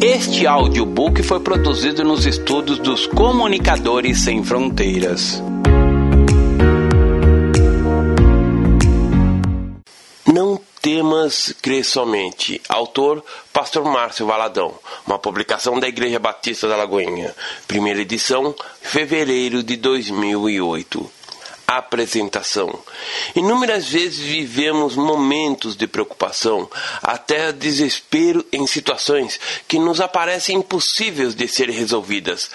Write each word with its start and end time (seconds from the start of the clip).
Este 0.00 0.46
audiobook 0.46 1.24
foi 1.24 1.40
produzido 1.40 2.04
nos 2.04 2.24
estúdios 2.24 2.78
dos 2.78 3.08
Comunicadores 3.08 4.22
Sem 4.22 4.44
Fronteiras. 4.44 5.42
Não 10.24 10.60
temas, 10.80 11.52
crê 11.60 11.82
somente. 11.82 12.60
Autor, 12.68 13.24
Pastor 13.52 13.84
Márcio 13.84 14.24
Valadão. 14.24 14.72
Uma 15.04 15.18
publicação 15.18 15.80
da 15.80 15.88
Igreja 15.88 16.20
Batista 16.20 16.68
da 16.68 16.76
Lagoinha. 16.76 17.34
Primeira 17.66 18.00
edição, 18.00 18.54
fevereiro 18.80 19.64
de 19.64 19.76
2008 19.76 21.17
apresentação. 21.68 22.80
Inúmeras 23.36 23.88
vezes 23.90 24.18
vivemos 24.18 24.96
momentos 24.96 25.76
de 25.76 25.86
preocupação, 25.86 26.66
até 27.02 27.52
desespero 27.52 28.42
em 28.50 28.66
situações 28.66 29.38
que 29.68 29.78
nos 29.78 30.00
aparecem 30.00 30.56
impossíveis 30.56 31.34
de 31.34 31.46
ser 31.46 31.68
resolvidas. 31.68 32.50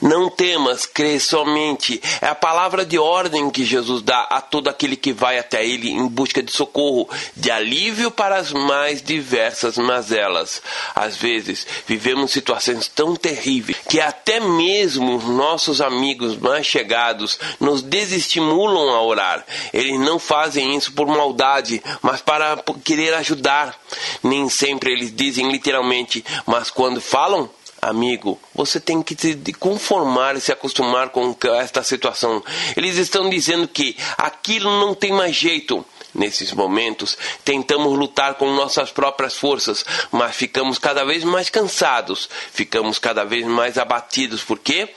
Não 0.00 0.30
temas, 0.30 0.86
crê 0.86 1.20
somente. 1.20 2.00
É 2.22 2.28
a 2.28 2.34
palavra 2.34 2.86
de 2.86 2.98
ordem 2.98 3.50
que 3.50 3.66
Jesus 3.66 4.00
dá 4.00 4.22
a 4.30 4.40
todo 4.40 4.68
aquele 4.68 4.96
que 4.96 5.12
vai 5.12 5.38
até 5.38 5.62
ele 5.66 5.90
em 5.90 6.08
busca 6.08 6.42
de 6.42 6.50
socorro, 6.50 7.06
de 7.36 7.50
alívio 7.50 8.10
para 8.10 8.36
as 8.36 8.50
mais 8.50 9.02
diversas 9.02 9.76
mazelas. 9.76 10.62
Às 10.94 11.16
vezes, 11.16 11.66
vivemos 11.86 12.30
situações 12.30 12.88
tão 12.88 13.14
terríveis 13.14 13.76
que 13.90 14.00
até 14.00 14.40
mesmo 14.40 15.18
nossos 15.18 15.82
amigos 15.82 16.38
mais 16.38 16.66
chegados 16.66 17.38
nos 17.60 17.82
desestimulam 17.82 18.53
estimulam 18.54 18.90
a 18.90 19.02
orar. 19.02 19.44
Eles 19.72 19.98
não 19.98 20.18
fazem 20.18 20.76
isso 20.76 20.92
por 20.92 21.06
maldade, 21.06 21.82
mas 22.00 22.20
para 22.20 22.62
querer 22.84 23.14
ajudar. 23.14 23.78
Nem 24.22 24.48
sempre 24.48 24.92
eles 24.92 25.14
dizem 25.14 25.50
literalmente, 25.50 26.24
mas 26.46 26.70
quando 26.70 27.00
falam, 27.00 27.50
amigo, 27.82 28.40
você 28.54 28.80
tem 28.80 29.02
que 29.02 29.16
se 29.20 29.36
conformar 29.54 30.36
e 30.36 30.40
se 30.40 30.52
acostumar 30.52 31.10
com 31.10 31.36
esta 31.58 31.82
situação. 31.82 32.42
Eles 32.76 32.96
estão 32.96 33.28
dizendo 33.28 33.66
que 33.66 33.96
aquilo 34.16 34.70
não 34.80 34.94
tem 34.94 35.12
mais 35.12 35.34
jeito. 35.34 35.84
Nesses 36.14 36.52
momentos, 36.52 37.18
tentamos 37.44 37.98
lutar 37.98 38.34
com 38.34 38.48
nossas 38.52 38.92
próprias 38.92 39.34
forças, 39.34 39.84
mas 40.12 40.36
ficamos 40.36 40.78
cada 40.78 41.04
vez 41.04 41.24
mais 41.24 41.50
cansados, 41.50 42.30
ficamos 42.52 43.00
cada 43.00 43.24
vez 43.24 43.44
mais 43.44 43.76
abatidos. 43.78 44.40
Por 44.40 44.60
quê? 44.60 44.94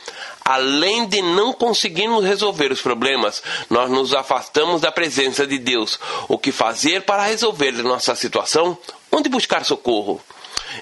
Além 0.47 1.05
de 1.05 1.21
não 1.21 1.51
conseguirmos 1.51 2.23
resolver 2.23 2.71
os 2.71 2.81
problemas, 2.81 3.43
nós 3.69 3.91
nos 3.91 4.13
afastamos 4.13 4.79
da 4.79 4.89
presença 4.89 5.45
de 5.45 5.59
Deus. 5.59 5.99
O 6.29 6.37
que 6.37 6.53
fazer 6.53 7.01
para 7.01 7.25
resolver 7.25 7.73
nossa 7.83 8.15
situação? 8.15 8.77
Onde 9.11 9.27
buscar 9.27 9.65
socorro? 9.65 10.21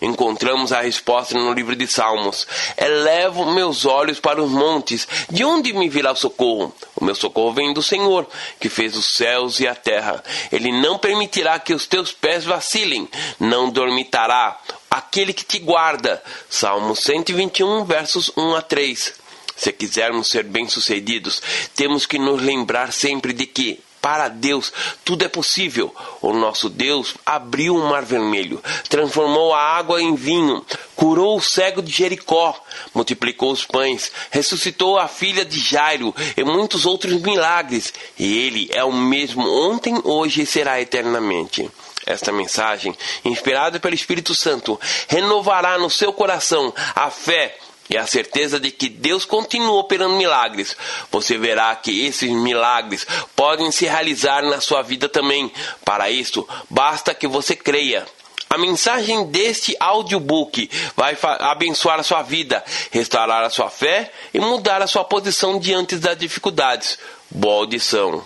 Encontramos 0.03 0.71
a 0.71 0.81
resposta 0.81 1.33
no 1.33 1.51
livro 1.51 1.75
de 1.75 1.87
Salmos. 1.87 2.45
Elevo 2.77 3.51
meus 3.53 3.85
olhos 3.85 4.19
para 4.19 4.39
os 4.39 4.51
montes. 4.51 5.07
De 5.31 5.43
onde 5.43 5.73
me 5.73 5.89
virá 5.89 6.11
o 6.11 6.15
socorro? 6.15 6.71
O 6.95 7.03
meu 7.03 7.15
socorro 7.15 7.53
vem 7.53 7.73
do 7.73 7.81
Senhor, 7.81 8.27
que 8.59 8.69
fez 8.69 8.95
os 8.95 9.15
céus 9.15 9.59
e 9.59 9.67
a 9.67 9.73
terra. 9.73 10.23
Ele 10.51 10.71
não 10.71 10.99
permitirá 10.99 11.57
que 11.57 11.73
os 11.73 11.87
teus 11.87 12.11
pés 12.11 12.43
vacilem, 12.43 13.09
não 13.39 13.71
dormitará 13.71 14.59
aquele 14.91 15.33
que 15.33 15.43
te 15.43 15.57
guarda. 15.57 16.21
Salmo 16.47 16.95
121, 16.95 17.83
versos 17.83 18.31
1 18.37 18.55
a 18.55 18.61
3. 18.61 19.24
Se 19.55 19.71
quisermos 19.71 20.29
ser 20.29 20.43
bem-sucedidos, 20.43 21.41
temos 21.75 22.05
que 22.05 22.19
nos 22.19 22.41
lembrar 22.41 22.91
sempre 22.91 23.33
de 23.33 23.45
que, 23.45 23.79
para 24.01 24.27
Deus, 24.27 24.71
tudo 25.03 25.25
é 25.25 25.27
possível. 25.27 25.95
O 26.21 26.31
nosso 26.31 26.69
Deus 26.69 27.15
abriu 27.25 27.75
o 27.75 27.89
mar 27.89 28.03
vermelho, 28.03 28.61
transformou 28.87 29.53
a 29.53 29.59
água 29.59 29.99
em 29.99 30.13
vinho, 30.13 30.63
curou 30.95 31.37
o 31.37 31.41
cego 31.41 31.81
de 31.81 31.91
Jericó, 31.91 32.53
multiplicou 32.93 33.51
os 33.51 33.65
pães, 33.65 34.11
ressuscitou 34.29 34.99
a 34.99 35.07
filha 35.07 35.43
de 35.43 35.59
Jairo 35.59 36.13
e 36.37 36.43
muitos 36.43 36.85
outros 36.85 37.19
milagres. 37.21 37.91
E 38.19 38.37
Ele 38.45 38.69
é 38.71 38.83
o 38.83 38.93
mesmo 38.93 39.49
ontem, 39.49 39.99
hoje 40.03 40.43
e 40.43 40.45
será 40.45 40.79
eternamente. 40.79 41.67
Esta 42.05 42.31
mensagem, 42.31 42.95
inspirada 43.23 43.79
pelo 43.79 43.95
Espírito 43.95 44.35
Santo, 44.35 44.79
renovará 45.07 45.79
no 45.79 45.89
seu 45.89 46.13
coração 46.13 46.71
a 46.95 47.09
fé 47.09 47.57
e 47.89 47.97
a 47.97 48.07
certeza 48.07 48.59
de 48.59 48.71
que 48.71 48.89
Deus 48.89 49.25
continua 49.25 49.79
operando 49.79 50.15
milagres, 50.15 50.75
você 51.11 51.37
verá 51.37 51.75
que 51.75 52.05
esses 52.05 52.29
milagres 52.29 53.05
podem 53.35 53.71
se 53.71 53.85
realizar 53.85 54.41
na 54.43 54.59
sua 54.59 54.81
vida 54.81 55.07
também. 55.07 55.51
Para 55.83 56.09
isso, 56.09 56.47
basta 56.69 57.13
que 57.13 57.27
você 57.27 57.55
creia. 57.55 58.05
A 58.49 58.57
mensagem 58.57 59.25
deste 59.27 59.75
audiobook 59.79 60.69
vai 60.95 61.17
abençoar 61.39 61.99
a 61.99 62.03
sua 62.03 62.21
vida, 62.21 62.63
restaurar 62.91 63.43
a 63.43 63.49
sua 63.49 63.69
fé 63.69 64.11
e 64.33 64.39
mudar 64.39 64.81
a 64.81 64.87
sua 64.87 65.03
posição 65.03 65.59
diante 65.59 65.97
das 65.97 66.17
dificuldades. 66.17 66.97
Boa 67.29 67.55
audição. 67.55 68.25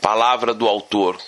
Palavra 0.00 0.54
do 0.54 0.68
autor. 0.68 1.18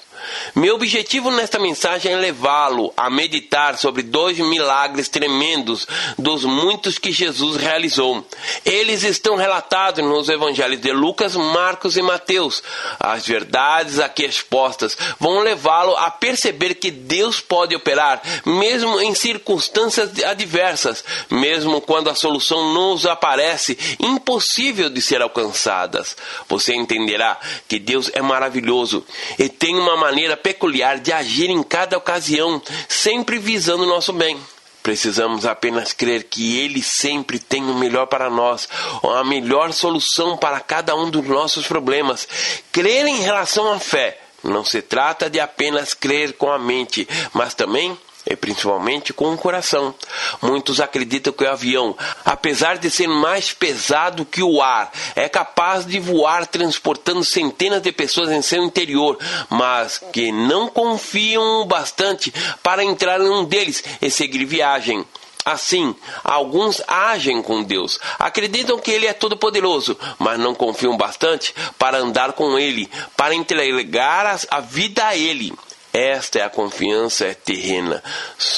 Meu 0.55 0.75
objetivo 0.75 1.31
nesta 1.31 1.59
mensagem 1.59 2.13
é 2.13 2.17
levá-lo 2.17 2.93
a 2.97 3.09
meditar 3.09 3.79
sobre 3.79 4.03
dois 4.03 4.39
milagres 4.39 5.09
tremendos 5.09 5.87
dos 6.19 6.45
muitos 6.45 6.99
que 6.99 7.13
Jesus 7.13 7.57
realizou. 7.57 8.27
Eles 8.65 9.05
estão 9.05 9.37
relatados 9.37 10.05
nos 10.05 10.29
evangelhos 10.29 10.81
de 10.81 10.93
Lucas, 10.93 11.37
Marcos 11.37 11.97
e 11.97 12.03
Mateus. 12.03 12.63
As 12.99 13.27
verdades 13.27 14.01
aqui 14.01 14.25
expostas 14.25 14.97
vão 15.19 15.41
levá-lo 15.41 15.97
a 15.97 16.11
perceber 16.11 16.75
que 16.75 16.91
Deus 16.91 17.41
pode 17.41 17.75
operar 17.77 18.21
mesmo 18.45 19.01
em 19.01 19.15
circunstâncias 19.15 20.11
adversas, 20.25 21.05
mesmo 21.31 21.81
quando 21.81 22.11
a 22.11 22.15
solução 22.15 22.73
nos 22.75 23.07
aparece 23.07 23.79
impossível 24.01 24.91
de 24.91 25.01
ser 25.01 25.23
alcançadas. 25.23 26.17
Você 26.49 26.75
entenderá 26.75 27.39
que 27.69 27.79
Deus 27.79 28.11
é 28.13 28.21
maravilhoso 28.21 29.05
e 29.39 29.49
tem 29.49 29.79
uma 29.79 29.97
maneira 29.97 30.37
peculiar 30.43 30.99
de 30.99 31.13
agir 31.13 31.51
em 31.51 31.63
cada 31.63 31.97
ocasião, 31.97 32.61
sempre 32.89 33.39
visando 33.39 33.85
o 33.85 33.89
nosso 33.89 34.13
bem. 34.13 34.39
Precisamos 34.83 35.45
apenas 35.45 35.93
crer 35.93 36.25
que 36.25 36.59
Ele 36.59 36.83
sempre 36.83 37.39
tem 37.39 37.63
o 37.65 37.75
melhor 37.75 38.07
para 38.07 38.31
nós, 38.31 38.69
a 39.03 39.23
melhor 39.23 39.73
solução 39.73 40.39
para 40.39 40.59
cada 40.61 40.97
um 40.97 41.11
dos 41.11 41.27
nossos 41.27 41.67
problemas. 41.67 42.27
Crer 42.73 43.07
em 43.07 43.21
relação 43.21 43.71
à 43.73 43.79
fé 43.79 44.19
não 44.43 44.65
se 44.65 44.81
trata 44.81 45.29
de 45.29 45.39
apenas 45.39 45.93
crer 45.93 46.33
com 46.33 46.51
a 46.51 46.59
mente, 46.59 47.07
mas 47.35 47.53
também 47.53 47.97
e 48.29 48.37
principalmente 48.37 49.13
com 49.13 49.33
o 49.33 49.39
coração. 49.39 49.95
Muitos 50.43 50.81
acreditam 50.81 51.33
que 51.33 51.45
o 51.45 51.51
avião, 51.51 51.97
apesar 52.25 52.79
de 52.79 52.91
ser 52.91 53.07
mais 53.07 53.53
pesado 53.53 54.25
que 54.25 54.43
o 54.43 54.63
ar, 54.63 54.93
é 55.15 55.29
capaz 55.29 55.87
de 55.87 55.99
voar 55.99 56.47
transportando 56.47 57.25
centenas 57.25 57.83
de 57.83 57.93
pessoas 57.93 58.31
em 58.31 58.43
seu 58.43 58.63
interior, 58.63 59.19
mas 59.49 60.01
que 60.13 60.31
não 60.31 60.69
confiam 60.69 61.67
bastante 61.67 62.33
para 62.63 62.85
entrar 62.85 63.21
em 63.21 63.29
um 63.29 63.45
deles 63.45 63.83
e 64.01 64.11
seguir 64.11 64.45
viagem. 64.45 65.05
Assim, 65.43 65.97
alguns 66.23 66.83
agem 66.87 67.43
com 67.43 67.63
Deus, 67.63 67.99
acreditam 68.19 68.79
que 68.79 68.91
Ele 68.91 69.07
é 69.07 69.15
todo-poderoso, 69.15 69.97
mas 70.19 70.39
não 70.39 70.55
confiam 70.55 70.97
bastante 70.97 71.55
para 71.79 71.99
andar 71.99 72.35
com 72.35 72.59
Ele, 72.59 72.91
para 73.17 73.35
entregar 73.35 74.39
a 74.51 74.61
vida 74.61 75.07
a 75.07 75.17
Ele. 75.17 75.53
Esta 75.93 76.39
é 76.39 76.43
a 76.43 76.51
confiança 76.51 77.35
terrena, 77.35 78.03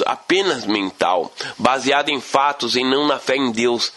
apenas 0.05 0.67
mental, 0.67 1.33
baseada 1.59 2.11
em 2.11 2.21
fatos 2.21 2.77
e 2.77 2.85
não 2.85 3.07
na 3.07 3.19
fé 3.19 3.37
em 3.37 3.51
Deus. 3.51 3.91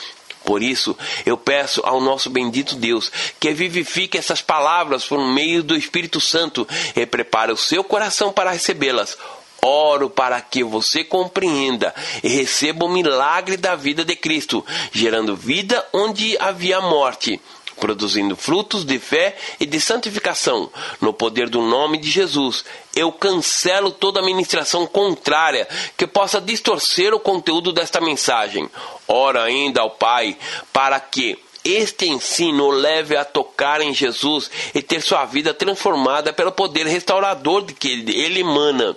Por 0.46 0.62
isso, 0.62 0.96
eu 1.26 1.36
peço 1.36 1.82
ao 1.84 2.00
nosso 2.00 2.30
bendito 2.30 2.76
Deus 2.76 3.12
que 3.40 3.52
vivifique 3.52 4.18
essas 4.18 4.42
palavras 4.42 5.04
por 5.04 5.20
meio 5.20 5.64
do 5.64 5.76
Espírito 5.76 6.22
Santo 6.22 6.68
e 6.96 7.06
prepare 7.06 7.52
o 7.52 7.58
seu 7.58 7.84
coração 7.84 8.32
para 8.32 8.52
recebê-las. 8.52 9.18
Oro 9.62 10.10
para 10.10 10.40
que 10.40 10.64
você 10.64 11.04
compreenda 11.04 11.94
e 12.24 12.30
receba 12.30 12.86
o 12.86 12.90
milagre 12.90 13.58
da 13.58 13.76
vida 13.76 14.06
de 14.06 14.16
Cristo, 14.16 14.64
gerando 14.92 15.36
vida 15.36 15.84
onde 15.92 16.38
havia 16.38 16.80
morte 16.80 17.42
produzindo 17.80 18.36
frutos 18.36 18.86
de 18.86 18.98
fé 19.00 19.36
e 19.60 19.66
de 19.66 19.80
santificação, 19.80 20.70
no 21.02 21.14
poder 21.14 21.50
do 21.50 21.62
nome 21.62 21.98
de 21.98 22.10
Jesus. 22.10 22.64
Eu 22.96 23.12
cancelo 23.12 23.92
toda 23.92 24.22
ministração 24.22 24.88
contrária 24.88 25.68
que 25.98 26.08
possa 26.08 26.40
distorcer 26.40 27.14
o 27.14 27.20
conteúdo 27.20 27.72
desta 27.72 28.00
mensagem. 28.00 28.70
Ora 29.08 29.44
ainda 29.44 29.82
ao 29.82 29.92
Pai 29.92 30.38
para 30.72 31.00
que 31.00 31.38
este 31.66 32.08
ensino 32.08 32.66
o 32.66 32.72
leve 32.72 33.18
a 33.18 33.26
tocar 33.26 33.82
em 33.82 33.92
Jesus 33.92 34.52
e 34.74 34.84
ter 34.84 35.02
sua 35.02 35.26
vida 35.26 35.52
transformada 35.52 36.32
pelo 36.32 36.52
poder 36.52 36.86
restaurador 36.86 37.64
de 37.64 37.74
que 37.74 37.88
ele 37.88 38.42
emana. 38.42 38.96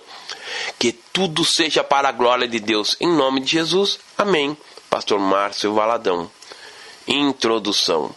Que 0.77 0.91
tudo 0.91 1.43
seja 1.43 1.83
para 1.83 2.09
a 2.09 2.11
glória 2.11 2.47
de 2.47 2.59
Deus. 2.59 2.95
Em 2.99 3.07
nome 3.07 3.39
de 3.41 3.51
Jesus. 3.51 3.99
Amém. 4.15 4.55
Pastor 4.87 5.19
Márcio 5.19 5.73
Valadão. 5.73 6.29
Introdução. 7.09 8.15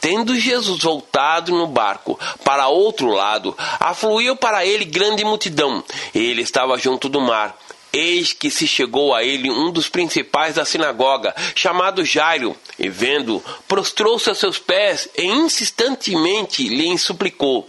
Tendo 0.00 0.38
Jesus 0.38 0.82
voltado 0.82 1.50
no 1.50 1.66
barco 1.66 2.18
para 2.44 2.68
outro 2.68 3.08
lado, 3.08 3.56
afluiu 3.80 4.36
para 4.36 4.66
ele 4.66 4.84
grande 4.84 5.24
multidão. 5.24 5.82
Ele 6.14 6.42
estava 6.42 6.76
junto 6.76 7.08
do 7.08 7.20
mar 7.20 7.56
Eis 7.94 8.32
que 8.32 8.50
se 8.50 8.66
chegou 8.66 9.14
a 9.14 9.22
ele 9.22 9.48
um 9.48 9.70
dos 9.70 9.88
principais 9.88 10.56
da 10.56 10.64
sinagoga, 10.64 11.32
chamado 11.54 12.04
Jairo, 12.04 12.56
e 12.76 12.88
vendo, 12.88 13.40
prostrou-se 13.68 14.28
a 14.28 14.34
seus 14.34 14.58
pés 14.58 15.08
e 15.16 15.24
insistentemente 15.24 16.68
lhe 16.68 16.98
suplicou: 16.98 17.68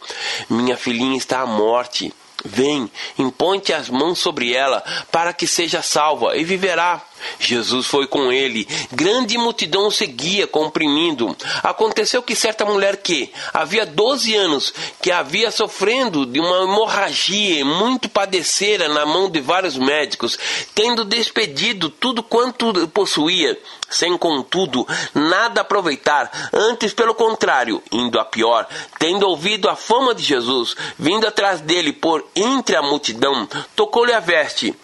Minha 0.50 0.76
filhinha 0.76 1.16
está 1.16 1.42
à 1.42 1.46
morte. 1.46 2.12
Vem, 2.44 2.90
impõe-te 3.20 3.72
as 3.72 3.88
mãos 3.88 4.18
sobre 4.18 4.52
ela, 4.52 4.84
para 5.12 5.32
que 5.32 5.46
seja 5.46 5.84
salva, 5.84 6.36
e 6.36 6.44
viverá. 6.44 7.04
Jesus 7.40 7.86
foi 7.88 8.08
com 8.08 8.32
ele. 8.32 8.68
Grande 8.92 9.38
multidão 9.38 9.88
o 9.88 9.92
seguia, 9.92 10.48
comprimindo. 10.48 11.36
Aconteceu 11.64 12.22
que 12.22 12.36
certa 12.36 12.66
mulher 12.66 12.98
que 12.98 13.32
havia 13.54 13.86
12 13.86 14.36
anos, 14.36 14.74
que 15.02 15.12
havia 15.12 15.52
sofrendo 15.52 16.26
de 16.26 16.40
uma 16.40 16.64
hemorragia 16.64 17.64
muito 17.66 18.10
padecera 18.10 18.88
na 18.88 19.06
mão 19.06 19.30
de 19.30 19.40
vários 19.40 19.78
médicos, 19.78 20.38
tendo 20.74 21.06
despedido 21.06 21.90
tudo 21.90 22.24
quanto 22.24 22.88
possuía, 22.90 23.58
sem 23.90 24.18
contudo 24.18 24.88
nada 25.14 25.62
aproveitar, 25.62 26.50
antes 26.54 26.94
pelo 26.94 27.14
contrário, 27.14 27.82
indo 27.92 28.20
a 28.20 28.26
pior, 28.26 28.68
tendo 29.00 29.28
ouvido 29.28 29.70
a 29.70 29.76
fama 29.76 30.14
de 30.14 30.24
Jesus, 30.24 30.76
vindo 30.98 31.28
atrás 31.28 31.62
dele 31.62 31.94
por 31.94 32.26
entre 32.36 32.76
a 32.76 32.82
multidão, 32.82 33.48
tocou-lhe 33.76 34.14
a 34.14 34.20
veste 34.20 34.76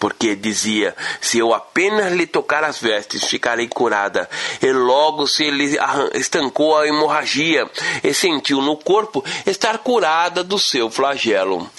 porque 0.00 0.34
dizia: 0.34 0.96
Se 1.20 1.38
eu 1.38 1.52
apenas 1.54 2.12
lhe 2.14 2.26
tocar 2.26 2.64
as 2.64 2.80
vestes, 2.80 3.24
ficarei 3.24 3.68
curada. 3.68 4.28
E 4.60 4.72
logo 4.72 5.26
se 5.28 5.44
ele 5.44 5.76
estancou 6.14 6.76
a 6.76 6.88
hemorragia 6.88 7.70
e 8.02 8.12
sentiu 8.14 8.62
no 8.62 8.78
corpo 8.78 9.22
estar 9.46 9.78
curada 9.78 10.42
do 10.42 10.58
seu 10.58 10.90
flagelo. 10.90 11.70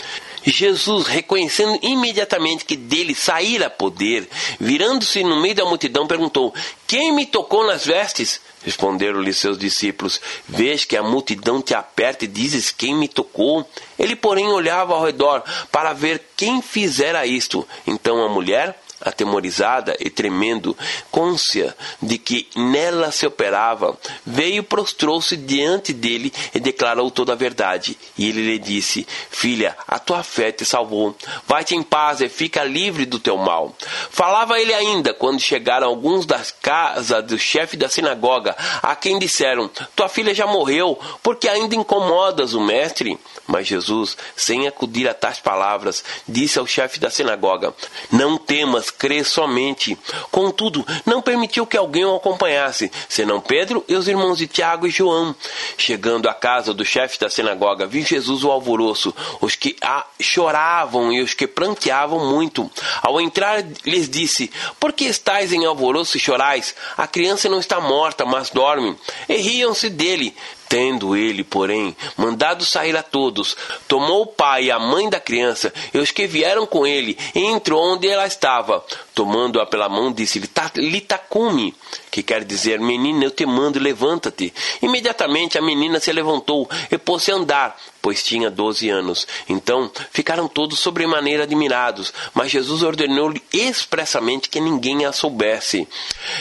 Jesus, 0.43 1.07
reconhecendo 1.07 1.77
imediatamente 1.83 2.65
que 2.65 2.75
dele 2.75 3.13
saíra 3.13 3.69
poder, 3.69 4.27
virando-se 4.59 5.23
no 5.23 5.41
meio 5.41 5.55
da 5.55 5.65
multidão, 5.65 6.07
perguntou: 6.07 6.53
Quem 6.88 7.13
me 7.13 7.25
tocou 7.25 7.65
nas 7.65 7.85
vestes? 7.85 8.41
Responderam-lhe 8.63 9.33
seus 9.33 9.57
discípulos: 9.57 10.19
Vês 10.47 10.85
que 10.85 10.97
a 10.97 11.03
multidão 11.03 11.61
te 11.61 11.73
aperta 11.73 12.25
e 12.25 12.27
dizes 12.27 12.71
quem 12.71 12.95
me 12.95 13.07
tocou? 13.07 13.67
Ele, 13.97 14.15
porém, 14.15 14.47
olhava 14.47 14.93
ao 14.93 15.05
redor 15.05 15.43
para 15.71 15.93
ver 15.93 16.23
quem 16.35 16.61
fizera 16.61 17.25
isto. 17.25 17.67
Então 17.85 18.23
a 18.23 18.29
mulher 18.29 18.79
atemorizada 19.01 19.95
e 20.00 20.09
tremendo, 20.09 20.77
côncia 21.09 21.75
de 22.01 22.18
que 22.18 22.48
nela 22.56 23.12
se 23.12 23.25
operava, 23.25 23.98
veio, 24.25 24.63
prostrou-se 24.63 25.36
diante 25.36 25.94
dele 25.94 26.31
e 26.53 26.59
declarou 26.59 27.09
toda 27.09 27.33
a 27.33 27.36
verdade. 27.36 27.98
E 28.18 28.30
ele 28.30 28.42
lhe 28.42 28.59
disse: 28.59 29.07
Filha, 29.30 29.75
a 29.88 29.98
tua 29.98 30.24
fé 30.24 30.51
te 30.51 30.65
salvou. 30.65 31.15
Vai-te 31.48 31.75
em 31.75 31.83
paz 31.83 32.21
e 32.21 32.30
fica 32.30 32.63
livre 32.63 33.06
do 33.06 33.19
teu 33.19 33.38
mal. 33.38 33.75
Falava 34.09 34.59
ele 34.59 34.74
ainda 34.74 35.13
quando 35.13 35.39
chegaram 35.39 35.88
alguns 35.88 36.25
das 36.25 36.51
casas 36.51 37.25
do 37.25 37.38
chefe 37.38 37.75
da 37.75 37.89
sinagoga, 37.89 38.56
a 38.81 38.95
quem 38.95 39.18
disseram: 39.18 39.69
Tua 39.95 40.07
filha 40.07 40.33
já 40.33 40.45
morreu, 40.45 41.00
porque 41.24 41.48
ainda 41.48 41.75
incomodas 41.75 42.53
o 42.53 42.62
mestre? 42.62 43.18
Mas 43.48 43.68
Jesus, 43.68 44.15
sem 44.36 44.68
acudir 44.68 45.07
a 45.07 45.13
tais 45.13 45.39
palavras, 45.39 46.03
disse 46.27 46.59
ao 46.59 46.68
chefe 46.68 47.00
da 47.00 47.09
sinagoga: 47.09 47.74
Não 48.12 48.38
temas, 48.38 48.90
crê 48.91 49.23
somente. 49.23 49.97
Contudo, 50.29 50.85
não 51.05 51.21
permitiu 51.21 51.65
que 51.65 51.77
alguém 51.77 52.05
o 52.05 52.15
acompanhasse, 52.15 52.91
senão 53.09 53.41
Pedro 53.41 53.83
e 53.88 53.95
os 53.95 54.07
irmãos 54.07 54.38
de 54.38 54.47
Tiago 54.47 54.88
e 54.88 54.91
João. 54.91 55.35
Chegando 55.77 56.29
à 56.29 56.33
casa 56.33 56.73
do 56.73 56.85
chefe 56.85 57.19
da 57.19 57.29
sinagoga, 57.29 57.88
viu 57.88 58.05
Jesus 58.05 58.43
o 58.43 58.51
alvoroço, 58.51 59.13
os 59.39 59.55
que 59.55 59.75
choravam 60.19 61.11
e 61.11 61.21
os 61.21 61.33
que 61.33 61.47
pranteavam 61.47 62.29
muito. 62.29 62.69
Ao 63.01 63.19
entrar, 63.19 63.63
lhes 63.85 64.09
disse: 64.09 64.51
Por 64.79 64.93
que 64.93 65.05
estáis 65.05 65.51
em 65.51 65.65
alvoroço 65.65 66.17
e 66.17 66.19
chorais? 66.19 66.75
A 66.97 67.07
criança 67.07 67.49
não 67.49 67.59
está 67.59 67.79
morta, 67.79 68.25
mas 68.25 68.49
dorme. 68.49 68.95
E 69.27 69.38
riam-se 69.38 69.89
dele. 69.89 70.35
Tendo 70.71 71.18
ele, 71.18 71.44
porém, 71.44 71.94
mandado 72.15 72.65
sair 72.65 72.95
a 72.95 73.03
todos, 73.03 73.57
tomou 73.89 74.21
o 74.21 74.25
pai 74.25 74.63
e 74.63 74.71
a 74.71 74.79
mãe 74.79 75.09
da 75.09 75.19
criança 75.19 75.73
e 75.94 75.97
os 75.97 76.12
que 76.12 76.25
vieram 76.25 76.65
com 76.65 76.88
ele, 76.88 77.18
e 77.35 77.41
entrou 77.41 77.83
onde 77.83 78.07
ela 78.07 78.25
estava. 78.25 78.81
Tomando-a 79.13 79.65
pela 79.65 79.89
mão, 79.89 80.13
disse-lhe: 80.13 80.50
Litacume, 80.77 81.75
que 82.09 82.23
quer 82.23 82.45
dizer, 82.45 82.79
menina, 82.79 83.25
eu 83.25 83.31
te 83.31 83.45
mando, 83.45 83.79
levanta-te. 83.79 84.53
Imediatamente 84.81 85.57
a 85.57 85.62
menina 85.62 86.00
se 86.00 86.13
levantou 86.13 86.69
e 86.89 86.97
pôs-se 86.97 87.33
a 87.33 87.35
andar, 87.35 87.77
pois 88.01 88.24
tinha 88.24 88.50
doze 88.50 88.89
anos. 88.89 89.27
Então 89.50 89.91
ficaram 90.12 90.47
todos 90.47 90.79
sobremaneira 90.79 91.44
admirados, 91.44 92.13
mas 92.33 92.50
Jesus 92.50 92.81
ordenou-lhe 92.81 93.44
expressamente 93.51 94.47
que 94.47 94.62
ninguém 94.62 95.03
a 95.03 95.12
soubesse, 95.12 95.85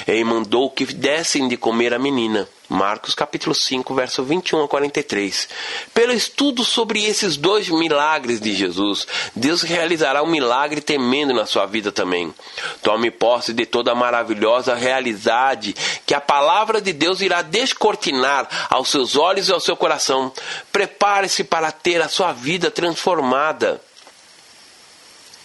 e 0.07 0.23
mandou 0.23 0.71
que 0.71 0.85
dessem 0.85 1.49
de 1.49 1.57
comer 1.57 1.93
a 1.93 1.99
menina. 1.99 2.49
Marcos 2.71 3.17
capítulo 3.17 3.53
5, 3.53 3.93
verso 3.97 4.23
21 4.23 4.63
a 4.63 4.69
43. 4.69 5.49
Pelo 5.93 6.13
estudo 6.13 6.63
sobre 6.63 7.05
esses 7.05 7.37
dois 7.37 7.69
milagres 7.69 8.41
de 8.41 8.55
Jesus, 8.55 9.09
Deus 9.35 9.63
realizará 9.63 10.23
um 10.23 10.31
milagre 10.31 10.81
temendo 10.81 11.35
na 11.35 11.47
sua 11.47 11.67
vida 11.67 11.91
também. 11.91 12.33
Tome 12.81 13.11
posse 13.11 13.53
de 13.53 13.67
toda 13.67 13.91
a 13.91 13.97
maravilhosa 13.97 14.77
realidade 14.77 15.75
que 16.07 16.15
a 16.15 16.21
palavra 16.21 16.81
de 16.81 16.93
Deus 16.93 17.21
irá 17.21 17.43
descortinar 17.43 18.49
aos 18.71 18.89
seus 18.89 19.17
olhos 19.17 19.49
e 19.49 19.53
ao 19.53 19.59
seu 19.59 19.77
coração. 19.77 20.33
Prepare-se 20.71 21.43
para 21.43 21.73
ter 21.73 22.01
a 22.01 22.09
sua 22.09 22.33
vida 22.33 22.71
transformada 22.71 23.81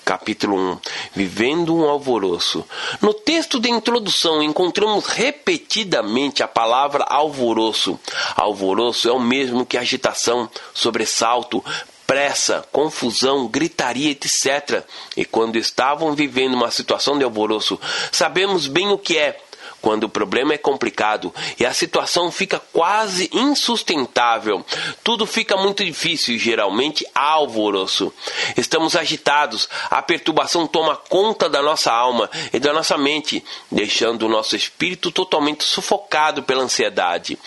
capítulo 0.06 0.56
1, 0.56 0.78
Vivendo 1.16 1.76
um 1.76 1.90
Alvoroço. 1.90 2.64
No 3.02 3.12
texto 3.12 3.60
de 3.60 3.70
introdução 3.70 4.44
encontramos 4.44 5.08
repetidamente 5.08 6.44
a 6.44 6.48
palavra 6.48 7.04
alvoroço. 7.04 8.00
Alvoroço 8.36 9.10
é 9.10 9.12
o 9.12 9.20
mesmo 9.20 9.66
que 9.66 9.78
agitação, 9.78 10.48
sobressalto, 10.76 11.66
pressa, 12.06 12.64
confusão, 12.72 13.48
gritaria, 13.48 14.12
etc. 14.12 14.84
E 15.18 15.26
quando 15.26 15.58
estavam 15.58 16.14
vivendo 16.14 16.54
uma 16.54 16.70
situação 16.70 17.18
de 17.18 17.24
alvoroço, 17.24 17.80
sabemos 18.12 18.68
bem 18.68 18.90
o 18.90 18.98
que 18.98 19.18
é 19.18 19.40
quando 19.86 20.06
o 20.06 20.10
problema 20.10 20.52
é 20.52 20.58
complicado 20.58 21.32
e 21.60 21.64
a 21.64 21.72
situação 21.72 22.32
fica 22.32 22.60
quase 22.74 23.30
insustentável, 23.32 24.66
tudo 25.04 25.28
fica 25.28 25.56
muito 25.56 25.86
difícil 25.86 26.34
e 26.34 26.40
geralmente 26.40 27.06
alvoroço. 27.14 28.12
Estamos 28.58 28.96
agitados, 28.96 29.70
a 29.92 30.02
perturbação 30.02 30.66
toma 30.66 30.96
conta 30.96 31.48
da 31.48 31.62
nossa 31.62 31.94
alma 31.94 32.28
e 32.52 32.58
da 32.58 32.74
nossa 32.74 32.98
mente, 32.98 33.46
deixando 33.72 34.24
o 34.24 34.30
nosso 34.30 34.56
espírito 34.56 35.12
totalmente 35.12 35.64
sufocado 35.64 36.42
pela 36.42 36.64
ansiedade. 36.64 37.38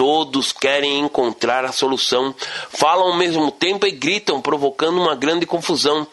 Todos 0.00 0.50
querem 0.50 0.98
encontrar 1.00 1.62
a 1.62 1.72
solução, 1.72 2.34
falam 2.70 3.08
ao 3.08 3.18
mesmo 3.18 3.50
tempo 3.50 3.86
e 3.86 3.90
gritam, 3.90 4.40
provocando 4.40 4.98
uma 4.98 5.14
grande 5.14 5.44
confusão. 5.44 6.06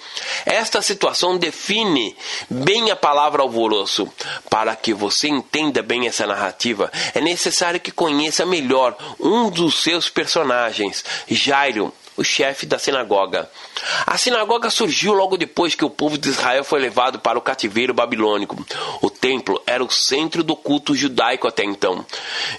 Esta 0.46 0.82
situação 0.82 1.38
define 1.38 2.14
bem 2.50 2.92
a 2.92 2.98
palavra 2.98 3.44
alvoroço. 3.44 4.12
Para 4.50 4.76
que 4.76 4.94
você 4.94 5.30
entenda 5.30 5.82
bem 5.82 6.06
essa 6.06 6.28
narrativa, 6.28 6.92
é 7.14 7.22
necessário 7.22 7.80
que 7.80 7.90
conheça 7.90 8.46
melhor 8.46 8.94
um 9.22 9.50
dos 9.50 9.82
seus 9.82 10.10
personagens, 10.10 11.06
Jairo, 11.30 11.94
o 12.18 12.24
chefe 12.24 12.66
da 12.66 12.80
sinagoga. 12.80 13.50
A 14.06 14.18
sinagoga 14.18 14.70
surgiu 14.70 15.14
logo 15.14 15.38
depois 15.38 15.76
que 15.76 15.86
o 15.86 15.90
povo 15.90 16.18
de 16.18 16.30
Israel 16.30 16.64
foi 16.64 16.80
levado 16.80 17.20
para 17.20 17.38
o 17.38 17.42
cativeiro 17.42 17.94
babilônico. 17.94 18.66
O 19.02 19.10
templo 19.10 19.62
era 19.66 19.84
o 19.84 19.90
centro 19.90 20.44
do 20.44 20.56
culto 20.56 20.96
judaico 20.96 21.48
até 21.48 21.64
então. 21.64 22.06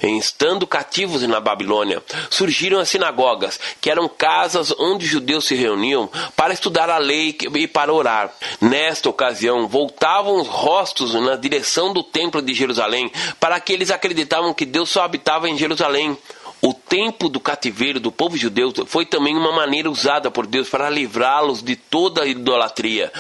Estando 0.03 0.67
cativos 0.67 1.23
na 1.23 1.41
Babilônia, 1.41 2.03
surgiram 2.31 2.79
as 2.79 2.89
sinagogas, 2.89 3.59
que 3.81 3.91
eram 3.91 4.09
casas 4.09 4.73
onde 4.79 5.05
os 5.05 5.11
judeus 5.11 5.47
se 5.47 5.55
reuniam 5.55 6.09
para 6.37 6.55
estudar 6.55 6.89
a 6.89 6.99
lei 6.99 7.37
e 7.55 7.67
para 7.67 7.93
orar. 7.93 8.33
Nesta 8.61 9.09
ocasião, 9.09 9.67
voltavam 9.67 10.41
os 10.41 10.47
rostos 10.47 11.15
na 11.15 11.35
direção 11.35 11.93
do 11.93 12.03
templo 12.03 12.41
de 12.41 12.55
Jerusalém, 12.55 13.11
para 13.41 13.59
que 13.59 13.73
eles 13.73 13.91
acreditavam 13.91 14.55
que 14.55 14.65
Deus 14.65 14.91
só 14.91 15.03
habitava 15.03 15.49
em 15.49 15.59
Jerusalém. 15.59 16.17
O 16.61 16.75
tempo 16.75 17.29
do 17.29 17.39
cativeiro 17.39 18.01
do 18.01 18.11
povo 18.11 18.37
judeu 18.37 18.73
foi 18.87 19.07
também 19.07 19.37
uma 19.37 19.53
maneira 19.53 19.89
usada 19.89 20.29
por 20.29 20.45
Deus 20.45 20.69
para 20.69 20.91
livrá-los 20.91 21.63
de 21.63 21.77
toda 21.77 22.23
a 22.23 22.27
idolatria. 22.27 23.13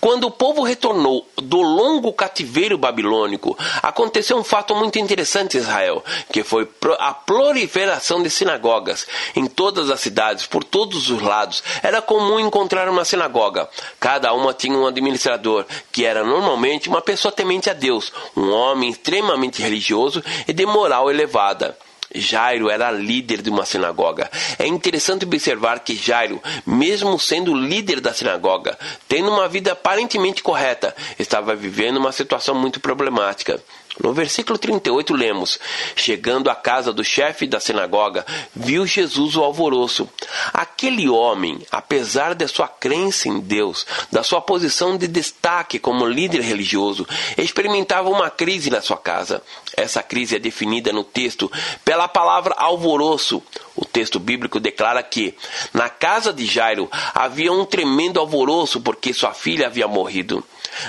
Quando 0.00 0.24
o 0.24 0.30
povo 0.30 0.62
retornou 0.62 1.24
do 1.36 1.60
longo 1.60 2.12
cativeiro 2.12 2.76
babilônico, 2.76 3.56
aconteceu 3.80 4.36
um 4.36 4.42
fato 4.42 4.74
muito 4.74 4.98
interessante 4.98 5.56
em 5.56 5.60
Israel, 5.60 6.04
que 6.32 6.42
foi 6.42 6.68
a 6.98 7.14
proliferação 7.14 8.22
de 8.22 8.30
sinagogas. 8.30 9.06
Em 9.36 9.46
todas 9.46 9.88
as 9.88 10.00
cidades, 10.00 10.46
por 10.46 10.64
todos 10.64 11.10
os 11.10 11.22
lados, 11.22 11.62
era 11.82 12.02
comum 12.02 12.40
encontrar 12.40 12.88
uma 12.88 13.04
sinagoga. 13.04 13.68
Cada 14.00 14.32
uma 14.32 14.52
tinha 14.52 14.76
um 14.76 14.86
administrador, 14.86 15.64
que 15.92 16.04
era 16.04 16.24
normalmente 16.24 16.88
uma 16.88 17.00
pessoa 17.00 17.30
temente 17.30 17.70
a 17.70 17.72
Deus, 17.72 18.12
um 18.36 18.50
homem 18.50 18.90
extremamente 18.90 19.62
religioso 19.62 20.24
e 20.48 20.52
de 20.52 20.66
moral 20.66 21.08
elevada. 21.08 21.78
Jairo 22.14 22.68
era 22.68 22.90
líder 22.90 23.42
de 23.42 23.50
uma 23.50 23.64
sinagoga. 23.64 24.30
É 24.58 24.66
interessante 24.66 25.24
observar 25.24 25.80
que 25.80 25.94
Jairo, 25.94 26.42
mesmo 26.66 27.18
sendo 27.18 27.54
líder 27.54 28.00
da 28.00 28.12
sinagoga, 28.12 28.78
tendo 29.08 29.30
uma 29.30 29.48
vida 29.48 29.72
aparentemente 29.72 30.42
correta, 30.42 30.94
estava 31.18 31.54
vivendo 31.54 31.98
uma 31.98 32.12
situação 32.12 32.54
muito 32.54 32.80
problemática. 32.80 33.60
No 33.98 34.12
versículo 34.12 34.56
38 34.56 35.14
lemos: 35.14 35.58
Chegando 35.96 36.48
à 36.48 36.54
casa 36.54 36.92
do 36.92 37.02
chefe 37.02 37.46
da 37.46 37.58
sinagoga, 37.58 38.24
viu 38.54 38.86
Jesus 38.86 39.34
o 39.34 39.42
alvoroço. 39.42 40.08
Aquele 40.52 41.08
homem, 41.08 41.60
apesar 41.72 42.34
de 42.34 42.46
sua 42.46 42.68
crença 42.68 43.28
em 43.28 43.40
Deus, 43.40 43.84
da 44.12 44.22
sua 44.22 44.40
posição 44.40 44.96
de 44.96 45.08
destaque 45.08 45.78
como 45.78 46.06
líder 46.06 46.40
religioso, 46.40 47.06
experimentava 47.36 48.08
uma 48.08 48.30
crise 48.30 48.70
na 48.70 48.80
sua 48.80 48.96
casa. 48.96 49.42
Essa 49.76 50.02
crise 50.02 50.36
é 50.36 50.38
definida 50.38 50.92
no 50.92 51.02
texto 51.02 51.50
pela 51.84 52.06
palavra 52.06 52.54
alvoroço. 52.56 53.42
O 53.74 53.84
texto 53.84 54.20
bíblico 54.20 54.60
declara 54.60 55.02
que 55.02 55.34
na 55.74 55.88
casa 55.88 56.32
de 56.32 56.46
Jairo 56.46 56.88
havia 57.14 57.52
um 57.52 57.64
tremendo 57.64 58.20
alvoroço 58.20 58.80
porque 58.80 59.12
sua 59.12 59.34
filha 59.34 59.66
havia 59.66 59.88
morrido 59.88 60.44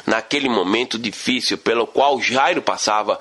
naquele 0.05 0.49
momento 0.49 0.97
difícil 0.97 1.57
pelo 1.57 1.87
qual 1.87 2.21
Jairo 2.21 2.61
passava, 2.61 3.19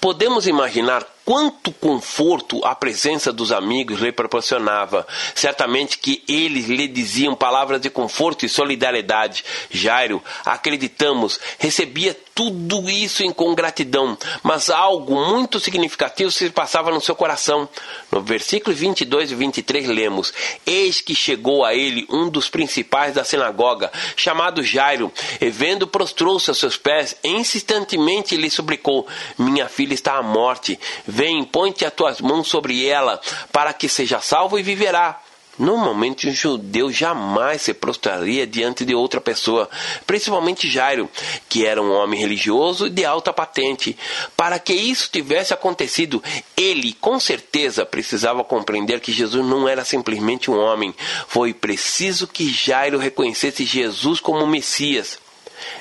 podemos 0.00 0.46
imaginar 0.46 1.04
quanto 1.24 1.72
conforto 1.72 2.64
a 2.64 2.74
presença 2.74 3.32
dos 3.32 3.50
amigos 3.50 4.00
lhe 4.00 4.12
proporcionava. 4.12 5.06
Certamente 5.34 5.98
que 5.98 6.22
eles 6.28 6.66
lhe 6.66 6.86
diziam 6.86 7.34
palavras 7.34 7.80
de 7.80 7.88
conforto 7.88 8.44
e 8.44 8.48
solidariedade. 8.48 9.44
Jairo, 9.70 10.22
acreditamos, 10.44 11.40
recebia 11.58 12.16
tudo 12.34 12.90
isso 12.90 13.22
em 13.22 13.32
congratidão, 13.32 14.18
mas 14.42 14.68
algo 14.68 15.14
muito 15.14 15.60
significativo 15.60 16.32
se 16.32 16.50
passava 16.50 16.90
no 16.90 17.00
seu 17.00 17.14
coração. 17.14 17.68
No 18.10 18.20
versículo 18.20 18.74
22 18.74 19.30
e 19.30 19.34
23 19.34 19.88
lemos: 19.88 20.32
Eis 20.66 21.00
que 21.00 21.14
chegou 21.14 21.64
a 21.64 21.74
ele 21.74 22.06
um 22.10 22.28
dos 22.28 22.48
principais 22.48 23.14
da 23.14 23.24
sinagoga, 23.24 23.92
chamado 24.16 24.64
Jairo, 24.64 25.12
e 25.40 25.48
vendo 25.48 25.86
prostrou-se 25.86 26.50
a 26.50 26.54
seus 26.54 26.76
pés, 26.76 27.16
insistentemente 27.22 28.36
lhe 28.36 28.50
suplicou: 28.50 29.06
Minha 29.38 29.68
filha 29.68 29.94
está 29.94 30.16
à 30.16 30.22
morte 30.22 30.78
Vem, 31.14 31.44
põe-te 31.44 31.84
as 31.84 31.92
tuas 31.92 32.20
mãos 32.20 32.48
sobre 32.48 32.84
ela, 32.84 33.20
para 33.52 33.72
que 33.72 33.88
seja 33.88 34.20
salvo 34.20 34.58
e 34.58 34.64
viverá. 34.64 35.20
Normalmente 35.56 36.28
um 36.28 36.32
judeu 36.32 36.90
jamais 36.90 37.62
se 37.62 37.72
prostraria 37.72 38.44
diante 38.44 38.84
de 38.84 38.96
outra 38.96 39.20
pessoa, 39.20 39.70
principalmente 40.04 40.68
Jairo, 40.68 41.08
que 41.48 41.64
era 41.64 41.80
um 41.80 41.92
homem 41.92 42.18
religioso 42.18 42.90
de 42.90 43.04
alta 43.04 43.32
patente. 43.32 43.96
Para 44.36 44.58
que 44.58 44.72
isso 44.72 45.08
tivesse 45.12 45.54
acontecido, 45.54 46.20
ele 46.56 46.92
com 46.94 47.20
certeza 47.20 47.86
precisava 47.86 48.42
compreender 48.42 48.98
que 48.98 49.12
Jesus 49.12 49.46
não 49.46 49.68
era 49.68 49.84
simplesmente 49.84 50.50
um 50.50 50.58
homem. 50.58 50.92
Foi 51.28 51.54
preciso 51.54 52.26
que 52.26 52.52
Jairo 52.52 52.98
reconhecesse 52.98 53.64
Jesus 53.64 54.18
como 54.18 54.44
Messias. 54.48 55.22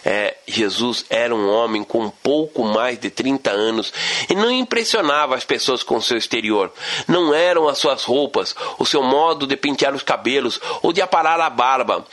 É, 0.06 0.36
Jesus 0.48 1.06
era 1.10 1.34
um 1.34 1.50
homem 1.50 1.84
com 1.84 2.10
pouco 2.10 2.64
mais 2.64 3.00
de 3.00 3.10
30 3.10 3.52
anos 3.52 3.94
e 4.30 4.36
não 4.36 4.52
impressionava 4.52 5.36
as 5.36 5.46
pessoas 5.46 5.84
com 5.84 6.02
seu 6.02 6.18
exterior. 6.18 6.72
Não 7.08 7.34
eram 7.34 7.68
as 7.68 7.78
suas 7.78 8.04
roupas, 8.04 8.56
o 8.78 8.86
seu 8.86 9.02
modo 9.02 9.48
de 9.48 9.56
pentear 9.56 9.94
os 9.94 10.04
cabelos 10.04 10.60
ou 10.82 10.92
de 10.94 11.02
aparar 11.02 11.40
a 11.40 11.50
barba. 11.50 12.06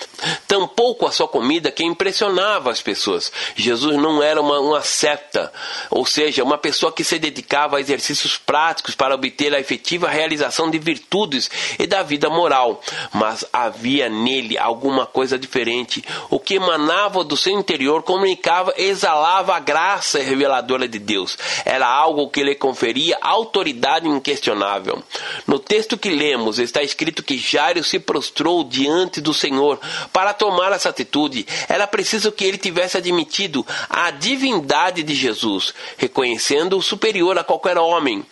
Tampouco 0.47 1.07
a 1.07 1.13
sua 1.13 1.29
comida 1.29 1.71
que 1.71 1.85
impressionava 1.85 2.71
as 2.71 2.81
pessoas. 2.81 3.33
Jesus 3.55 3.97
não 3.97 4.23
era 4.23 4.41
uma, 4.41 4.61
uma 4.61 4.83
seta, 4.83 5.53
ou 5.91 6.05
seja, 6.07 6.45
uma 6.45 6.59
pessoa 6.59 6.93
que 6.93 7.05
se 7.05 7.19
dedicava 7.19 7.77
a 7.77 7.81
exercícios 7.81 8.37
práticos 8.37 8.95
para 8.95 9.15
obter 9.15 9.55
a 9.55 9.61
efetiva 9.61 10.09
realização 10.09 10.71
de 10.71 10.79
virtudes 10.79 11.51
e 11.79 11.87
da 11.87 12.03
vida 12.03 12.29
moral. 12.29 12.81
Mas 13.13 13.45
havia 13.53 14.09
nele 14.09 14.59
alguma 14.59 15.07
coisa 15.07 15.39
diferente, 15.39 16.05
o 16.29 16.39
que 16.39 16.55
emanava 16.55 17.25
do 17.25 17.37
seu 17.37 17.50
interior 17.51 18.03
comunicava, 18.03 18.73
exalava 18.77 19.55
a 19.55 19.61
graça 19.61 20.21
reveladora 20.23 20.89
de 20.89 20.99
Deus. 20.99 21.37
Era 21.65 21.87
algo 21.87 22.29
que 22.29 22.43
lhe 22.43 22.55
conferia 22.55 23.19
autoridade 23.21 24.09
inquestionável. 24.09 25.03
No 25.47 25.59
texto 25.59 25.99
que 25.99 26.11
lemos 26.11 26.59
está 26.59 26.83
escrito 26.83 27.23
que 27.23 27.39
Jairo 27.39 27.83
se 27.85 27.99
prostrou 27.99 28.65
diante 28.65 29.21
do 29.21 29.35
Senhor 29.35 29.79
para 30.13 30.33
tomar 30.33 30.73
essa 30.73 30.89
atitude. 30.89 31.47
Era 31.69 31.87
preciso 31.87 32.33
que 32.33 32.45
ele 32.45 32.59
tivesse 32.59 32.97
admitido 32.97 33.67
a 33.89 34.11
divindade 34.11 35.03
de 35.03 35.15
Jesus, 35.15 35.75
reconhecendo-o 35.97 36.83
superior 36.83 37.39
a 37.39 37.45
qualquer 37.45 37.79
homem. 37.79 38.25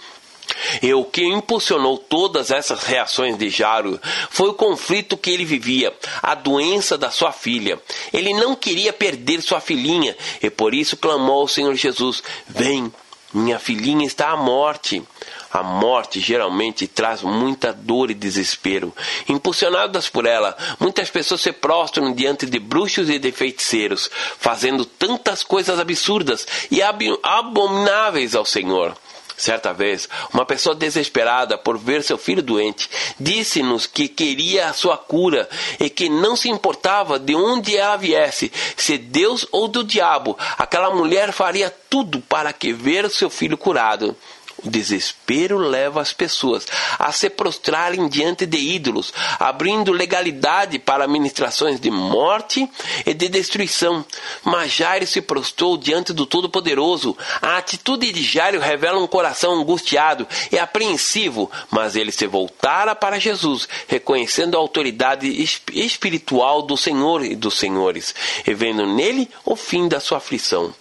E 0.82 0.92
o 0.94 1.04
que 1.04 1.24
impulsionou 1.24 1.98
todas 1.98 2.50
essas 2.50 2.84
reações 2.84 3.36
de 3.36 3.48
Jairo 3.48 4.00
foi 4.30 4.48
o 4.48 4.54
conflito 4.54 5.16
que 5.16 5.30
ele 5.30 5.44
vivia, 5.44 5.94
a 6.22 6.34
doença 6.34 6.96
da 6.96 7.10
sua 7.10 7.32
filha. 7.32 7.80
Ele 8.12 8.32
não 8.34 8.54
queria 8.54 8.92
perder 8.92 9.42
sua 9.42 9.60
filhinha 9.60 10.16
e 10.42 10.50
por 10.50 10.74
isso 10.74 10.96
clamou 10.96 11.42
ao 11.42 11.48
Senhor 11.48 11.74
Jesus: 11.74 12.22
Vem, 12.46 12.92
minha 13.32 13.58
filhinha 13.58 14.06
está 14.06 14.30
à 14.30 14.36
morte. 14.36 15.02
A 15.50 15.62
morte 15.62 16.20
geralmente 16.20 16.86
traz 16.86 17.22
muita 17.22 17.72
dor 17.72 18.10
e 18.10 18.14
desespero. 18.14 18.94
Impulsionadas 19.28 20.08
por 20.08 20.26
ela, 20.26 20.56
muitas 20.78 21.10
pessoas 21.10 21.40
se 21.40 21.52
prostram 21.52 22.12
diante 22.12 22.44
de 22.44 22.58
bruxos 22.58 23.08
e 23.08 23.18
de 23.18 23.32
feiticeiros, 23.32 24.10
fazendo 24.38 24.84
tantas 24.84 25.42
coisas 25.42 25.78
absurdas 25.78 26.46
e 26.70 26.80
abomináveis 26.82 28.34
ao 28.34 28.44
Senhor. 28.44 28.94
Certa 29.38 29.72
vez, 29.72 30.08
uma 30.34 30.44
pessoa 30.44 30.74
desesperada 30.74 31.56
por 31.56 31.78
ver 31.78 32.02
seu 32.02 32.18
filho 32.18 32.42
doente 32.42 32.90
disse-nos 33.20 33.86
que 33.86 34.08
queria 34.08 34.68
a 34.68 34.72
sua 34.72 34.98
cura 34.98 35.48
e 35.78 35.88
que 35.88 36.08
não 36.08 36.34
se 36.34 36.48
importava 36.48 37.20
de 37.20 37.36
onde 37.36 37.76
ela 37.76 37.96
viesse, 37.96 38.50
se 38.76 38.98
Deus 38.98 39.46
ou 39.52 39.68
do 39.68 39.84
diabo, 39.84 40.36
aquela 40.58 40.90
mulher 40.90 41.30
faria 41.32 41.72
tudo 41.88 42.20
para 42.22 42.52
que 42.52 42.72
ver 42.72 43.08
seu 43.08 43.30
filho 43.30 43.56
curado. 43.56 44.16
O 44.64 44.70
desespero 44.70 45.56
leva 45.56 46.00
as 46.00 46.12
pessoas 46.12 46.66
a 46.98 47.12
se 47.12 47.30
prostrarem 47.30 48.08
diante 48.08 48.44
de 48.44 48.58
ídolos, 48.58 49.12
abrindo 49.38 49.92
legalidade 49.92 50.78
para 50.80 51.06
ministrações 51.06 51.78
de 51.78 51.90
morte 51.90 52.68
e 53.06 53.14
de 53.14 53.28
destruição. 53.28 54.04
Mas 54.42 54.72
Jairo 54.72 55.06
se 55.06 55.20
prostrou 55.20 55.76
diante 55.76 56.12
do 56.12 56.26
Todo-Poderoso. 56.26 57.16
A 57.40 57.56
atitude 57.56 58.10
de 58.12 58.22
Jairo 58.22 58.58
revela 58.58 58.98
um 58.98 59.06
coração 59.06 59.60
angustiado 59.60 60.26
e 60.50 60.58
apreensivo, 60.58 61.50
mas 61.70 61.94
ele 61.94 62.10
se 62.10 62.26
voltara 62.26 62.96
para 62.96 63.20
Jesus, 63.20 63.68
reconhecendo 63.86 64.56
a 64.56 64.60
autoridade 64.60 65.28
espiritual 65.72 66.62
do 66.62 66.76
Senhor 66.76 67.24
e 67.24 67.36
dos 67.36 67.54
senhores, 67.58 68.14
e 68.46 68.54
vendo 68.54 68.86
nele 68.86 69.28
o 69.44 69.54
fim 69.54 69.86
da 69.86 70.00
sua 70.00 70.18
aflição. 70.18 70.74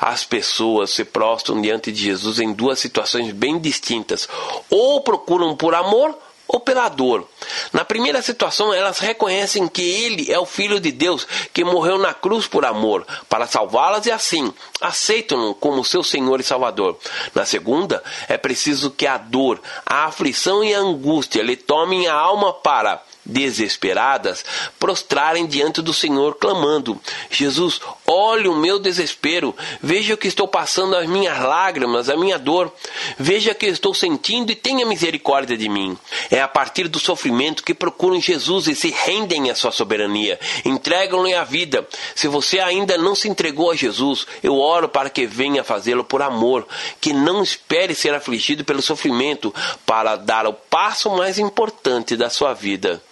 As 0.00 0.24
pessoas 0.24 0.90
se 0.90 1.04
prostram 1.04 1.60
diante 1.60 1.90
de 1.92 2.02
Jesus 2.02 2.38
em 2.38 2.52
duas 2.52 2.78
situações 2.78 3.32
bem 3.32 3.58
distintas. 3.58 4.28
Ou 4.70 5.00
procuram 5.02 5.56
por 5.56 5.74
amor 5.74 6.16
ou 6.46 6.60
pela 6.60 6.88
dor. 6.88 7.26
Na 7.72 7.84
primeira 7.84 8.22
situação, 8.22 8.72
elas 8.72 8.98
reconhecem 8.98 9.66
que 9.66 9.82
ele 9.82 10.30
é 10.30 10.38
o 10.38 10.46
Filho 10.46 10.78
de 10.78 10.92
Deus 10.92 11.26
que 11.52 11.64
morreu 11.64 11.98
na 11.98 12.12
cruz 12.12 12.46
por 12.46 12.64
amor, 12.64 13.06
para 13.28 13.46
salvá-las 13.46 14.06
e 14.06 14.10
assim 14.10 14.52
aceitam-no 14.80 15.54
como 15.54 15.84
seu 15.84 16.02
Senhor 16.02 16.40
e 16.40 16.44
Salvador. 16.44 16.98
Na 17.34 17.44
segunda, 17.44 18.02
é 18.28 18.36
preciso 18.36 18.90
que 18.90 19.06
a 19.06 19.16
dor, 19.16 19.60
a 19.86 20.04
aflição 20.04 20.62
e 20.62 20.74
a 20.74 20.78
angústia 20.78 21.42
lhe 21.42 21.56
tomem 21.56 22.06
a 22.06 22.14
alma 22.14 22.52
para 22.52 23.02
desesperadas, 23.24 24.44
prostrarem 24.78 25.46
diante 25.46 25.80
do 25.80 25.94
Senhor, 25.94 26.34
clamando: 26.34 27.00
Jesus, 27.30 27.80
olhe 28.14 28.48
o 28.48 28.56
meu 28.56 28.78
desespero, 28.78 29.54
veja 29.82 30.14
o 30.14 30.16
que 30.16 30.28
estou 30.28 30.46
passando, 30.46 30.96
as 30.96 31.08
minhas 31.08 31.38
lágrimas, 31.40 32.08
a 32.08 32.16
minha 32.16 32.38
dor, 32.38 32.72
veja 33.18 33.54
que 33.54 33.66
estou 33.66 33.92
sentindo 33.92 34.52
e 34.52 34.54
tenha 34.54 34.86
misericórdia 34.86 35.56
de 35.56 35.68
mim. 35.68 35.98
É 36.30 36.40
a 36.40 36.48
partir 36.48 36.88
do 36.88 36.98
sofrimento 36.98 37.64
que 37.64 37.74
procuram 37.74 38.20
Jesus 38.20 38.68
e 38.68 38.74
se 38.74 38.90
rendem 38.90 39.50
à 39.50 39.54
sua 39.54 39.72
soberania, 39.72 40.38
entregam-lhe 40.64 41.34
a 41.34 41.44
vida. 41.44 41.86
Se 42.14 42.28
você 42.28 42.60
ainda 42.60 42.96
não 42.96 43.14
se 43.14 43.28
entregou 43.28 43.70
a 43.70 43.76
Jesus, 43.76 44.26
eu 44.42 44.58
oro 44.58 44.88
para 44.88 45.10
que 45.10 45.26
venha 45.26 45.64
fazê-lo 45.64 46.04
por 46.04 46.22
amor, 46.22 46.66
que 47.00 47.12
não 47.12 47.42
espere 47.42 47.94
ser 47.94 48.14
afligido 48.14 48.64
pelo 48.64 48.82
sofrimento 48.82 49.54
para 49.84 50.16
dar 50.16 50.46
o 50.46 50.52
passo 50.52 51.10
mais 51.10 51.38
importante 51.38 52.16
da 52.16 52.30
sua 52.30 52.52
vida. 52.52 53.02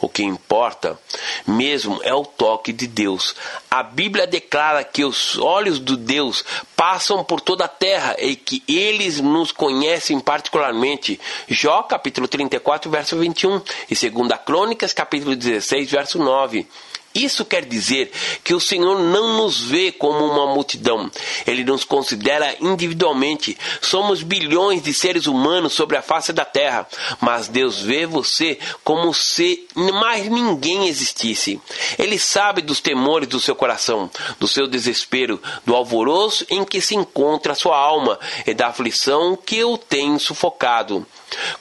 O 0.00 0.08
que 0.08 0.22
importa 0.22 0.98
mesmo 1.46 2.00
é 2.02 2.14
o 2.14 2.24
toque 2.24 2.72
de 2.72 2.86
Deus. 2.86 3.34
A 3.70 3.82
Bíblia 3.82 4.26
declara 4.26 4.84
que 4.84 5.04
os 5.04 5.36
olhos 5.38 5.82
de 5.84 5.96
Deus 5.96 6.44
passam 6.76 7.24
por 7.24 7.40
toda 7.40 7.64
a 7.64 7.68
terra 7.68 8.14
e 8.18 8.36
que 8.36 8.62
eles 8.68 9.20
nos 9.20 9.50
conhecem 9.50 10.20
particularmente. 10.20 11.18
Jó 11.48 11.82
capítulo 11.82 12.28
34, 12.28 12.90
verso 12.90 13.16
21 13.16 13.60
e 13.90 14.10
2 14.10 14.40
Crônicas 14.44 14.92
capítulo 14.92 15.34
16, 15.34 15.90
verso 15.90 16.18
9. 16.18 16.66
Isso 17.14 17.44
quer 17.44 17.64
dizer 17.64 18.12
que 18.44 18.54
o 18.54 18.60
Senhor 18.60 18.98
não 18.98 19.38
nos 19.38 19.60
vê 19.60 19.90
como 19.90 20.24
uma 20.24 20.54
multidão. 20.54 21.10
Ele 21.46 21.64
nos 21.64 21.82
considera 21.82 22.54
individualmente. 22.60 23.56
Somos 23.80 24.22
bilhões 24.22 24.82
de 24.82 24.92
seres 24.92 25.26
humanos 25.26 25.72
sobre 25.72 25.96
a 25.96 26.02
face 26.02 26.32
da 26.32 26.44
terra, 26.44 26.86
mas 27.20 27.48
Deus 27.48 27.80
vê 27.80 28.06
você 28.06 28.58
como 28.84 29.12
se 29.14 29.66
mais 29.74 30.28
ninguém 30.28 30.86
existisse. 30.86 31.60
Ele 31.98 32.18
sabe 32.18 32.62
dos 32.62 32.80
temores 32.80 33.28
do 33.28 33.40
seu 33.40 33.56
coração, 33.56 34.10
do 34.38 34.46
seu 34.46 34.66
desespero, 34.66 35.40
do 35.64 35.74
alvoroço 35.74 36.46
em 36.50 36.64
que 36.64 36.80
se 36.80 36.94
encontra 36.94 37.52
a 37.52 37.56
sua 37.56 37.76
alma 37.76 38.18
e 38.46 38.54
da 38.54 38.68
aflição 38.68 39.36
que 39.36 39.64
o 39.64 39.76
tem 39.76 40.18
sufocado. 40.18 41.06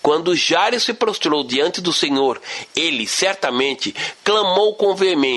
Quando 0.02 0.36
Jairo 0.36 0.80
se 0.80 0.94
prostrou 0.94 1.44
diante 1.44 1.82
do 1.82 1.92
Senhor, 1.92 2.42
ele 2.76 3.06
certamente 3.06 3.94
clamou 4.24 4.76
com 4.76 4.96
veemência: 4.96 5.37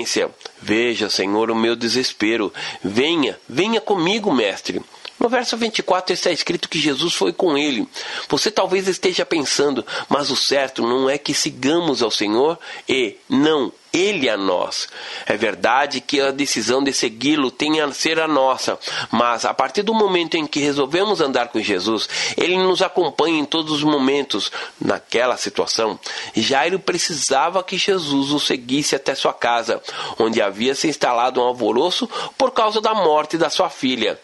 Veja, 0.61 1.09
Senhor, 1.09 1.49
o 1.51 1.55
meu 1.55 1.75
desespero. 1.75 2.53
Venha, 2.83 3.39
venha 3.47 3.81
comigo, 3.81 4.33
mestre. 4.33 4.81
No 5.21 5.29
verso 5.29 5.55
24 5.55 6.15
está 6.15 6.31
escrito 6.31 6.67
que 6.67 6.79
Jesus 6.79 7.13
foi 7.13 7.31
com 7.31 7.55
ele. 7.55 7.87
Você 8.27 8.49
talvez 8.49 8.87
esteja 8.87 9.23
pensando, 9.23 9.85
mas 10.09 10.31
o 10.31 10.35
certo 10.35 10.81
não 10.81 11.07
é 11.07 11.15
que 11.15 11.31
sigamos 11.31 12.01
ao 12.01 12.09
Senhor 12.09 12.57
e 12.89 13.17
não 13.29 13.71
ele 13.93 14.27
a 14.27 14.35
nós. 14.35 14.89
É 15.27 15.37
verdade 15.37 16.01
que 16.01 16.19
a 16.19 16.31
decisão 16.31 16.83
de 16.83 16.91
segui-lo 16.91 17.51
tem 17.51 17.81
a 17.81 17.91
ser 17.91 18.19
a 18.19 18.27
nossa, 18.27 18.79
mas 19.11 19.45
a 19.45 19.53
partir 19.53 19.83
do 19.83 19.93
momento 19.93 20.37
em 20.37 20.47
que 20.47 20.59
resolvemos 20.59 21.21
andar 21.21 21.49
com 21.49 21.59
Jesus, 21.59 22.09
ele 22.35 22.57
nos 22.57 22.81
acompanha 22.81 23.37
em 23.37 23.45
todos 23.45 23.71
os 23.71 23.83
momentos. 23.83 24.51
Naquela 24.79 25.37
situação, 25.37 25.99
Jairo 26.35 26.79
precisava 26.79 27.63
que 27.63 27.77
Jesus 27.77 28.31
o 28.31 28.39
seguisse 28.39 28.95
até 28.95 29.13
sua 29.13 29.35
casa, 29.35 29.83
onde 30.17 30.41
havia 30.41 30.73
se 30.73 30.87
instalado 30.87 31.39
um 31.39 31.43
alvoroço 31.43 32.09
por 32.35 32.49
causa 32.49 32.81
da 32.81 32.95
morte 32.95 33.37
da 33.37 33.51
sua 33.51 33.69
filha. 33.69 34.19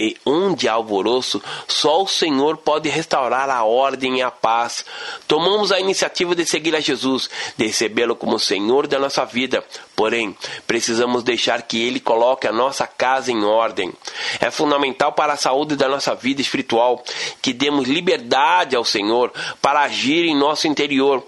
E 0.00 0.16
onde 0.24 0.66
há 0.66 0.72
alvoroço, 0.72 1.42
só 1.68 2.02
o 2.02 2.08
Senhor 2.08 2.56
pode 2.56 2.88
restaurar 2.88 3.50
a 3.50 3.64
ordem 3.64 4.18
e 4.18 4.22
a 4.22 4.30
paz. 4.30 4.82
Tomamos 5.28 5.70
a 5.70 5.78
iniciativa 5.78 6.34
de 6.34 6.46
seguir 6.46 6.74
a 6.74 6.80
Jesus, 6.80 7.28
de 7.54 7.66
recebê-lo 7.66 8.16
como 8.16 8.38
Senhor 8.38 8.86
da 8.86 8.98
nossa 8.98 9.26
vida. 9.26 9.62
Porém, 9.94 10.34
precisamos 10.66 11.22
deixar 11.22 11.60
que 11.60 11.78
Ele 11.86 12.00
coloque 12.00 12.48
a 12.48 12.52
nossa 12.52 12.86
casa 12.86 13.30
em 13.30 13.44
ordem. 13.44 13.92
É 14.40 14.50
fundamental 14.50 15.12
para 15.12 15.34
a 15.34 15.36
saúde 15.36 15.76
da 15.76 15.86
nossa 15.86 16.14
vida 16.14 16.40
espiritual 16.40 17.04
que 17.42 17.52
demos 17.52 17.86
liberdade 17.86 18.74
ao 18.74 18.84
Senhor 18.86 19.30
para 19.60 19.80
agir 19.80 20.24
em 20.24 20.34
nosso 20.34 20.66
interior. 20.66 21.22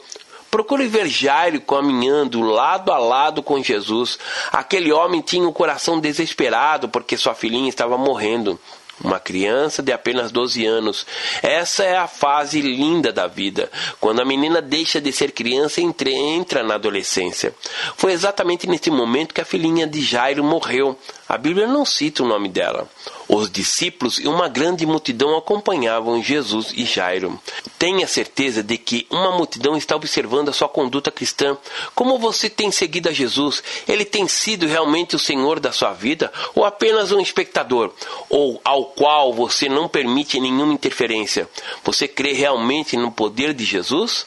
Procure 0.53 0.87
ver 0.87 1.09
Jairo 1.09 1.63
caminhando 1.63 2.43
lado 2.43 2.93
a 2.93 2.99
lado 2.99 3.43
com 3.43 3.63
Jesus. 3.63 4.19
Aquele 4.53 4.93
homem 4.93 5.23
tinha 5.23 5.49
o 5.49 5.53
coração 5.53 5.99
desesperado 5.99 6.91
porque 6.91 7.17
sua 7.17 7.35
filhinha 7.35 7.71
estava 7.71 7.97
morrendo 7.97 8.61
uma 9.03 9.19
criança 9.19 9.83
de 9.83 9.93
apenas 9.93 10.31
12 10.31 10.67
anos. 10.67 11.07
Essa 11.43 11.85
é 11.85 11.97
a 11.97 12.07
fase 12.07 12.61
linda 12.61 13.11
da 13.11 13.27
vida, 13.27 13.71
quando 13.99 14.21
a 14.21 14.27
menina 14.27 14.61
deixa 14.61 15.01
de 15.01 15.11
ser 15.11 15.33
criança 15.33 15.81
e 15.81 15.95
entra 16.13 16.63
na 16.63 16.75
adolescência. 16.75 17.55
Foi 17.97 18.13
exatamente 18.13 18.67
nesse 18.67 18.91
momento 18.91 19.33
que 19.33 19.41
a 19.41 19.47
filhinha 19.47 19.87
de 19.87 20.03
Jairo 20.03 20.45
morreu. 20.45 20.99
A 21.33 21.39
Bíblia 21.39 21.67
não 21.67 21.87
cita 21.87 22.23
o 22.23 22.27
nome 22.27 22.47
dela. 22.47 22.87
Os 23.27 23.51
discípulos 23.51 24.19
e 24.19 24.29
uma 24.29 24.51
grande 24.51 24.85
multidão 24.85 25.35
acompanhavam 25.35 26.23
Jesus 26.23 26.75
e 26.77 26.85
Jairo. 26.85 27.41
Tenha 27.79 28.07
certeza 28.07 28.63
de 28.63 28.77
que 28.77 29.07
uma 29.09 29.35
multidão 29.35 29.75
está 29.75 29.97
observando 29.97 30.51
a 30.51 30.53
sua 30.53 30.69
conduta 30.69 31.11
cristã. 31.11 31.57
Como 31.95 32.19
você 32.19 32.51
tem 32.51 32.71
seguido 32.71 33.09
a 33.09 33.13
Jesus? 33.13 33.63
Ele 33.89 34.05
tem 34.05 34.29
sido 34.29 34.67
realmente 34.67 35.17
o 35.17 35.19
Senhor 35.19 35.59
da 35.59 35.73
sua 35.73 35.95
vida 35.95 36.31
ou 36.55 36.67
apenas 36.67 37.13
um 37.13 37.21
espectador? 37.21 37.95
Ou 38.29 38.61
ao 38.63 38.85
qual 38.85 39.33
você 39.33 39.71
não 39.71 39.89
permite 39.89 40.39
nenhuma 40.39 40.75
interferência? 40.75 41.49
Você 41.83 42.07
crê 42.07 42.35
realmente 42.35 42.95
no 42.95 43.11
poder 43.11 43.55
de 43.55 43.65
Jesus? 43.65 44.27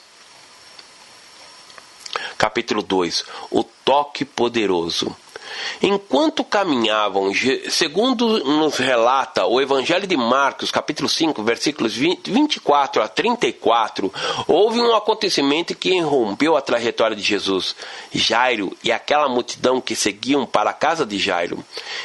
Capítulo 2.36 2.82
2 2.82 3.26
O 3.52 3.64
toque 3.64 4.26
poderoso. 4.26 5.16
Enquanto 5.82 6.44
caminhavam, 6.44 7.32
segundo 7.70 8.44
nos 8.44 8.78
relata 8.78 9.46
o 9.46 9.62
Evangelho 9.62 10.08
de 10.08 10.18
Marcos, 10.18 10.72
capítulo 10.72 11.08
5, 11.08 11.44
versículos 11.44 11.96
20, 11.96 12.32
24 12.32 13.02
a 13.02 13.08
34, 13.08 14.14
houve 14.48 14.80
um 14.80 14.96
acontecimento 14.96 15.76
que 15.76 15.94
interrompeu 15.94 16.56
a 16.56 16.62
trajetória 16.62 17.16
de 17.16 17.24
Jesus. 17.24 17.76
Jairo 18.14 18.76
e 18.84 18.92
aquela 18.92 19.30
multidão 19.30 19.82
que 19.82 19.96
seguiam 19.96 20.46
para 20.46 20.70
a 20.70 20.74
casa 20.74 21.06
de 21.06 21.18
Jairo. 21.18 21.64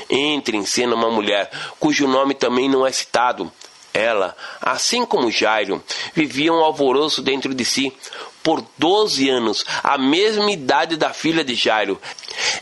Entra 0.08 0.56
em 0.56 0.64
cena 0.64 0.94
uma 0.94 1.10
mulher, 1.10 1.50
cujo 1.78 2.06
nome 2.06 2.34
também 2.34 2.68
não 2.68 2.86
é 2.86 2.92
citado. 2.92 3.50
Ela, 3.92 4.36
assim 4.60 5.04
como 5.04 5.32
Jairo, 5.32 5.82
vivia 6.14 6.52
um 6.52 6.62
alvoroço 6.62 7.20
dentro 7.22 7.52
de 7.52 7.64
si 7.64 7.92
por 8.42 8.64
12 8.78 9.28
anos, 9.28 9.64
a 9.82 9.98
mesma 9.98 10.50
idade 10.50 10.96
da 10.96 11.12
filha 11.12 11.44
de 11.44 11.54
Jairo. 11.54 12.00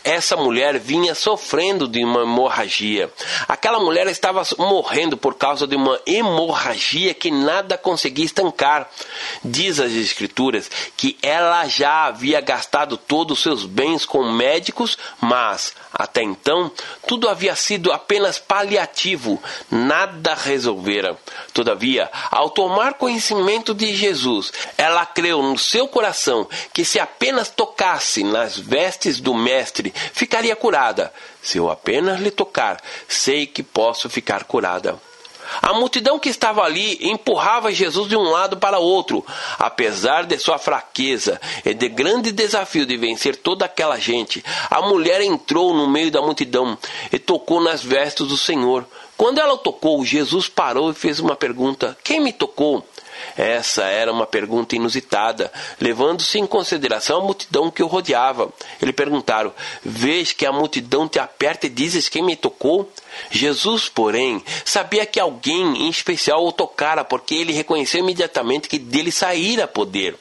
Essa 0.03 0.35
mulher 0.35 0.79
vinha 0.79 1.13
sofrendo 1.15 1.87
de 1.87 2.03
uma 2.03 2.21
hemorragia. 2.21 3.11
Aquela 3.47 3.79
mulher 3.79 4.07
estava 4.07 4.43
morrendo 4.57 5.17
por 5.17 5.35
causa 5.35 5.67
de 5.67 5.75
uma 5.75 5.99
hemorragia 6.05 7.13
que 7.13 7.31
nada 7.31 7.77
conseguia 7.77 8.25
estancar. 8.25 8.89
Diz 9.43 9.79
as 9.79 9.91
Escrituras 9.91 10.69
que 10.95 11.17
ela 11.21 11.67
já 11.67 12.05
havia 12.05 12.41
gastado 12.41 12.97
todos 12.97 13.37
os 13.37 13.43
seus 13.43 13.65
bens 13.65 14.05
com 14.05 14.31
médicos, 14.31 14.97
mas 15.21 15.73
até 15.93 16.21
então 16.21 16.71
tudo 17.07 17.27
havia 17.27 17.55
sido 17.55 17.91
apenas 17.91 18.37
paliativo, 18.37 19.41
nada 19.69 20.33
resolvera. 20.33 21.17
Todavia, 21.53 22.09
ao 22.31 22.49
tomar 22.49 22.93
conhecimento 22.93 23.73
de 23.73 23.95
Jesus, 23.95 24.51
ela 24.77 25.05
creu 25.05 25.41
no 25.41 25.57
seu 25.57 25.87
coração 25.87 26.47
que 26.73 26.85
se 26.85 26.99
apenas 26.99 27.49
tocasse 27.49 28.23
nas 28.23 28.57
vestes 28.57 29.19
do 29.19 29.33
Mestre, 29.33 29.68
ficaria 30.13 30.55
curada. 30.55 31.13
Se 31.41 31.57
eu 31.57 31.69
apenas 31.69 32.19
lhe 32.19 32.31
tocar, 32.31 32.81
sei 33.07 33.45
que 33.45 33.63
posso 33.63 34.09
ficar 34.09 34.43
curada. 34.43 34.99
A 35.61 35.73
multidão 35.73 36.19
que 36.19 36.29
estava 36.29 36.61
ali 36.61 36.99
empurrava 37.01 37.71
Jesus 37.71 38.07
de 38.07 38.15
um 38.15 38.29
lado 38.29 38.57
para 38.57 38.77
outro. 38.77 39.25
Apesar 39.57 40.25
de 40.25 40.37
sua 40.37 40.59
fraqueza 40.59 41.41
e 41.65 41.73
de 41.73 41.89
grande 41.89 42.31
desafio 42.31 42.85
de 42.85 42.95
vencer 42.97 43.35
toda 43.35 43.65
aquela 43.65 43.97
gente, 43.97 44.43
a 44.69 44.81
mulher 44.81 45.21
entrou 45.21 45.73
no 45.73 45.89
meio 45.89 46.11
da 46.11 46.21
multidão 46.21 46.77
e 47.11 47.17
tocou 47.17 47.61
nas 47.61 47.83
vestes 47.83 48.27
do 48.27 48.37
Senhor. 48.37 48.85
Quando 49.17 49.39
ela 49.39 49.57
tocou, 49.57 50.05
Jesus 50.05 50.47
parou 50.47 50.91
e 50.91 50.93
fez 50.93 51.19
uma 51.19 51.35
pergunta: 51.35 51.97
Quem 52.03 52.19
me 52.19 52.31
tocou? 52.31 52.85
Essa 53.37 53.83
era 53.83 54.11
uma 54.11 54.25
pergunta 54.25 54.75
inusitada, 54.75 55.51
levando-se 55.79 56.39
em 56.39 56.45
consideração 56.45 57.19
a 57.19 57.23
multidão 57.23 57.71
que 57.71 57.83
o 57.83 57.87
rodeava. 57.87 58.51
Eles 58.81 58.95
perguntaram: 58.95 59.53
Vês 59.83 60.31
que 60.31 60.45
a 60.45 60.51
multidão 60.51 61.07
te 61.07 61.19
aperta 61.19 61.67
e 61.67 61.69
dizes 61.69 62.09
quem 62.09 62.23
me 62.23 62.35
tocou? 62.35 62.89
Jesus, 63.31 63.89
porém, 63.89 64.43
sabia 64.63 65.05
que 65.05 65.19
alguém 65.19 65.85
em 65.85 65.89
especial 65.89 66.45
o 66.45 66.51
tocara, 66.51 67.03
porque 67.03 67.35
ele 67.35 67.53
reconheceu 67.53 67.99
imediatamente 67.99 68.69
que 68.69 68.79
dele 68.79 69.11
saíra 69.11 69.67
poder. 69.67 70.15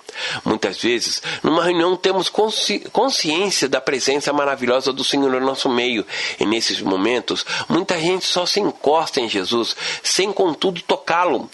Muitas 0.44 0.78
vezes, 0.78 1.22
numa 1.42 1.62
reunião, 1.62 1.96
temos 1.96 2.28
consci 2.28 2.80
consciência 2.92 3.68
da 3.68 3.80
presença 3.80 4.32
maravilhosa 4.32 4.92
do 4.92 5.04
Senhor 5.04 5.30
no 5.30 5.40
nosso 5.40 5.68
meio, 5.68 6.06
e 6.40 6.46
nesses 6.46 6.80
momentos, 6.80 7.44
muita 7.68 7.98
gente 7.98 8.24
só 8.24 8.44
se 8.44 8.60
encosta 8.60 9.20
em 9.20 9.28
Jesus, 9.28 9.76
sem 10.02 10.32
contudo 10.32 10.82
tocá-lo. 10.82 11.48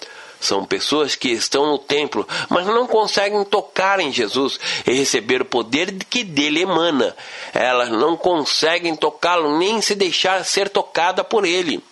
São 0.44 0.62
pessoas 0.66 1.16
que 1.16 1.30
estão 1.30 1.64
no 1.64 1.78
templo, 1.78 2.28
mas 2.50 2.66
não 2.66 2.87
conseguem 2.87 3.42
tocar 3.46 3.98
em 3.98 4.12
Jesus 4.12 4.61
e 4.87 4.92
receber 4.92 5.40
o 5.40 5.46
poder 5.46 5.90
que 6.11 6.22
dele 6.22 6.61
emana. 6.61 7.16
Elas 7.54 7.88
não 7.88 8.14
conseguem 8.14 8.94
tocá-lo 8.94 9.59
nem 9.59 9.80
se 9.80 9.94
deixar 9.94 10.44
ser 10.44 10.68
tocada 10.68 11.24
por 11.24 11.46
ele. 11.46 11.83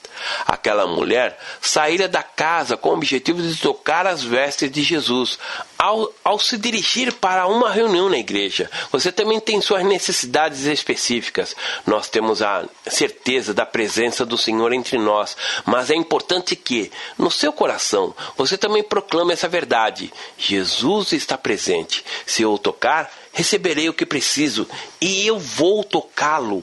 Aquela 0.46 0.87
mulher 0.87 1.38
saíra 1.61 2.08
da 2.08 2.22
casa 2.22 2.76
com 2.76 2.90
o 2.90 2.94
objetivo 2.94 3.42
de 3.42 3.56
tocar 3.56 4.06
as 4.06 4.22
vestes 4.22 4.70
de 4.70 4.82
Jesus. 4.82 5.38
Ao, 5.78 6.12
ao 6.22 6.38
se 6.38 6.56
dirigir 6.56 7.12
para 7.14 7.46
uma 7.46 7.70
reunião 7.70 8.08
na 8.08 8.18
igreja, 8.18 8.70
você 8.90 9.11
também 9.11 9.40
tem 9.40 9.61
suas 9.61 9.85
necessidades 9.85 10.64
específicas. 10.64 11.56
Nós 11.87 12.08
temos 12.08 12.40
a 12.40 12.64
certeza 12.87 13.52
da 13.52 13.66
presença 13.66 14.24
do 14.24 14.38
Senhor 14.38 14.72
entre 14.72 14.98
nós, 14.98 15.37
mas 15.64 15.90
é 15.90 15.94
importante 15.94 16.54
que, 16.54 16.90
no 17.18 17.30
seu 17.30 17.52
coração, 17.52 18.14
você 18.37 18.56
também 18.56 18.82
proclame 18.82 19.32
essa 19.32 19.48
verdade. 19.48 20.12
Jesus 20.38 21.12
está 21.12 21.37
presente. 21.37 22.04
Se 22.26 22.42
eu 22.42 22.56
tocar, 22.58 23.11
receberei 23.32 23.88
o 23.88 23.94
que 23.94 24.06
preciso 24.06 24.68
e 25.00 25.26
eu 25.26 25.38
vou 25.38 25.82
tocá-lo. 25.82 26.62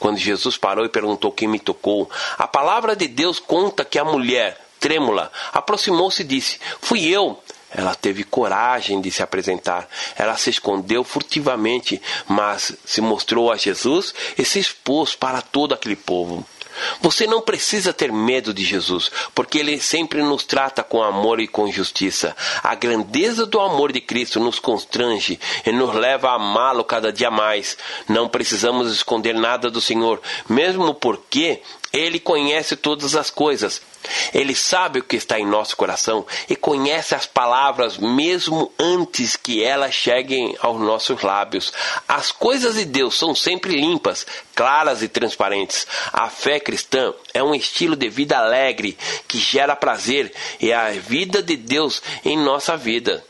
Quando 0.00 0.16
Jesus 0.16 0.56
parou 0.56 0.86
e 0.86 0.88
perguntou 0.88 1.30
quem 1.30 1.46
me 1.46 1.58
tocou, 1.58 2.10
a 2.38 2.48
palavra 2.48 2.96
de 2.96 3.06
Deus 3.06 3.38
conta 3.38 3.84
que 3.84 3.98
a 3.98 4.04
mulher, 4.04 4.58
trêmula, 4.80 5.30
aproximou-se 5.52 6.22
e 6.22 6.24
disse: 6.24 6.58
Fui 6.80 7.06
eu. 7.06 7.38
Ela 7.72 7.94
teve 7.94 8.24
coragem 8.24 9.00
de 9.00 9.12
se 9.12 9.22
apresentar. 9.22 9.88
Ela 10.16 10.36
se 10.36 10.50
escondeu 10.50 11.04
furtivamente, 11.04 12.02
mas 12.26 12.74
se 12.84 13.00
mostrou 13.00 13.52
a 13.52 13.56
Jesus 13.56 14.12
e 14.36 14.44
se 14.44 14.58
expôs 14.58 15.14
para 15.14 15.40
todo 15.40 15.72
aquele 15.72 15.94
povo. 15.94 16.44
Você 17.00 17.26
não 17.26 17.40
precisa 17.40 17.92
ter 17.92 18.12
medo 18.12 18.52
de 18.52 18.64
Jesus, 18.64 19.10
porque 19.34 19.58
ele 19.58 19.80
sempre 19.80 20.22
nos 20.22 20.44
trata 20.44 20.82
com 20.82 21.02
amor 21.02 21.40
e 21.40 21.48
com 21.48 21.70
justiça. 21.70 22.36
A 22.62 22.74
grandeza 22.74 23.46
do 23.46 23.60
amor 23.60 23.92
de 23.92 24.00
Cristo 24.00 24.40
nos 24.40 24.58
constrange 24.58 25.38
e 25.64 25.72
nos 25.72 25.94
leva 25.94 26.30
a 26.30 26.34
amá-lo 26.34 26.84
cada 26.84 27.12
dia 27.12 27.30
mais. 27.30 27.76
Não 28.08 28.28
precisamos 28.28 28.92
esconder 28.92 29.34
nada 29.34 29.70
do 29.70 29.80
Senhor, 29.80 30.20
mesmo 30.48 30.94
porque 30.94 31.62
ele 31.92 32.20
conhece 32.20 32.76
todas 32.76 33.14
as 33.16 33.30
coisas. 33.30 33.82
Ele 34.34 34.54
sabe 34.54 35.00
o 35.00 35.04
que 35.04 35.16
está 35.16 35.38
em 35.38 35.46
nosso 35.46 35.76
coração 35.76 36.26
e 36.48 36.56
conhece 36.56 37.14
as 37.14 37.26
palavras 37.26 37.98
mesmo 37.98 38.72
antes 38.78 39.36
que 39.36 39.62
elas 39.62 39.94
cheguem 39.94 40.56
aos 40.60 40.80
nossos 40.80 41.22
lábios. 41.22 41.72
As 42.08 42.30
coisas 42.32 42.74
de 42.74 42.84
Deus 42.84 43.18
são 43.18 43.34
sempre 43.34 43.74
limpas, 43.74 44.26
claras 44.54 45.02
e 45.02 45.08
transparentes. 45.08 45.86
A 46.12 46.28
fé 46.28 46.60
cristã 46.60 47.12
é 47.32 47.42
um 47.42 47.54
estilo 47.54 47.96
de 47.96 48.08
vida 48.08 48.38
alegre 48.38 48.96
que 49.26 49.38
gera 49.38 49.76
prazer 49.76 50.32
e 50.60 50.72
a 50.72 50.90
vida 50.90 51.42
de 51.42 51.56
Deus 51.56 52.02
em 52.24 52.36
nossa 52.36 52.76
vida. 52.76 53.24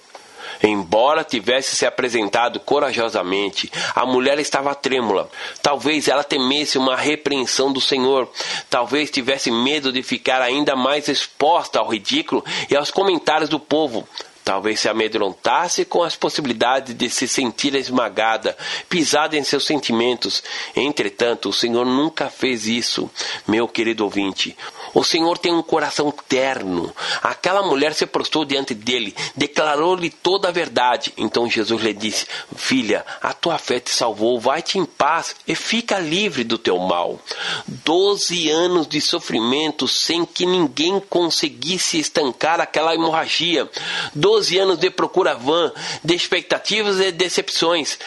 Embora 0.62 1.24
tivesse 1.24 1.74
se 1.74 1.86
apresentado 1.86 2.60
corajosamente, 2.60 3.70
a 3.94 4.04
mulher 4.04 4.38
estava 4.38 4.74
trêmula. 4.74 5.28
Talvez 5.62 6.08
ela 6.08 6.22
temesse 6.22 6.76
uma 6.76 6.96
repreensão 6.96 7.72
do 7.72 7.80
Senhor. 7.80 8.28
Talvez 8.68 9.10
tivesse 9.10 9.50
medo 9.50 9.92
de 9.92 10.02
ficar 10.02 10.42
ainda 10.42 10.76
mais 10.76 11.08
exposta 11.08 11.78
ao 11.78 11.88
ridículo 11.88 12.44
e 12.70 12.76
aos 12.76 12.90
comentários 12.90 13.48
do 13.48 13.58
povo. 13.58 14.06
Talvez 14.44 14.80
se 14.80 14.88
amedrontasse 14.88 15.84
com 15.84 16.02
as 16.02 16.16
possibilidades 16.16 16.94
de 16.94 17.08
se 17.10 17.28
sentir 17.28 17.74
esmagada, 17.74 18.56
pisada 18.88 19.36
em 19.36 19.44
seus 19.44 19.64
sentimentos. 19.64 20.42
Entretanto, 20.74 21.50
o 21.50 21.52
Senhor 21.52 21.84
nunca 21.84 22.30
fez 22.30 22.66
isso, 22.66 23.10
meu 23.46 23.68
querido 23.68 24.04
ouvinte. 24.04 24.56
O 24.92 25.04
Senhor 25.04 25.38
tem 25.38 25.54
um 25.54 25.62
coração 25.62 26.12
terno. 26.28 26.92
Aquela 27.22 27.62
mulher 27.62 27.94
se 27.94 28.06
prostrou 28.06 28.44
diante 28.44 28.74
dele, 28.74 29.14
declarou-lhe 29.36 30.10
toda 30.10 30.48
a 30.48 30.52
verdade. 30.52 31.12
Então 31.16 31.48
Jesus 31.48 31.82
lhe 31.82 31.92
disse: 31.92 32.26
Filha, 32.56 33.04
a 33.22 33.32
tua 33.32 33.58
fé 33.58 33.78
te 33.78 33.90
salvou, 33.90 34.40
vai-te 34.40 34.78
em 34.78 34.84
paz 34.84 35.36
e 35.46 35.54
fica 35.54 35.98
livre 35.98 36.42
do 36.42 36.58
teu 36.58 36.78
mal. 36.78 37.20
Doze 37.66 38.50
anos 38.50 38.88
de 38.88 39.00
sofrimento 39.00 39.86
sem 39.86 40.24
que 40.24 40.44
ninguém 40.44 40.98
conseguisse 40.98 41.98
estancar 41.98 42.60
aquela 42.60 42.94
hemorragia. 42.94 43.70
Doze 44.14 44.39
anos 44.48 44.78
de 44.78 44.90
procura 44.90 45.34
vã, 45.34 45.72
de 46.02 46.14
expectativas 46.14 47.00
e 47.00 47.12
decepções. 47.12 47.98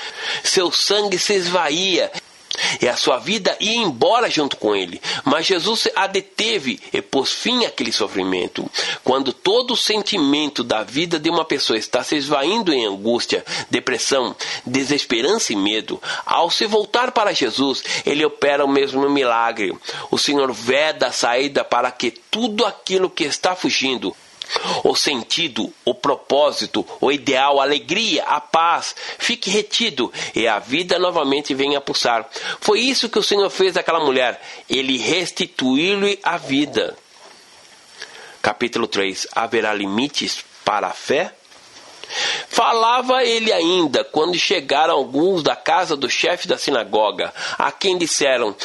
Seu 0.43 0.72
sangue 0.72 1.19
se 1.19 1.34
esvaía 1.34 2.12
e 2.82 2.88
a 2.88 2.96
sua 2.96 3.17
vida 3.17 3.56
ia 3.60 3.78
embora 3.78 4.30
junto 4.30 4.58
com 4.58 4.76
ele. 4.76 5.02
Mas 5.24 5.46
Jesus 5.46 5.88
a 5.96 6.08
deteve 6.08 6.80
e 6.91 7.02
pôs 7.02 7.32
fim 7.32 7.65
àquele 7.65 7.91
sofrimento. 7.91 8.69
Quando 9.04 9.34
todo 9.34 9.72
o 9.72 9.78
sentimento 9.78 10.63
da 10.63 10.84
vida 10.84 11.19
de 11.19 11.30
uma 11.30 11.46
pessoa 11.46 11.78
está 11.78 12.04
se 12.04 12.15
esvaindo 12.15 12.72
em 12.72 12.86
angústia, 12.86 13.46
depressão, 13.69 14.36
desesperança 14.65 15.54
e 15.54 15.56
medo, 15.56 16.02
ao 16.26 16.50
se 16.50 16.65
voltar 16.65 17.12
para 17.12 17.34
Jesus, 17.34 17.84
ele 18.06 18.26
opera 18.26 18.65
o 18.65 18.72
mesmo 18.72 19.10
milagre. 19.10 19.76
O 20.12 20.17
Senhor 20.17 20.52
veda 20.54 21.08
a 21.08 21.12
saída 21.12 21.63
para 21.63 21.91
que 21.91 22.12
tudo 22.12 22.65
aquilo 22.65 23.10
que 23.10 23.24
está 23.24 23.56
fugindo 23.56 24.15
o 24.84 24.95
sentido, 24.95 25.73
o 25.86 25.93
propósito, 25.93 26.86
o 26.99 27.12
ideal, 27.12 27.60
a 27.60 27.63
alegria, 27.63 28.23
a 28.23 28.39
paz, 28.39 28.95
fique 29.17 29.49
retido 29.49 30.12
e 30.36 30.47
a 30.47 30.60
vida 30.60 30.99
novamente 30.99 31.53
venha 31.53 31.82
pulsar. 31.82 32.29
Foi 32.60 32.79
isso 32.79 33.10
que 33.10 33.19
o 33.19 33.23
Senhor 33.23 33.49
fez 33.49 33.77
àquela 33.77 33.99
mulher. 33.99 34.41
Ele 34.69 34.97
restituiu-lhe 34.97 36.19
a 36.23 36.38
vida. 36.38 36.97
Capítulo 38.41 38.88
3: 38.88 39.27
Haverá 39.34 39.73
limites 39.73 40.43
para 40.65 40.88
a 40.88 40.93
fé? 40.93 41.34
Falava 42.54 43.24
ele 43.24 43.52
ainda 43.52 44.04
quando 44.04 44.38
chegaram 44.38 44.94
alguns 44.94 45.42
da 45.42 45.56
casa 45.56 45.98
do 45.98 46.08
chefe 46.08 46.48
da 46.48 46.56
sinagoga, 46.56 47.34
a 47.58 47.72
quem 47.72 47.98
disseram: 47.98 48.56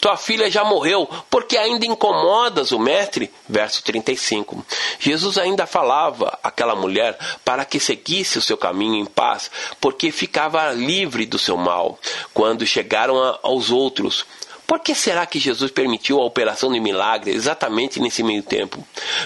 Tua 0.00 0.16
filha 0.16 0.50
já 0.50 0.64
morreu, 0.64 1.06
porque 1.28 1.58
ainda 1.58 1.84
incomodas 1.84 2.72
o 2.72 2.78
mestre? 2.78 3.30
Verso 3.46 3.84
35. 3.84 4.64
Jesus 4.98 5.36
ainda 5.36 5.66
falava 5.66 6.38
àquela 6.42 6.74
mulher 6.74 7.18
para 7.44 7.66
que 7.66 7.78
seguisse 7.78 8.38
o 8.38 8.42
seu 8.42 8.56
caminho 8.56 8.94
em 8.94 9.04
paz, 9.04 9.50
porque 9.78 10.10
ficava 10.10 10.72
livre 10.72 11.26
do 11.26 11.38
seu 11.38 11.58
mal. 11.58 11.98
Quando 12.32 12.64
chegaram 12.64 13.38
aos 13.42 13.70
outros, 13.70 14.24
por 14.66 14.80
que 14.80 14.94
será 14.94 15.26
que 15.26 15.38
Jesus 15.38 15.70
permitiu 15.70 16.18
a 16.18 16.24
operação 16.24 16.72
de 16.72 16.80
milagre 16.80 17.30
exatamente 17.32 18.00
nesse 18.00 18.22
meio 18.22 18.42
tempo? 18.42 18.82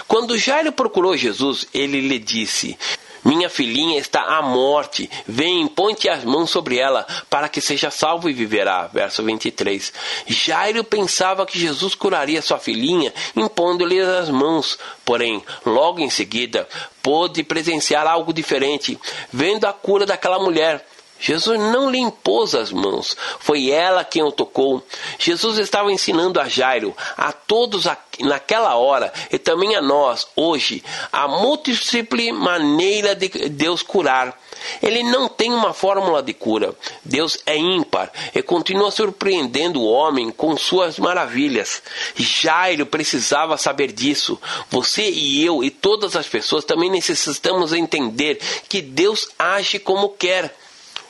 Quando 0.09 0.37
Jairo 0.37 0.73
procurou 0.73 1.15
Jesus, 1.15 1.65
ele 1.73 2.01
lhe 2.01 2.19
disse: 2.19 2.77
minha 3.23 3.49
filhinha 3.49 3.99
está 3.99 4.21
à 4.21 4.41
morte. 4.41 5.09
Vem, 5.27 5.67
ponte 5.67 6.07
as 6.07 6.23
mãos 6.23 6.49
sobre 6.49 6.77
ela, 6.77 7.05
para 7.29 7.49
que 7.49 7.61
seja 7.61 7.91
salvo 7.91 8.29
e 8.29 8.33
viverá. 8.33 8.87
Verso 8.87 9.23
23. 9.23 9.93
Jairo 10.27 10.83
pensava 10.83 11.45
que 11.45 11.59
Jesus 11.59 11.95
curaria 11.95 12.41
sua 12.41 12.59
filhinha, 12.59 13.13
impondo-lhe 13.35 13.99
as 13.99 14.29
mãos. 14.29 14.77
Porém, 15.03 15.43
logo 15.65 15.99
em 15.99 16.09
seguida, 16.09 16.67
pôde 17.01 17.43
presenciar 17.43 18.07
algo 18.07 18.33
diferente, 18.33 18.97
vendo 19.31 19.65
a 19.65 19.73
cura 19.73 20.05
daquela 20.05 20.39
mulher. 20.39 20.85
Jesus 21.19 21.59
não 21.59 21.89
lhe 21.89 21.99
impôs 21.99 22.55
as 22.55 22.71
mãos, 22.71 23.15
foi 23.39 23.69
ela 23.69 24.03
quem 24.03 24.23
o 24.23 24.31
tocou. 24.31 24.83
Jesus 25.17 25.57
estava 25.57 25.91
ensinando 25.91 26.39
a 26.39 26.47
Jairo, 26.47 26.95
a 27.17 27.31
todos 27.31 27.85
naquela 28.19 28.75
hora 28.75 29.11
e 29.31 29.37
também 29.37 29.75
a 29.75 29.81
nós, 29.81 30.27
hoje, 30.35 30.83
a 31.11 31.27
múltiple 31.27 32.31
maneira 32.31 33.15
de 33.15 33.27
Deus 33.49 33.81
curar. 33.81 34.37
Ele 34.81 35.03
não 35.03 35.27
tem 35.27 35.53
uma 35.53 35.73
fórmula 35.73 36.21
de 36.21 36.33
cura. 36.33 36.75
Deus 37.03 37.37
é 37.45 37.57
ímpar 37.57 38.11
e 38.33 38.41
continua 38.41 38.91
surpreendendo 38.91 39.81
o 39.81 39.87
homem 39.89 40.31
com 40.31 40.55
suas 40.57 40.99
maravilhas. 40.99 41.81
Jairo 42.15 42.85
precisava 42.85 43.57
saber 43.57 43.91
disso. 43.91 44.39
Você 44.69 45.09
e 45.09 45.43
eu 45.43 45.63
e 45.63 45.69
todas 45.69 46.15
as 46.15 46.27
pessoas 46.27 46.65
também 46.65 46.89
necessitamos 46.89 47.73
entender 47.73 48.39
que 48.67 48.81
Deus 48.81 49.29
age 49.37 49.79
como 49.79 50.09
quer. 50.09 50.55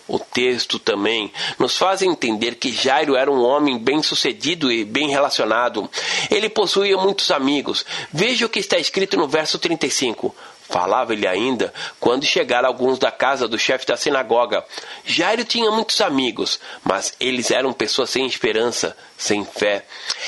O 0.10 0.18
texto 0.18 0.80
também 0.80 1.32
nos 1.60 1.78
faz 1.78 2.02
entender 2.02 2.56
que 2.56 2.72
Jairo 2.72 3.16
era 3.16 3.32
um 3.32 3.44
homem 3.44 3.78
bem-sucedido 3.78 4.72
e 4.72 4.84
bem 4.84 5.08
relacionado. 5.08 5.88
Ele 6.32 6.50
possuía 6.50 6.98
muitos 6.98 7.30
amigos. 7.30 7.86
Veja 8.12 8.48
o 8.48 8.50
que 8.50 8.58
está 8.58 8.80
escrito 8.80 9.16
no 9.16 9.28
verso 9.28 9.60
35. 9.60 10.36
Falava-lhe 10.70 11.28
ainda 11.28 11.74
quando 12.00 12.26
chegaram 12.26 12.68
alguns 12.68 13.00
da 13.00 13.12
casa 13.12 13.48
do 13.48 13.58
chefe 13.58 13.88
da 13.88 13.98
sinagoga. 13.98 14.64
Jairo 15.04 15.44
tinha 15.44 15.72
muitos 15.72 16.00
amigos, 16.00 16.60
mas 16.84 17.16
eles 17.20 17.50
eram 17.50 17.74
pessoas 17.74 18.12
sem 18.12 18.28
esperança, 18.28 18.96
sem 19.18 19.44
fé. 19.44 19.84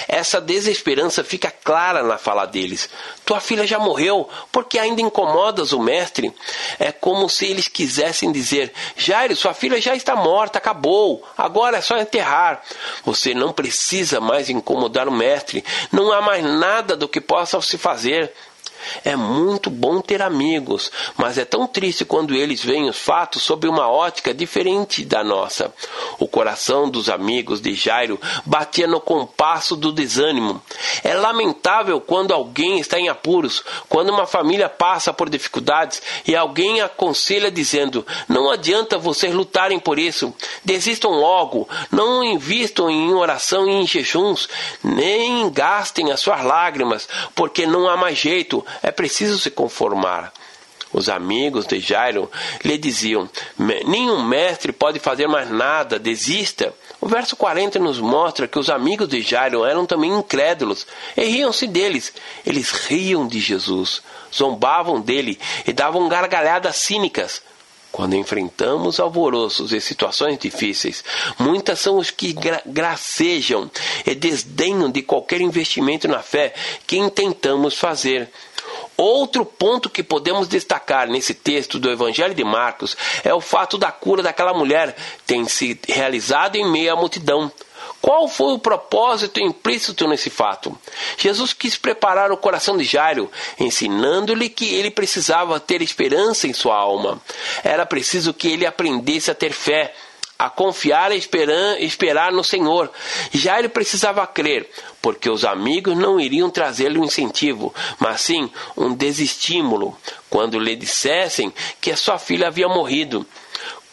Essa 0.07 0.41
desesperança 0.41 1.23
fica 1.23 1.51
clara 1.51 2.01
na 2.01 2.17
fala 2.17 2.47
deles. 2.47 2.89
Tua 3.23 3.39
filha 3.39 3.67
já 3.67 3.77
morreu, 3.77 4.27
porque 4.51 4.79
ainda 4.79 5.01
incomodas 5.01 5.73
o 5.73 5.79
mestre? 5.79 6.33
É 6.79 6.91
como 6.91 7.29
se 7.29 7.45
eles 7.45 7.67
quisessem 7.67 8.31
dizer: 8.31 8.73
Jairo, 8.97 9.35
sua 9.35 9.53
filha 9.53 9.79
já 9.79 9.95
está 9.95 10.15
morta, 10.15 10.57
acabou, 10.57 11.23
agora 11.37 11.77
é 11.77 11.81
só 11.81 11.99
enterrar. 11.99 12.63
Você 13.05 13.35
não 13.35 13.53
precisa 13.53 14.19
mais 14.19 14.49
incomodar 14.49 15.07
o 15.07 15.11
mestre, 15.11 15.63
não 15.91 16.11
há 16.11 16.19
mais 16.19 16.43
nada 16.43 16.97
do 16.97 17.07
que 17.07 17.21
possa 17.21 17.61
se 17.61 17.77
fazer. 17.77 18.33
É 19.03 19.15
muito 19.15 19.69
bom 19.69 20.01
ter 20.01 20.21
amigos, 20.21 20.91
mas 21.17 21.37
é 21.37 21.45
tão 21.45 21.67
triste 21.67 22.05
quando 22.05 22.35
eles 22.35 22.63
veem 22.63 22.89
os 22.89 22.97
fatos 22.97 23.43
sob 23.43 23.67
uma 23.67 23.89
ótica 23.89 24.33
diferente 24.33 25.03
da 25.05 25.23
nossa. 25.23 25.73
O 26.19 26.27
coração 26.27 26.89
dos 26.89 27.09
amigos 27.09 27.61
de 27.61 27.73
Jairo 27.73 28.19
batia 28.45 28.87
no 28.87 28.99
compasso 28.99 29.75
do 29.75 29.91
desânimo. 29.91 30.61
É 31.03 31.13
lamentável 31.13 31.99
quando 31.99 32.33
alguém 32.33 32.79
está 32.79 32.99
em 32.99 33.09
apuros, 33.09 33.63
quando 33.89 34.09
uma 34.09 34.25
família 34.25 34.69
passa 34.69 35.13
por 35.13 35.29
dificuldades 35.29 36.01
e 36.25 36.35
alguém 36.35 36.81
aconselha 36.81 37.51
dizendo: 37.51 38.05
Não 38.27 38.49
adianta 38.49 38.97
vocês 38.97 39.33
lutarem 39.33 39.79
por 39.79 39.97
isso, 39.99 40.33
desistam 40.63 41.11
logo, 41.11 41.67
não 41.91 42.23
invistam 42.23 42.89
em 42.89 43.13
oração 43.13 43.67
e 43.67 43.71
em 43.71 43.87
jejuns, 43.87 44.47
nem 44.83 45.49
gastem 45.49 46.11
as 46.11 46.19
suas 46.19 46.43
lágrimas, 46.43 47.07
porque 47.35 47.65
não 47.65 47.89
há 47.89 47.97
mais 47.97 48.17
jeito, 48.17 48.65
é 48.81 48.91
preciso 48.91 49.37
se 49.39 49.51
conformar. 49.51 50.31
Os 50.93 51.07
amigos 51.07 51.65
de 51.65 51.79
Jairo 51.79 52.29
lhe 52.63 52.77
diziam: 52.77 53.29
Nenhum 53.57 54.23
mestre 54.23 54.71
pode 54.71 54.99
fazer 54.99 55.27
mais 55.27 55.49
nada, 55.49 55.97
desista. 55.97 56.73
O 56.99 57.07
verso 57.07 57.35
40 57.35 57.79
nos 57.79 57.99
mostra 57.99 58.47
que 58.47 58.59
os 58.59 58.69
amigos 58.69 59.07
de 59.07 59.21
Jairo 59.21 59.65
eram 59.65 59.85
também 59.85 60.11
incrédulos 60.11 60.85
e 61.15 61.23
riam-se 61.23 61.65
deles. 61.65 62.13
Eles 62.45 62.71
riam 62.71 63.25
de 63.25 63.39
Jesus, 63.39 64.01
zombavam 64.33 64.99
dele 64.99 65.39
e 65.65 65.71
davam 65.71 66.09
gargalhadas 66.09 66.75
cínicas. 66.75 67.41
Quando 67.91 68.15
enfrentamos 68.15 69.01
alvoroços 69.01 69.73
e 69.73 69.81
situações 69.81 70.39
difíceis, 70.39 71.03
muitas 71.37 71.79
são 71.81 71.97
os 71.97 72.09
que 72.09 72.31
gra 72.31 72.61
gracejam 72.65 73.69
e 74.05 74.15
desdenham 74.15 74.89
de 74.89 75.01
qualquer 75.01 75.41
investimento 75.41 76.07
na 76.07 76.19
fé 76.19 76.53
que 76.87 76.97
intentamos 76.97 77.77
fazer. 77.77 78.29
Outro 78.97 79.45
ponto 79.45 79.89
que 79.89 80.03
podemos 80.03 80.47
destacar 80.47 81.07
nesse 81.07 81.33
texto 81.33 81.79
do 81.79 81.89
Evangelho 81.89 82.35
de 82.35 82.43
Marcos 82.43 82.95
é 83.23 83.33
o 83.33 83.41
fato 83.41 83.77
da 83.77 83.91
cura 83.91 84.21
daquela 84.21 84.53
mulher 84.53 84.95
ter 85.25 85.43
se 85.49 85.79
realizado 85.87 86.55
em 86.55 86.69
meio 86.69 86.93
à 86.93 86.95
multidão. 86.95 87.51
Qual 88.01 88.27
foi 88.27 88.53
o 88.53 88.59
propósito 88.59 89.39
implícito 89.39 90.07
nesse 90.07 90.29
fato? 90.29 90.77
Jesus 91.17 91.53
quis 91.53 91.77
preparar 91.77 92.31
o 92.31 92.37
coração 92.37 92.75
de 92.75 92.83
Jairo, 92.83 93.31
ensinando-lhe 93.59 94.49
que 94.49 94.73
ele 94.73 94.89
precisava 94.89 95.59
ter 95.59 95.81
esperança 95.83 96.47
em 96.47 96.53
sua 96.53 96.75
alma. 96.75 97.21
Era 97.63 97.85
preciso 97.85 98.33
que 98.33 98.47
ele 98.47 98.65
aprendesse 98.65 99.29
a 99.29 99.35
ter 99.35 99.53
fé, 99.53 99.93
a 100.41 100.49
confiar 100.49 101.11
e 101.11 101.17
esperar, 101.17 101.79
esperar 101.79 102.31
no 102.31 102.43
Senhor. 102.43 102.91
Jairo 103.31 103.69
precisava 103.69 104.25
crer, 104.25 104.67
porque 104.99 105.29
os 105.29 105.45
amigos 105.45 105.95
não 105.95 106.19
iriam 106.19 106.49
trazer-lhe 106.49 106.97
um 106.97 107.03
incentivo, 107.03 107.71
mas 107.99 108.21
sim 108.21 108.49
um 108.75 108.91
desestímulo, 108.91 109.95
quando 110.31 110.57
lhe 110.57 110.75
dissessem 110.75 111.53
que 111.79 111.91
a 111.91 111.95
sua 111.95 112.17
filha 112.17 112.47
havia 112.47 112.67
morrido. 112.67 113.23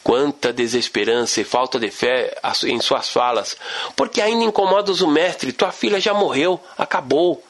Quanta 0.02 0.50
desesperança 0.50 1.42
e 1.42 1.44
falta 1.44 1.78
de 1.78 1.90
fé 1.90 2.34
em 2.64 2.80
suas 2.80 3.10
falas, 3.10 3.54
porque 3.94 4.22
ainda 4.22 4.42
incomodas 4.42 5.02
o 5.02 5.06
mestre, 5.06 5.52
tua 5.52 5.70
filha 5.70 6.00
já 6.00 6.14
morreu, 6.14 6.58
acabou. 6.78 7.44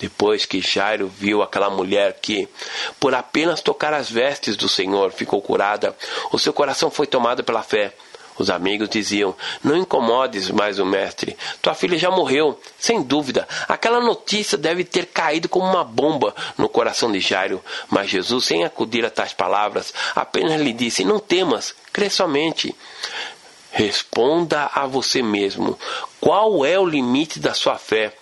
Depois 0.00 0.44
que 0.44 0.60
Jairo 0.60 1.06
viu 1.06 1.40
aquela 1.40 1.70
mulher 1.70 2.18
que, 2.20 2.48
por 2.98 3.14
apenas 3.14 3.60
tocar 3.60 3.94
as 3.94 4.10
vestes 4.10 4.56
do 4.56 4.68
Senhor, 4.68 5.12
ficou 5.12 5.40
curada, 5.40 5.96
o 6.32 6.38
seu 6.38 6.52
coração 6.52 6.90
foi 6.90 7.06
tomado 7.06 7.44
pela 7.44 7.62
fé. 7.62 7.94
Os 8.36 8.50
amigos 8.50 8.88
diziam: 8.88 9.34
Não 9.62 9.76
incomodes 9.76 10.50
mais 10.50 10.78
o 10.78 10.84
mestre. 10.84 11.36
Tua 11.62 11.74
filha 11.74 11.96
já 11.96 12.10
morreu. 12.10 12.58
Sem 12.78 13.02
dúvida, 13.02 13.46
aquela 13.68 14.00
notícia 14.00 14.58
deve 14.58 14.84
ter 14.84 15.06
caído 15.06 15.48
como 15.48 15.66
uma 15.66 15.84
bomba 15.84 16.34
no 16.58 16.68
coração 16.68 17.10
de 17.12 17.20
Jairo. 17.20 17.62
Mas 17.88 18.10
Jesus, 18.10 18.44
sem 18.44 18.64
acudir 18.64 19.04
a 19.04 19.10
tais 19.10 19.32
palavras, 19.32 19.94
apenas 20.14 20.60
lhe 20.60 20.72
disse: 20.72 21.04
Não 21.04 21.18
temas, 21.18 21.74
crê 21.92 22.10
somente. 22.10 22.74
Responda 23.70 24.70
a 24.72 24.86
você 24.86 25.22
mesmo: 25.22 25.78
qual 26.20 26.64
é 26.64 26.78
o 26.78 26.86
limite 26.86 27.38
da 27.38 27.54
sua 27.54 27.76
fé? 27.76 28.12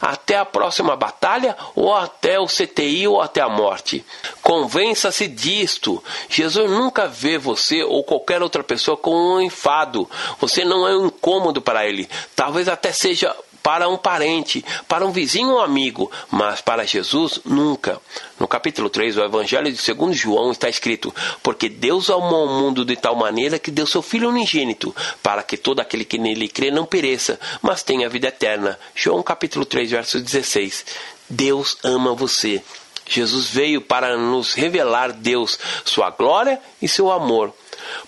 Até 0.00 0.36
a 0.36 0.44
próxima 0.44 0.96
batalha 0.96 1.56
ou 1.74 1.94
até 1.94 2.38
o 2.38 2.46
CTI 2.46 3.08
ou 3.08 3.20
até 3.20 3.40
a 3.40 3.48
morte. 3.48 4.04
Convença-se 4.42 5.26
disto. 5.26 6.02
Jesus 6.28 6.70
nunca 6.70 7.06
vê 7.06 7.38
você 7.38 7.82
ou 7.82 8.04
qualquer 8.04 8.42
outra 8.42 8.62
pessoa 8.62 8.96
como 8.96 9.36
um 9.36 9.40
enfado. 9.40 10.08
Você 10.40 10.64
não 10.64 10.86
é 10.86 10.96
um 10.96 11.06
incômodo 11.06 11.60
para 11.60 11.86
ele. 11.86 12.08
Talvez 12.34 12.68
até 12.68 12.92
seja 12.92 13.34
para 13.62 13.88
um 13.88 13.96
parente, 13.96 14.64
para 14.86 15.04
um 15.04 15.12
vizinho 15.12 15.50
ou 15.50 15.60
amigo, 15.60 16.10
mas 16.30 16.60
para 16.60 16.86
Jesus 16.86 17.40
nunca. 17.44 18.00
No 18.38 18.46
capítulo 18.46 18.88
3 18.88 19.16
do 19.16 19.24
Evangelho 19.24 19.72
de 19.72 19.94
2 19.94 20.16
João 20.16 20.50
está 20.50 20.68
escrito: 20.68 21.14
Porque 21.42 21.68
Deus 21.68 22.08
amou 22.10 22.46
o 22.46 22.60
mundo 22.60 22.84
de 22.84 22.96
tal 22.96 23.14
maneira 23.14 23.58
que 23.58 23.70
deu 23.70 23.86
seu 23.86 24.02
Filho 24.02 24.28
unigênito, 24.28 24.94
para 25.22 25.42
que 25.42 25.56
todo 25.56 25.80
aquele 25.80 26.04
que 26.04 26.18
nele 26.18 26.48
crê 26.48 26.70
não 26.70 26.86
pereça, 26.86 27.38
mas 27.60 27.82
tenha 27.82 28.08
vida 28.08 28.28
eterna. 28.28 28.78
João 28.94 29.22
capítulo 29.22 29.64
3, 29.64 29.90
verso 29.90 30.20
16. 30.20 30.84
Deus 31.28 31.76
ama 31.82 32.14
você. 32.14 32.62
Jesus 33.06 33.48
veio 33.48 33.80
para 33.80 34.16
nos 34.16 34.52
revelar 34.52 35.12
Deus, 35.12 35.58
sua 35.84 36.10
glória 36.10 36.60
e 36.80 36.86
seu 36.86 37.10
amor. 37.10 37.54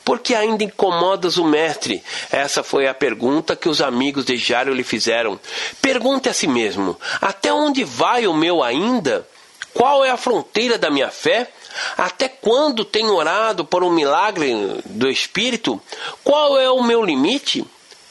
Por 0.05 0.19
que 0.19 0.35
ainda 0.35 0.65
incomodas 0.65 1.37
o 1.37 1.45
mestre? 1.45 2.03
Essa 2.31 2.63
foi 2.63 2.87
a 2.87 2.95
pergunta 2.95 3.57
que 3.57 3.69
os 3.69 3.81
amigos 3.81 4.25
de 4.25 4.37
Jairo 4.37 4.75
lhe 4.75 4.85
fizeram. 4.85 5.39
Pergunte 5.81 6.29
a 6.29 6.33
si 6.33 6.47
mesmo: 6.47 6.99
até 7.21 7.53
onde 7.53 7.85
vai 7.85 8.27
o 8.27 8.35
meu 8.35 8.63
ainda? 8.63 9.27
Qual 9.73 10.05
é 10.05 10.11
a 10.11 10.17
fronteira 10.17 10.77
da 10.77 10.91
minha 10.91 11.11
fé? 11.11 11.49
Até 11.97 12.29
quando 12.29 12.85
tenho 12.85 13.15
orado 13.15 13.65
por 13.65 13.85
um 13.85 13.91
milagre 13.91 14.53
do 14.85 15.09
Espírito? 15.09 15.81
Qual 16.25 16.59
é 16.59 16.71
o 16.71 16.83
meu 16.83 17.05
limite? 17.05 17.65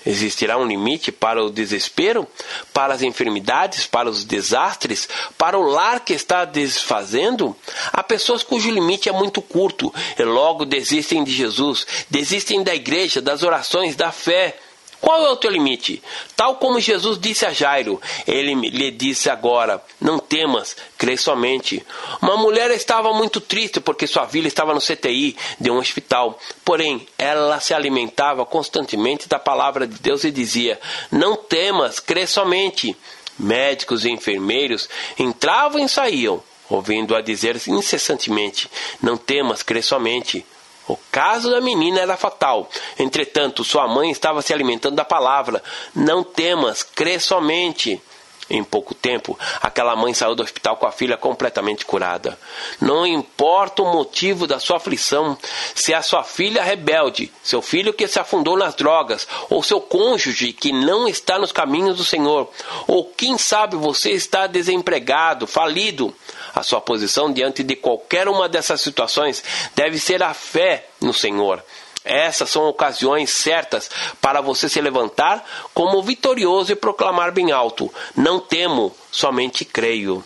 Existirá 0.05 0.57
um 0.57 0.65
limite 0.65 1.12
para 1.12 1.43
o 1.43 1.49
desespero, 1.49 2.27
para 2.73 2.93
as 2.93 3.01
enfermidades, 3.01 3.85
para 3.85 4.09
os 4.09 4.23
desastres, 4.23 5.09
para 5.38 5.57
o 5.57 5.63
lar 5.63 5.99
que 5.99 6.13
está 6.13 6.45
desfazendo? 6.45 7.55
Há 7.91 8.01
pessoas 8.01 8.41
cujo 8.41 8.71
limite 8.71 9.09
é 9.09 9.12
muito 9.12 9.41
curto 9.41 9.93
e 10.17 10.23
logo 10.23 10.65
desistem 10.65 11.23
de 11.23 11.31
Jesus, 11.31 11.85
desistem 12.09 12.63
da 12.63 12.73
igreja, 12.73 13.21
das 13.21 13.43
orações, 13.43 13.95
da 13.95 14.12
fé. 14.12 14.57
Qual 15.01 15.25
é 15.25 15.29
o 15.29 15.38
teu 15.38 15.49
limite? 15.49 16.03
Tal 16.35 16.55
como 16.55 16.79
Jesus 16.79 17.17
disse 17.17 17.45
a 17.45 17.53
Jairo, 17.53 18.01
ele 18.27 18.53
lhe 18.53 18.91
disse 18.91 19.29
agora: 19.29 19.81
Não 19.99 20.19
temas, 20.19 20.75
crê 20.97 21.15
somente. 21.15 21.85
Uma 22.21 22.35
mulher 22.35 22.69
estava 22.71 23.13
muito 23.13 23.39
triste 23.39 23.79
porque 23.79 24.05
sua 24.05 24.27
filha 24.27 24.47
estava 24.47 24.73
no 24.73 24.81
CTI 24.81 25.38
de 25.59 25.71
um 25.71 25.77
hospital. 25.77 26.38
Porém, 26.65 27.07
ela 27.17 27.59
se 27.59 27.73
alimentava 27.73 28.45
constantemente 28.45 29.29
da 29.29 29.39
palavra 29.39 29.88
de 29.88 29.97
Deus 29.99 30.25
e 30.25 30.31
dizia: 30.31 30.79
Não 31.12 31.35
temas, 31.35 31.99
crê 31.99 32.27
somente. 32.27 32.95
Médicos 33.38 34.03
e 34.03 34.09
enfermeiros 34.09 34.89
entravam 35.17 35.79
e 35.79 35.88
saíam, 35.88 36.43
ouvindo-a 36.69 37.21
dizer 37.21 37.55
incessantemente: 37.67 38.69
Não 39.01 39.15
temas, 39.15 39.63
crê 39.63 39.81
somente. 39.81 40.45
O 40.89 40.97
caso 41.12 41.52
da 41.52 41.62
menina 41.62 41.99
era 41.99 42.17
fatal. 42.17 42.67
Entretanto, 42.97 43.63
sua 43.63 43.88
mãe 43.88 44.10
estava 44.10 44.41
se 44.41 44.52
alimentando 44.52 44.95
da 44.95 45.06
palavra. 45.06 45.62
Não 45.93 46.23
temas, 46.23 46.82
crê 46.82 47.19
somente. 47.19 48.02
Em 48.49 48.63
pouco 48.63 48.95
tempo, 48.95 49.38
aquela 49.62 49.95
mãe 49.95 50.13
saiu 50.13 50.33
do 50.33 50.41
hospital 50.41 50.77
com 50.77 50.88
a 50.88 50.91
filha 50.91 51.15
completamente 51.15 51.85
curada. 51.85 52.39
Não 52.81 53.05
importa 53.05 53.83
o 53.83 53.93
motivo 53.93 54.47
da 54.47 54.59
sua 54.59 54.77
aflição, 54.77 55.38
se 55.75 55.93
a 55.93 56.01
sua 56.01 56.23
filha 56.23 56.63
rebelde, 56.63 57.31
seu 57.43 57.62
filho 57.62 57.93
que 57.93 58.07
se 58.07 58.19
afundou 58.19 58.57
nas 58.57 58.73
drogas, 58.73 59.27
ou 59.51 59.62
seu 59.62 59.79
cônjuge 59.79 60.51
que 60.51 60.71
não 60.71 61.07
está 61.07 61.38
nos 61.38 61.51
caminhos 61.51 61.97
do 61.97 62.03
Senhor, 62.03 62.49
ou 62.88 63.05
quem 63.05 63.38
sabe 63.38 63.75
você 63.75 64.12
está 64.12 64.47
desempregado, 64.47 65.45
falido, 65.45 66.13
a 66.55 66.63
sua 66.63 66.81
posição 66.81 67.31
diante 67.31 67.62
de 67.62 67.75
qualquer 67.75 68.27
uma 68.27 68.49
dessas 68.49 68.81
situações 68.81 69.43
deve 69.75 69.99
ser 69.99 70.23
a 70.23 70.33
fé 70.33 70.88
no 70.99 71.13
Senhor. 71.13 71.63
Essas 72.03 72.49
são 72.49 72.63
ocasiões 72.63 73.31
certas 73.31 73.89
para 74.21 74.41
você 74.41 74.69
se 74.69 74.79
levantar 74.79 75.43
como 75.73 76.01
vitorioso 76.01 76.71
e 76.71 76.75
proclamar 76.75 77.31
bem 77.31 77.51
alto: 77.51 77.93
Não 78.15 78.39
temo, 78.39 78.95
somente 79.12 79.65
creio. 79.65 80.23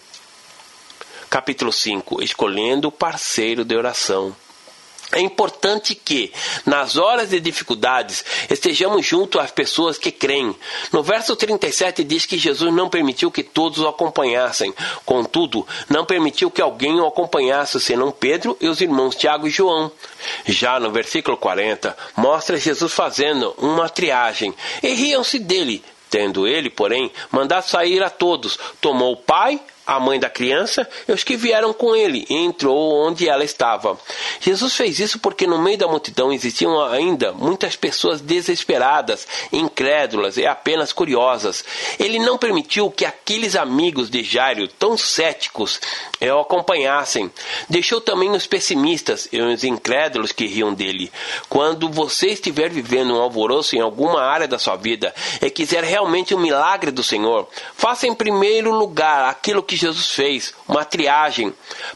Capítulo 1.29 1.71
5 1.71 2.21
Escolhendo 2.21 2.89
o 2.89 2.91
parceiro 2.91 3.65
de 3.65 3.75
oração. 3.75 4.35
É 5.11 5.19
importante 5.19 5.93
que, 5.93 6.31
nas 6.65 6.97
horas 6.97 7.29
de 7.29 7.39
dificuldades, 7.39 8.25
estejamos 8.49 9.05
junto 9.05 9.39
às 9.39 9.51
pessoas 9.51 9.97
que 9.97 10.11
creem. 10.11 10.55
No 10.91 11.03
verso 11.03 11.35
37 11.35 12.03
diz 12.03 12.25
que 12.25 12.37
Jesus 12.37 12.73
não 12.73 12.89
permitiu 12.89 13.29
que 13.29 13.43
todos 13.43 13.79
o 13.79 13.87
acompanhassem. 13.87 14.73
Contudo, 15.05 15.67
não 15.89 16.05
permitiu 16.05 16.49
que 16.49 16.61
alguém 16.61 16.99
o 16.99 17.05
acompanhasse, 17.05 17.79
senão 17.79 18.11
Pedro 18.11 18.57
e 18.59 18.67
os 18.67 18.81
irmãos 18.81 19.15
Tiago 19.15 19.47
e 19.47 19.51
João. 19.51 19.91
Já 20.45 20.79
no 20.79 20.91
versículo 20.91 21.37
40, 21.37 21.95
mostra 22.15 22.57
Jesus 22.57 22.91
fazendo 22.93 23.53
uma 23.57 23.89
triagem. 23.89 24.53
E 24.81 24.93
riam-se 24.93 25.37
dele, 25.37 25.83
Tendo 26.13 26.45
ele, 26.45 26.69
porém, 26.69 27.11
mandado 27.31 27.67
sair 27.67 28.03
a 28.03 28.09
todos, 28.09 28.59
tomou 28.79 29.13
o 29.13 29.17
pai, 29.17 29.59
a 29.85 29.99
mãe 29.99 30.19
da 30.19 30.29
criança 30.29 30.87
e 31.07 31.11
os 31.11 31.23
que 31.23 31.35
vieram 31.35 31.73
com 31.73 31.95
ele, 31.95 32.25
entrou 32.29 33.05
onde 33.05 33.27
ela 33.27 33.43
estava. 33.43 33.97
Jesus 34.39 34.75
fez 34.75 34.99
isso 34.99 35.19
porque 35.19 35.45
no 35.45 35.61
meio 35.61 35.77
da 35.77 35.87
multidão 35.87 36.31
existiam 36.31 36.81
ainda 36.85 37.33
muitas 37.33 37.75
pessoas 37.75 38.21
desesperadas, 38.21 39.27
incrédulas 39.51 40.37
e 40.37 40.45
apenas 40.45 40.93
curiosas. 40.93 41.63
Ele 41.99 42.19
não 42.19 42.37
permitiu 42.37 42.89
que 42.89 43.05
aqueles 43.05 43.55
amigos 43.55 44.09
de 44.09 44.23
Jairo, 44.23 44.67
tão 44.67 44.97
céticos, 44.97 45.79
o 46.21 46.39
acompanhassem. 46.39 47.29
Deixou 47.69 47.99
também 47.99 48.31
os 48.31 48.47
pessimistas 48.47 49.27
e 49.31 49.41
os 49.41 49.63
incrédulos 49.63 50.31
que 50.31 50.45
riam 50.45 50.73
dele. 50.73 51.11
Quando 51.49 51.89
você 51.89 52.27
estiver 52.27 52.69
vivendo 52.69 53.13
um 53.13 53.21
alvoroço 53.21 53.75
em 53.75 53.81
alguma 53.81 54.21
área 54.21 54.47
da 54.47 54.57
sua 54.57 54.75
vida 54.75 55.13
e 55.41 55.49
quiser 55.49 55.83
realmente 55.83 56.33
um 56.33 56.39
milagre 56.39 56.91
do 56.91 57.03
Senhor, 57.03 57.47
faça 57.75 58.07
em 58.07 58.13
primeiro 58.13 58.71
lugar 58.71 59.29
aquilo 59.29 59.63
que 59.63 59.72
que 59.73 59.77
Jesus 59.77 60.11
fez, 60.11 60.53
uma 60.67 60.85
triagem. 60.85 61.51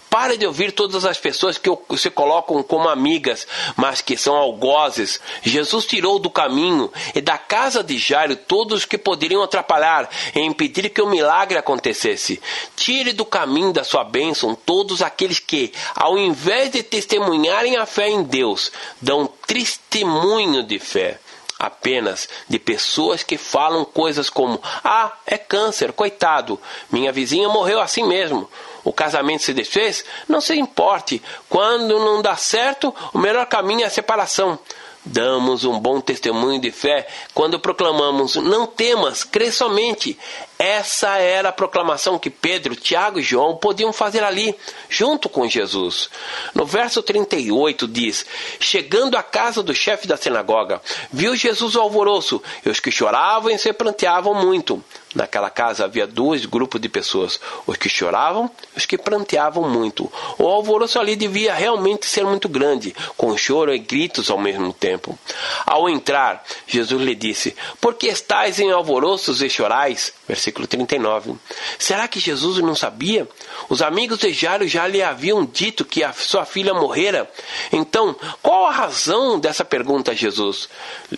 Pare 0.10 0.36
de 0.36 0.48
ouvir 0.48 0.72
todas 0.72 1.06
as 1.06 1.20
pessoas 1.20 1.58
que 1.58 1.70
se 1.96 2.10
colocam 2.10 2.62
como 2.63 2.90
amigas, 2.90 3.48
mas 3.76 4.02
que 4.02 4.18
são 4.18 4.36
algozes. 4.36 5.22
Jesus 5.44 5.86
tirou 5.86 6.18
do 6.18 6.30
caminho 6.30 6.92
e 7.13 7.22
da 7.22 7.38
casa 7.38 7.84
de 7.84 7.98
Jairo 7.98 8.36
todos 8.36 8.80
os 8.80 8.86
que 8.86 8.98
poderiam 8.98 9.44
atrapalhar 9.44 10.10
e 10.34 10.40
impedir 10.40 10.90
que 10.90 11.02
o 11.02 11.10
milagre 11.10 11.58
acontecesse. 11.58 12.42
Tire 12.76 13.13
do 13.13 13.26
caminho 13.26 13.72
da 13.72 13.84
sua 13.84 14.04
bênção 14.04 14.56
todos 14.56 15.04
aqueles 15.04 15.40
que, 15.40 15.72
ao 15.96 16.18
invés 16.18 16.72
de 16.72 16.82
testemunharem 16.82 17.78
a 17.78 17.86
fé 17.86 18.10
em 18.10 18.24
Deus, 18.24 18.72
dão 19.00 19.28
testemunho 19.46 20.63
de 20.63 20.80
fé 20.80 21.20
apenas 21.60 22.28
de 22.48 22.60
pessoas 22.60 23.24
que 23.24 23.38
falam 23.38 23.86
coisas 23.86 24.30
como: 24.30 24.62
Ah, 24.84 25.13
é 25.26 25.38
câncer, 25.38 25.91
coitado, 25.93 26.60
minha 26.91 27.12
vizinha 27.12 27.50
morreu 27.50 27.80
assim 27.80 28.06
mesmo. 28.06 28.50
O 28.84 28.93
casamento 28.93 29.43
se 29.43 29.54
desfez? 29.54 30.06
Não 30.30 30.39
se 30.39 30.56
importe. 30.56 31.22
Quando 31.50 32.00
não 32.00 32.22
dá 32.22 32.38
certo, 32.38 32.96
o 33.13 33.17
melhor 33.17 33.46
caminho 33.48 33.82
é 33.82 33.86
a 33.86 33.89
separação. 33.89 34.58
Damos 35.04 35.63
um 35.63 35.80
bom 35.80 36.02
testemunho 36.02 36.60
de 36.60 36.72
fé 36.72 37.08
quando 37.34 37.60
proclamamos: 37.60 38.36
Não 38.36 38.67
temas, 38.67 39.24
crê 39.24 39.52
somente. 39.52 40.17
Essa 40.60 41.17
era 41.17 41.50
a 41.50 41.54
proclamação 41.54 42.17
que 42.17 42.32
Pedro, 42.32 42.76
Tiago 42.76 43.20
e 43.20 43.24
João 43.24 43.58
podiam 43.58 43.93
fazer 43.93 44.24
ali, 44.24 44.56
junto 44.89 45.30
com 45.30 45.48
Jesus. 45.48 46.10
No 46.54 46.65
verso 46.65 47.04
38 47.04 47.88
diz: 47.88 48.26
Chegando 48.60 49.15
à 49.15 49.22
casa 49.22 49.62
do 49.62 49.74
chefe 49.74 50.08
da 50.08 50.17
sinagoga, 50.17 50.82
viu 51.13 51.36
Jesus 51.36 51.76
o 51.76 51.82
alvoroço, 51.82 52.41
e 52.65 52.70
os 52.70 52.80
que 52.80 52.91
choravam 52.91 53.52
e 53.52 53.60
se 53.60 53.72
pranteavam 53.72 54.34
muito. 54.34 54.84
Naquela 55.15 55.50
casa 55.50 55.86
havia 55.86 56.06
dois 56.06 56.46
grupos 56.46 56.82
de 56.82 56.89
pessoas: 56.89 57.39
os 57.65 57.78
que 57.78 57.89
choravam 57.89 58.50
e 58.76 58.80
os 58.80 58.86
que 58.86 58.98
pranteavam 58.98 59.70
muito. 59.70 60.12
O 60.38 60.48
alvoroço 60.48 61.00
ali 61.00 61.15
devia 61.15 61.54
realmente 61.54 62.06
ser 62.08 62.26
muito 62.26 62.50
grande, 62.50 62.96
com 63.15 63.38
choro 63.38 63.74
e 63.74 63.80
gritos 63.80 64.30
ao 64.30 64.38
mesmo 64.38 64.74
tempo. 64.74 65.17
Ao 65.65 65.89
entrar, 65.89 66.43
Jesus 66.67 67.02
lhe 67.02 67.15
disse: 67.15 67.56
Por 67.80 67.93
que 67.93 68.08
estáis 68.08 68.60
em 68.60 68.72
alvoroços 68.72 69.41
e 69.41 69.50
chorais? 69.50 70.13
Versículo 70.28 70.47
39. 70.52 71.36
Será 71.78 72.08
que 72.08 72.20
Jesus 72.20 72.58
não 72.60 72.76
sabia? 72.76 73.28
Os 73.70 73.82
amigos 73.82 74.20
de 74.20 74.32
Jairo 74.32 74.68
já 74.68 74.88
lhe 74.88 75.02
haviam 75.02 75.46
dito 75.46 75.86
que 75.86 76.04
a 76.04 76.14
sua 76.14 76.46
filha 76.46 76.74
morrera. 76.74 77.30
Então, 77.72 78.16
qual 78.42 78.66
a 78.66 78.72
razão 78.72 79.40
dessa 79.40 79.66
pergunta 79.66 80.12
a 80.12 80.16
Jesus? 80.16 80.70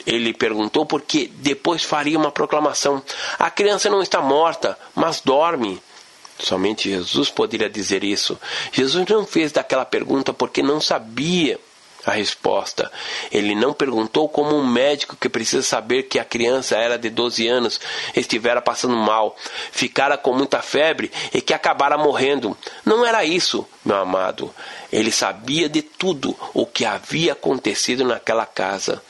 Ele 0.05 0.33
perguntou 0.33 0.85
porque 0.85 1.29
depois 1.35 1.83
faria 1.83 2.17
uma 2.17 2.31
proclamação: 2.31 3.01
A 3.37 3.49
criança 3.49 3.89
não 3.89 4.01
está 4.01 4.21
morta, 4.21 4.77
mas 4.95 5.21
dorme. 5.21 5.81
Somente 6.39 6.89
Jesus 6.89 7.29
poderia 7.29 7.69
dizer 7.69 8.03
isso. 8.03 8.39
Jesus 8.71 9.05
não 9.07 9.25
fez 9.25 9.51
daquela 9.51 9.85
pergunta 9.85 10.33
porque 10.33 10.63
não 10.63 10.79
sabia 10.79 11.59
a 12.09 12.13
resposta. 12.13 12.91
Ele 13.31 13.55
não 13.55 13.73
perguntou 13.73 14.27
como 14.27 14.55
um 14.55 14.67
médico 14.67 15.15
que 15.15 15.29
precisa 15.29 15.63
saber 15.63 16.03
que 16.03 16.19
a 16.19 16.25
criança 16.25 16.75
era 16.75 16.97
de 16.97 17.09
12 17.09 17.47
anos, 17.47 17.79
estivera 18.15 18.61
passando 18.61 18.95
mal, 18.95 19.35
ficara 19.71 20.17
com 20.17 20.33
muita 20.33 20.61
febre 20.61 21.11
e 21.33 21.41
que 21.41 21.53
acabara 21.53 21.97
morrendo. 21.97 22.57
Não 22.85 23.05
era 23.05 23.23
isso, 23.23 23.67
meu 23.83 23.97
amado. 23.97 24.53
Ele 24.91 25.11
sabia 25.11 25.69
de 25.69 25.81
tudo 25.81 26.35
o 26.53 26.65
que 26.65 26.85
havia 26.85 27.33
acontecido 27.33 28.03
naquela 28.03 28.45
casa. 28.45 29.01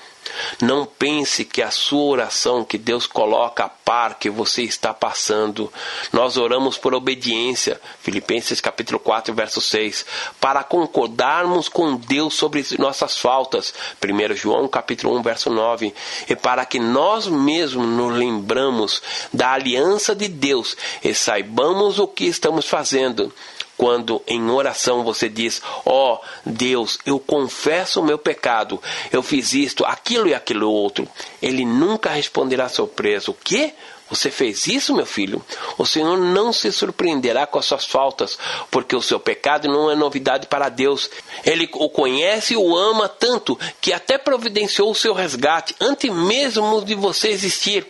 Não 0.62 0.86
pense 0.86 1.46
que 1.46 1.62
a 1.62 1.72
sua 1.72 2.04
oração 2.04 2.64
que 2.64 2.78
Deus 2.78 3.08
coloca 3.08 3.66
a 3.66 3.70
par 3.70 4.20
que 4.20 4.30
você 4.30 4.64
está 4.64 4.94
passando. 4.94 5.72
Nós 6.12 6.38
oramos 6.38 6.78
por 6.78 6.94
obediência, 6.94 7.80
Filipenses 8.02 8.62
capítulo 8.62 9.00
4, 9.00 9.34
verso 9.34 9.62
6, 9.62 10.06
para 10.40 10.64
concordarmos 10.64 11.70
com 11.70 11.96
Deus 11.96 12.36
sobre 12.36 12.66
nossas 12.78 13.18
faltas, 13.18 13.74
1 14.04 14.36
João 14.36 14.68
capítulo 14.68 15.18
1, 15.18 15.22
verso 15.22 15.50
9, 15.50 15.94
e 16.28 16.36
para 16.36 16.66
que 16.66 16.80
nós 16.80 17.28
mesmos 17.28 17.88
nos 17.88 18.16
lembramos 18.16 19.02
da 19.34 19.54
aliança 19.54 20.16
de 20.16 20.28
Deus 20.28 20.76
e 21.04 21.14
saibamos 21.14 22.00
o 22.00 22.08
que 22.08 22.26
estamos 22.26 22.68
fazendo 22.68 23.34
quando 23.80 24.22
em 24.28 24.50
oração 24.50 25.06
você 25.06 25.30
diz: 25.30 25.62
Ó 25.86 26.16
oh, 26.16 26.20
Deus, 26.46 27.00
eu 27.06 27.18
confesso 27.18 28.02
o 28.02 28.04
meu 28.04 28.18
pecado, 28.18 28.80
eu 29.10 29.24
fiz 29.24 29.54
isto, 29.54 29.86
aquilo 29.86 30.28
e 30.28 30.34
aquilo 30.34 30.70
outro. 30.70 31.08
Ele 31.42 31.66
nunca 31.66 32.10
responderá 32.10 32.68
surpreso: 32.68 33.32
O 33.32 33.38
quê? 33.42 33.74
Você 34.10 34.30
fez 34.32 34.68
isso, 34.68 34.94
meu 34.94 35.06
filho? 35.06 35.42
O 35.78 35.86
Senhor 35.86 36.18
não 36.18 36.52
se 36.52 36.72
surpreenderá 36.72 37.46
com 37.46 37.60
as 37.60 37.66
suas 37.66 37.86
faltas, 37.86 38.38
porque 38.70 38.96
o 38.96 39.02
seu 39.02 39.20
pecado 39.20 39.70
não 39.70 39.90
é 39.90 39.96
novidade 39.96 40.48
para 40.48 40.68
Deus. 40.68 41.10
Ele 41.46 41.70
o 41.74 41.90
conhece 41.90 42.56
e 42.56 42.58
o 42.58 42.76
ama 42.76 43.08
tanto 43.08 43.58
que 43.80 43.94
até 43.94 44.18
providenciou 44.18 44.92
o 44.92 44.96
seu 44.96 45.14
resgate 45.14 45.76
antes 45.80 46.12
mesmo 46.12 46.84
de 46.84 46.96
você 46.96 47.30
existir. 47.30 47.88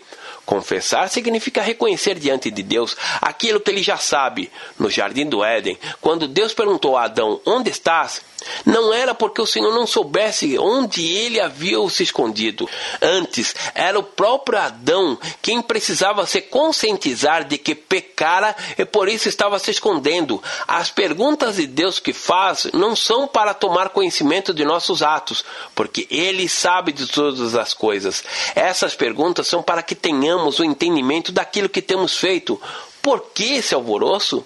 Confessar 0.50 1.08
significa 1.10 1.62
reconhecer 1.62 2.18
diante 2.18 2.50
de 2.50 2.64
Deus 2.64 2.98
aquilo 3.22 3.60
que 3.60 3.70
ele 3.70 3.84
já 3.84 3.98
sabe. 3.98 4.52
No 4.80 4.90
jardim 4.90 5.30
do 5.30 5.44
Éden, 5.44 5.78
quando 6.02 6.28
Deus 6.28 6.56
perguntou 6.56 6.98
a 6.98 7.04
Adão: 7.04 7.40
Onde 7.46 7.70
estás? 7.70 8.20
Não 8.66 8.94
era 8.94 9.14
porque 9.14 9.42
o 9.42 9.46
Senhor 9.46 9.74
não 9.74 9.88
soubesse 9.88 10.58
onde 10.58 11.06
ele 11.06 11.40
havia 11.40 11.78
se 11.90 12.04
escondido. 12.04 12.70
Antes, 13.02 13.56
era 13.74 13.98
o 13.98 14.04
próprio 14.04 14.60
Adão 14.60 15.18
quem 15.42 15.62
precisava 15.62 16.26
se 16.26 16.42
conscientizar 16.42 17.44
de 17.46 17.58
que 17.58 17.76
pecara 17.76 18.56
e 18.78 18.86
por 18.86 19.08
isso 19.08 19.30
estava 19.30 19.60
se 19.60 19.72
escondendo. 19.72 20.42
As 20.68 20.92
perguntas 20.92 21.56
de 21.56 21.68
Deus 21.68 22.00
que 22.00 22.14
faz 22.14 22.68
não 22.74 22.96
são 22.96 23.28
para 23.28 23.54
tomar 23.54 23.90
conhecimento 23.90 24.54
de 24.54 24.66
nossos 24.66 25.02
atos, 25.02 25.44
porque 25.74 26.08
ele 26.10 26.48
sabe 26.50 26.92
de 26.92 27.08
todas 27.08 27.56
as 27.56 27.74
coisas. 27.74 28.24
Essas 28.56 28.96
perguntas 28.96 29.48
são 29.48 29.64
para 29.64 29.84
que 29.84 29.96
tenhamos 29.96 30.60
o 30.60 30.64
entendimento 30.64 31.32
daquilo 31.32 31.70
que 31.70 31.82
temos 31.82 32.18
feito. 32.18 32.60
Por 33.02 33.32
que 33.34 33.56
esse 33.56 33.74
alvoroço? 33.74 34.46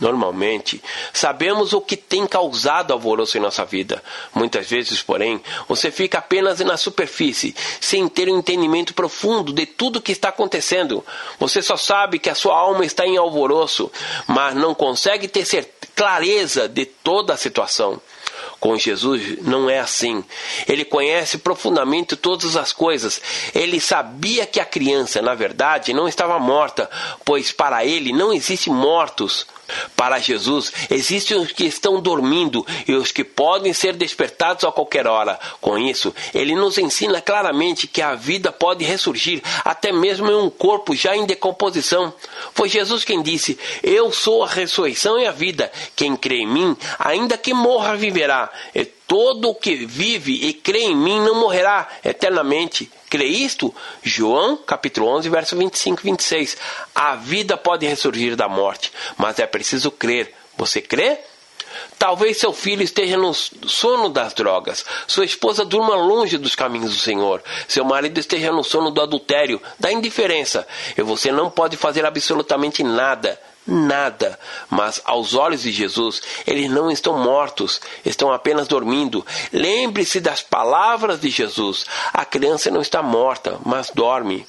Normalmente, 0.00 0.82
sabemos 1.12 1.72
o 1.72 1.80
que 1.80 1.96
tem 1.96 2.26
causado 2.26 2.92
alvoroço 2.92 3.36
em 3.36 3.40
nossa 3.40 3.64
vida. 3.64 4.02
Muitas 4.34 4.68
vezes, 4.68 5.02
porém, 5.02 5.40
você 5.68 5.90
fica 5.90 6.18
apenas 6.18 6.58
na 6.60 6.76
superfície, 6.76 7.54
sem 7.80 8.08
ter 8.08 8.28
um 8.28 8.38
entendimento 8.38 8.92
profundo 8.94 9.52
de 9.52 9.66
tudo 9.66 9.98
o 9.98 10.02
que 10.02 10.12
está 10.12 10.30
acontecendo. 10.30 11.04
Você 11.38 11.62
só 11.62 11.76
sabe 11.76 12.18
que 12.18 12.30
a 12.30 12.34
sua 12.34 12.56
alma 12.56 12.84
está 12.84 13.06
em 13.06 13.16
alvoroço, 13.16 13.90
mas 14.26 14.54
não 14.54 14.74
consegue 14.74 15.28
ter 15.28 15.44
clareza 15.94 16.68
de 16.68 16.84
toda 16.84 17.34
a 17.34 17.36
situação. 17.36 18.00
Com 18.58 18.76
Jesus 18.76 19.42
não 19.42 19.68
é 19.68 19.78
assim. 19.78 20.24
Ele 20.66 20.84
conhece 20.84 21.38
profundamente 21.38 22.16
todas 22.16 22.56
as 22.56 22.72
coisas. 22.72 23.20
Ele 23.54 23.80
sabia 23.80 24.46
que 24.46 24.58
a 24.58 24.64
criança, 24.64 25.20
na 25.20 25.34
verdade, 25.34 25.92
não 25.92 26.08
estava 26.08 26.38
morta, 26.38 26.90
pois 27.24 27.52
para 27.52 27.84
ele 27.84 28.12
não 28.12 28.32
existem 28.32 28.72
mortos. 28.72 29.46
Para 29.96 30.18
Jesus, 30.18 30.72
existem 30.90 31.38
os 31.38 31.52
que 31.52 31.64
estão 31.64 32.00
dormindo 32.00 32.66
e 32.86 32.94
os 32.94 33.10
que 33.12 33.24
podem 33.24 33.72
ser 33.72 33.94
despertados 33.94 34.64
a 34.64 34.72
qualquer 34.72 35.06
hora. 35.06 35.38
Com 35.60 35.78
isso, 35.78 36.14
ele 36.34 36.54
nos 36.54 36.78
ensina 36.78 37.20
claramente 37.20 37.86
que 37.86 38.02
a 38.02 38.14
vida 38.14 38.52
pode 38.52 38.84
ressurgir 38.84 39.42
até 39.64 39.92
mesmo 39.92 40.30
em 40.30 40.34
um 40.36 40.50
corpo 40.50 40.94
já 40.94 41.16
em 41.16 41.26
decomposição. 41.26 42.12
Foi 42.54 42.68
Jesus 42.68 43.04
quem 43.04 43.22
disse: 43.22 43.58
Eu 43.82 44.12
sou 44.12 44.42
a 44.44 44.48
ressurreição 44.48 45.18
e 45.18 45.26
a 45.26 45.32
vida. 45.32 45.70
Quem 45.96 46.16
crê 46.16 46.38
em 46.38 46.46
mim, 46.46 46.76
ainda 46.98 47.38
que 47.38 47.54
morra, 47.54 47.96
viverá. 47.96 48.50
E 48.74 48.84
todo 48.84 49.50
o 49.50 49.54
que 49.54 49.86
vive 49.86 50.32
e 50.32 50.52
crê 50.52 50.80
em 50.80 50.96
mim 50.96 51.20
não 51.20 51.40
morrerá 51.40 51.88
eternamente 52.04 52.90
crê 53.14 53.26
isto? 53.26 53.72
João, 54.02 54.56
capítulo 54.56 55.06
11, 55.06 55.28
verso 55.28 55.56
25 55.56 56.00
e 56.00 56.10
26. 56.10 56.56
A 56.94 57.16
vida 57.16 57.56
pode 57.56 57.86
ressurgir 57.86 58.36
da 58.36 58.48
morte, 58.48 58.92
mas 59.16 59.38
é 59.38 59.46
preciso 59.46 59.90
crer. 59.90 60.34
Você 60.56 60.80
crê? 60.80 61.18
Talvez 61.98 62.38
seu 62.38 62.52
filho 62.52 62.82
esteja 62.82 63.16
no 63.16 63.34
sono 63.34 64.08
das 64.08 64.32
drogas, 64.32 64.84
sua 65.06 65.24
esposa 65.24 65.64
durma 65.64 65.96
longe 65.96 66.38
dos 66.38 66.54
caminhos 66.54 66.92
do 66.92 66.98
Senhor, 66.98 67.42
seu 67.66 67.84
marido 67.84 68.18
esteja 68.20 68.52
no 68.52 68.62
sono 68.62 68.90
do 68.90 69.00
adultério, 69.00 69.60
da 69.78 69.90
indiferença, 69.90 70.66
e 70.96 71.02
você 71.02 71.32
não 71.32 71.50
pode 71.50 71.76
fazer 71.76 72.04
absolutamente 72.04 72.82
nada 72.82 73.40
nada. 73.66 74.38
Mas 74.68 75.00
aos 75.04 75.34
olhos 75.34 75.62
de 75.62 75.72
Jesus, 75.72 76.22
eles 76.46 76.70
não 76.70 76.90
estão 76.90 77.18
mortos, 77.18 77.80
estão 78.04 78.32
apenas 78.32 78.68
dormindo. 78.68 79.24
Lembre-se 79.52 80.20
das 80.20 80.42
palavras 80.42 81.20
de 81.20 81.30
Jesus: 81.30 81.86
a 82.12 82.24
criança 82.24 82.70
não 82.70 82.82
está 82.82 83.02
morta, 83.02 83.58
mas 83.64 83.90
dorme. 83.90 84.46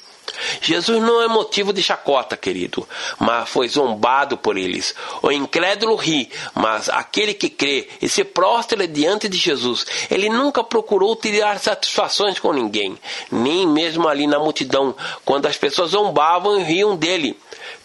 Jesus 0.60 1.02
não 1.02 1.22
é 1.22 1.28
motivo 1.28 1.72
de 1.72 1.82
chacota, 1.82 2.36
querido, 2.36 2.86
mas 3.18 3.48
foi 3.48 3.68
zombado 3.68 4.36
por 4.36 4.56
eles. 4.56 4.94
O 5.22 5.30
incrédulo 5.30 5.96
ri, 5.96 6.30
mas 6.54 6.88
aquele 6.88 7.34
que 7.34 7.48
crê 7.48 7.88
e 8.00 8.08
se 8.08 8.24
prostra 8.24 8.86
diante 8.86 9.28
de 9.28 9.36
Jesus, 9.36 9.86
ele 10.10 10.28
nunca 10.28 10.62
procurou 10.62 11.16
tirar 11.16 11.58
satisfações 11.58 12.38
com 12.38 12.52
ninguém, 12.52 12.98
nem 13.30 13.66
mesmo 13.66 14.08
ali 14.08 14.26
na 14.26 14.38
multidão, 14.38 14.94
quando 15.24 15.46
as 15.46 15.56
pessoas 15.56 15.90
zombavam 15.90 16.58
e 16.58 16.62
riam 16.62 16.96
dele. 16.96 17.36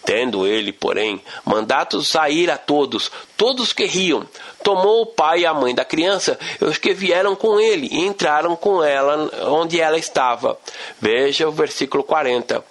Tendo 0.03 0.47
ele, 0.47 0.73
porém, 0.73 1.21
mandado 1.45 2.01
sair 2.01 2.49
a 2.49 2.57
todos, 2.57 3.11
todos 3.37 3.71
que 3.71 3.85
riam, 3.85 4.27
tomou 4.63 5.01
o 5.03 5.05
pai 5.05 5.41
e 5.41 5.45
a 5.45 5.53
mãe 5.53 5.75
da 5.75 5.85
criança 5.85 6.39
e 6.59 6.65
os 6.65 6.77
que 6.77 6.93
vieram 6.93 7.35
com 7.35 7.59
ele 7.59 7.87
e 7.91 7.99
entraram 7.99 8.55
com 8.55 8.83
ela 8.83 9.29
onde 9.49 9.79
ela 9.79 9.97
estava. 9.97 10.57
Veja 10.99 11.47
o 11.47 11.51
versículo 11.51 12.03
40. 12.03 12.63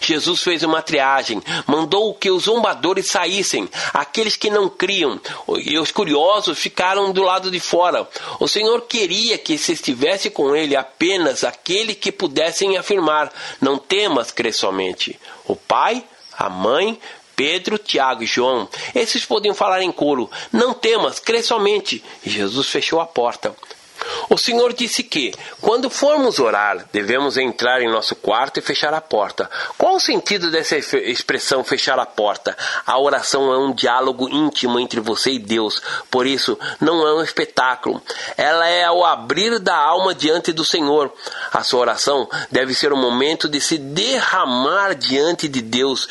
Jesus 0.00 0.42
fez 0.42 0.62
uma 0.62 0.82
triagem, 0.82 1.42
mandou 1.66 2.14
que 2.14 2.30
os 2.30 2.44
zombadores 2.44 3.06
saíssem, 3.06 3.68
aqueles 3.94 4.36
que 4.36 4.50
não 4.50 4.68
criam, 4.68 5.20
e 5.64 5.78
os 5.78 5.90
curiosos 5.90 6.58
ficaram 6.58 7.12
do 7.12 7.22
lado 7.22 7.50
de 7.50 7.60
fora. 7.60 8.06
O 8.38 8.48
Senhor 8.48 8.82
queria 8.82 9.38
que 9.38 9.56
se 9.56 9.72
estivesse 9.72 10.30
com 10.30 10.54
ele 10.54 10.76
apenas 10.76 11.44
aquele 11.44 11.94
que 11.94 12.12
pudessem 12.12 12.76
afirmar: 12.76 13.32
Não 13.60 13.78
temas, 13.78 14.30
crê 14.30 14.52
somente. 14.52 15.18
O 15.46 15.56
pai 15.56 16.04
a 16.46 16.50
mãe, 16.50 16.98
Pedro, 17.36 17.78
Tiago 17.78 18.22
e 18.22 18.26
João. 18.26 18.68
Esses 18.94 19.24
podiam 19.24 19.54
falar 19.54 19.82
em 19.82 19.92
coro: 19.92 20.30
Não 20.52 20.74
temas, 20.74 21.18
crê 21.18 21.42
somente. 21.42 22.02
Jesus 22.24 22.68
fechou 22.68 23.00
a 23.00 23.06
porta. 23.06 23.54
O 24.28 24.38
Senhor 24.38 24.72
disse 24.72 25.02
que, 25.02 25.34
quando 25.60 25.90
formos 25.90 26.38
orar, 26.38 26.86
devemos 26.92 27.36
entrar 27.36 27.82
em 27.82 27.90
nosso 27.90 28.16
quarto 28.16 28.58
e 28.58 28.62
fechar 28.62 28.94
a 28.94 29.00
porta. 29.00 29.50
Qual 29.76 29.96
o 29.96 30.00
sentido 30.00 30.50
dessa 30.50 30.76
expressão 30.76 31.62
fechar 31.62 31.98
a 31.98 32.06
porta? 32.06 32.56
A 32.86 32.98
oração 32.98 33.52
é 33.52 33.58
um 33.58 33.72
diálogo 33.72 34.28
íntimo 34.28 34.80
entre 34.80 35.00
você 35.00 35.32
e 35.32 35.38
Deus, 35.38 35.82
por 36.10 36.26
isso 36.26 36.58
não 36.80 37.06
é 37.06 37.14
um 37.14 37.22
espetáculo. 37.22 38.02
Ela 38.36 38.68
é 38.68 38.90
o 38.90 39.04
abrir 39.04 39.58
da 39.58 39.76
alma 39.76 40.14
diante 40.14 40.52
do 40.52 40.64
Senhor. 40.64 41.12
A 41.52 41.62
sua 41.62 41.80
oração 41.80 42.28
deve 42.50 42.74
ser 42.74 42.92
um 42.92 43.00
momento 43.00 43.48
de 43.48 43.60
se 43.60 43.76
derramar 43.76 44.94
diante 44.94 45.48
de 45.48 45.60
Deus, 45.60 46.08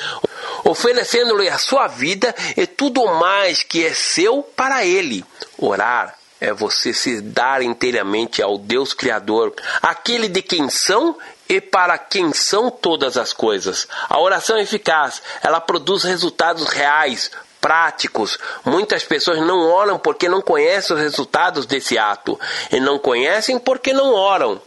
oferecendo-lhe 0.63 1.49
a 1.49 1.57
sua 1.57 1.87
vida 1.87 2.35
e 2.55 2.67
tudo 2.67 3.05
mais 3.15 3.63
que 3.63 3.85
é 3.85 3.93
seu 3.93 4.43
para 4.43 4.85
Ele. 4.85 5.25
Orar 5.57 6.20
é 6.41 6.51
você 6.51 6.91
se 6.91 7.21
dar 7.21 7.61
inteiramente 7.61 8.41
ao 8.41 8.57
Deus 8.57 8.93
Criador, 8.93 9.53
aquele 9.79 10.27
de 10.27 10.41
quem 10.41 10.67
são 10.69 11.15
e 11.47 11.61
para 11.61 11.99
quem 11.99 12.33
são 12.33 12.71
todas 12.71 13.15
as 13.15 13.31
coisas. 13.31 13.87
A 14.09 14.19
oração 14.19 14.57
é 14.57 14.63
eficaz, 14.63 15.21
ela 15.43 15.61
produz 15.61 16.03
resultados 16.03 16.67
reais, 16.69 17.29
práticos. 17.61 18.39
Muitas 18.65 19.03
pessoas 19.03 19.39
não 19.39 19.69
oram 19.69 19.99
porque 19.99 20.27
não 20.27 20.41
conhecem 20.41 20.95
os 20.95 21.01
resultados 21.01 21.67
desse 21.67 21.95
ato, 21.95 22.39
e 22.71 22.79
não 22.79 22.97
conhecem 22.97 23.59
porque 23.59 23.93
não 23.93 24.13
oram 24.13 24.59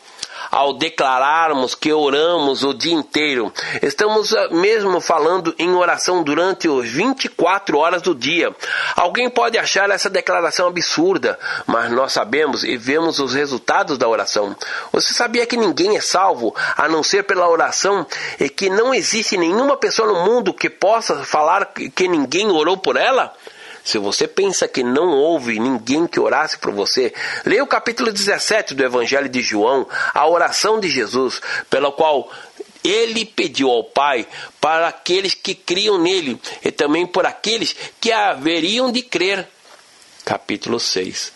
ao 0.50 0.74
declararmos 0.74 1.74
que 1.74 1.92
oramos 1.92 2.62
o 2.62 2.72
dia 2.72 2.94
inteiro. 2.94 3.52
Estamos 3.82 4.34
ah, 4.34 4.48
mesmo 4.50 5.00
falando 5.00 5.54
em 5.58 5.74
oração 5.74 6.22
durante 6.22 6.68
os 6.68 6.88
24 6.88 7.78
horas 7.78 8.02
do 8.02 8.14
dia. 8.14 8.54
Alguém 8.96 9.28
pode 9.28 9.58
achar 9.58 9.90
essa 9.90 10.10
declaração 10.10 10.68
absurda, 10.68 11.38
mas 11.66 11.90
nós 11.90 12.12
sabemos 12.12 12.64
e 12.64 12.76
vemos 12.76 13.18
os 13.18 13.34
resultados 13.34 13.98
da 13.98 14.08
oração. 14.08 14.56
Você 14.92 15.12
sabia 15.12 15.46
que 15.46 15.56
ninguém 15.56 15.96
é 15.96 16.00
salvo 16.00 16.54
a 16.76 16.88
não 16.88 17.02
ser 17.02 17.24
pela 17.24 17.48
oração 17.48 18.06
e 18.38 18.48
que 18.48 18.68
não 18.68 18.94
existe 18.94 19.36
nenhuma 19.36 19.76
pessoa 19.76 20.08
no 20.08 20.24
mundo 20.24 20.54
que 20.54 20.70
possa 20.70 21.24
falar 21.24 21.72
que 21.94 22.08
ninguém 22.08 22.50
orou 22.50 22.76
por 22.76 22.96
ela? 22.96 23.32
Se 23.84 23.98
você 23.98 24.26
pensa 24.26 24.66
que 24.66 24.82
não 24.82 25.10
houve 25.10 25.60
ninguém 25.60 26.06
que 26.06 26.18
orasse 26.18 26.58
por 26.58 26.72
você, 26.72 27.12
leia 27.44 27.62
o 27.62 27.66
capítulo 27.66 28.10
17 28.10 28.74
do 28.74 28.82
Evangelho 28.82 29.28
de 29.28 29.42
João, 29.42 29.86
a 30.14 30.26
oração 30.26 30.80
de 30.80 30.88
Jesus, 30.88 31.42
pela 31.68 31.92
qual 31.92 32.32
ele 32.82 33.26
pediu 33.26 33.70
ao 33.70 33.84
Pai 33.84 34.26
para 34.58 34.88
aqueles 34.88 35.34
que 35.34 35.54
criam 35.54 35.98
nele 35.98 36.40
e 36.64 36.70
também 36.70 37.06
por 37.06 37.26
aqueles 37.26 37.76
que 38.00 38.10
haveriam 38.10 38.90
de 38.90 39.02
crer. 39.02 39.46
Capítulo 40.24 40.80
6. 40.80 41.32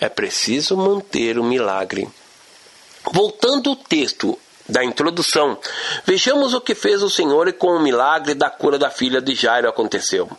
É 0.00 0.08
preciso 0.08 0.76
manter 0.76 1.38
o 1.38 1.44
milagre. 1.44 2.08
Voltando 3.12 3.70
ao 3.70 3.76
texto 3.76 4.36
da 4.72 4.82
introdução, 4.82 5.58
vejamos 6.04 6.54
o 6.54 6.60
que 6.60 6.74
fez 6.74 7.02
o 7.02 7.10
Senhor 7.10 7.46
e 7.46 7.52
com 7.52 7.76
o 7.76 7.80
milagre 7.80 8.34
da 8.34 8.48
cura 8.48 8.78
da 8.78 8.90
filha 8.90 9.20
de 9.20 9.34
Jairo 9.34 9.68
aconteceu. 9.68 10.30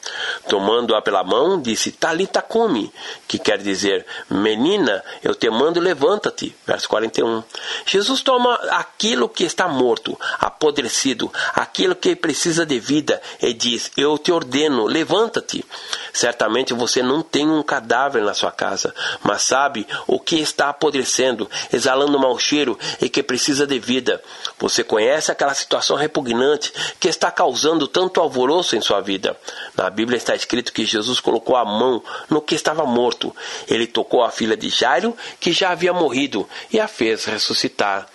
Tomando-a 0.49 1.01
pela 1.03 1.23
mão, 1.23 1.61
disse: 1.61 1.91
Talita 1.91 2.41
come, 2.41 2.91
que 3.27 3.37
quer 3.37 3.59
dizer: 3.59 4.05
Menina, 4.29 5.03
eu 5.23 5.35
te 5.35 5.49
mando, 5.51 5.79
levanta-te. 5.79 6.55
Verso 6.65 6.89
41. 6.89 7.43
Jesus 7.85 8.21
toma 8.21 8.55
aquilo 8.71 9.29
que 9.29 9.43
está 9.43 9.67
morto, 9.67 10.19
apodrecido, 10.39 11.31
aquilo 11.53 11.95
que 11.95 12.15
precisa 12.15 12.65
de 12.65 12.79
vida, 12.79 13.21
e 13.39 13.53
diz: 13.53 13.91
Eu 13.95 14.17
te 14.17 14.31
ordeno, 14.31 14.87
levanta-te. 14.87 15.63
Certamente 16.11 16.73
você 16.73 17.03
não 17.03 17.21
tem 17.21 17.47
um 17.47 17.61
cadáver 17.61 18.23
na 18.23 18.33
sua 18.33 18.51
casa, 18.51 18.93
mas 19.21 19.43
sabe 19.43 19.85
o 20.07 20.19
que 20.19 20.37
está 20.37 20.69
apodrecendo, 20.69 21.49
exalando 21.71 22.19
mau 22.19 22.37
cheiro 22.39 22.79
e 22.99 23.09
que 23.09 23.21
precisa 23.21 23.67
de 23.67 23.77
vida. 23.77 24.22
Você 24.59 24.83
conhece 24.83 25.31
aquela 25.31 25.53
situação 25.53 25.97
repugnante 25.97 26.71
que 26.99 27.07
está 27.07 27.31
causando 27.31 27.87
tanto 27.87 28.19
alvoroço 28.19 28.75
em 28.75 28.81
sua 28.81 29.01
vida. 29.01 29.37
Na 29.75 29.89
Bíblia 29.89 30.17
está 30.17 30.35
escrito 30.35 30.73
que 30.73 30.85
Jesus 30.85 31.19
colocou 31.19 31.55
a 31.55 31.65
mão 31.65 32.03
no 32.29 32.41
que 32.41 32.55
estava 32.55 32.85
morto. 32.85 33.35
Ele 33.67 33.87
tocou 33.87 34.23
a 34.23 34.31
filha 34.31 34.55
de 34.55 34.69
Jairo, 34.69 35.15
que 35.39 35.51
já 35.51 35.71
havia 35.71 35.93
morrido, 35.93 36.47
e 36.71 36.79
a 36.79 36.87
fez 36.87 37.25
ressuscitar. 37.25 38.07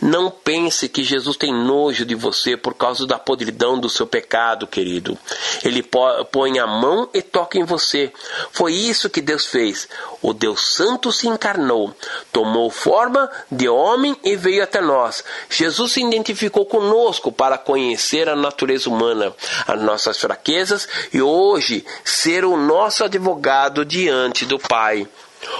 Não 0.00 0.30
pense 0.30 0.88
que 0.88 1.02
Jesus 1.02 1.36
tem 1.36 1.52
nojo 1.52 2.04
de 2.04 2.14
você 2.14 2.56
por 2.56 2.74
causa 2.74 3.06
da 3.06 3.18
podridão 3.18 3.78
do 3.78 3.88
seu 3.88 4.06
pecado, 4.06 4.66
querido. 4.66 5.18
Ele 5.64 5.82
põe 5.82 6.58
a 6.58 6.66
mão 6.66 7.08
e 7.12 7.22
toca 7.22 7.58
em 7.58 7.64
você. 7.64 8.12
Foi 8.52 8.72
isso 8.72 9.10
que 9.10 9.20
Deus 9.20 9.46
fez. 9.46 9.88
O 10.22 10.32
Deus 10.32 10.74
Santo 10.74 11.12
se 11.12 11.28
encarnou, 11.28 11.94
tomou 12.32 12.70
forma 12.70 13.30
de 13.50 13.68
homem 13.68 14.16
e 14.24 14.36
veio 14.36 14.62
até 14.62 14.80
nós. 14.80 15.24
Jesus 15.48 15.92
se 15.92 16.02
identificou 16.02 16.66
conosco 16.66 17.30
para 17.30 17.58
conhecer 17.58 18.28
a 18.28 18.36
natureza 18.36 18.88
humana, 18.88 19.32
as 19.66 19.80
nossas 19.80 20.18
fraquezas 20.18 20.88
e 21.12 21.20
hoje 21.22 21.84
ser 22.04 22.44
o 22.44 22.56
nosso 22.56 23.04
advogado 23.04 23.84
diante 23.84 24.44
do 24.44 24.58
Pai. 24.58 25.06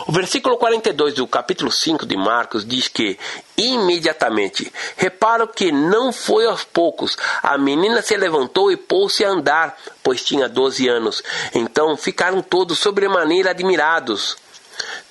O 0.07 0.12
versículo 0.12 0.57
42 0.57 1.14
do 1.14 1.26
capítulo 1.26 1.70
5 1.70 2.07
de 2.07 2.16
Marcos 2.16 2.66
diz 2.66 2.89
que, 2.89 3.18
imediatamente, 3.57 4.72
reparo 4.97 5.49
que 5.49 5.72
não 5.72 6.12
foi 6.12 6.47
aos 6.47 6.64
poucos, 6.64 7.16
a 7.43 7.57
menina 7.59 8.03
se 8.03 8.16
levantou 8.16 8.70
e 8.70 8.76
pôs-se 8.76 9.24
a 9.24 9.30
andar, 9.30 9.76
pois 10.03 10.24
tinha 10.24 10.49
12 10.49 10.89
anos. 10.89 11.22
Então 11.55 11.97
ficaram 11.97 12.43
todos 12.43 12.78
sobremaneira 12.78 13.51
admirados. 13.51 14.37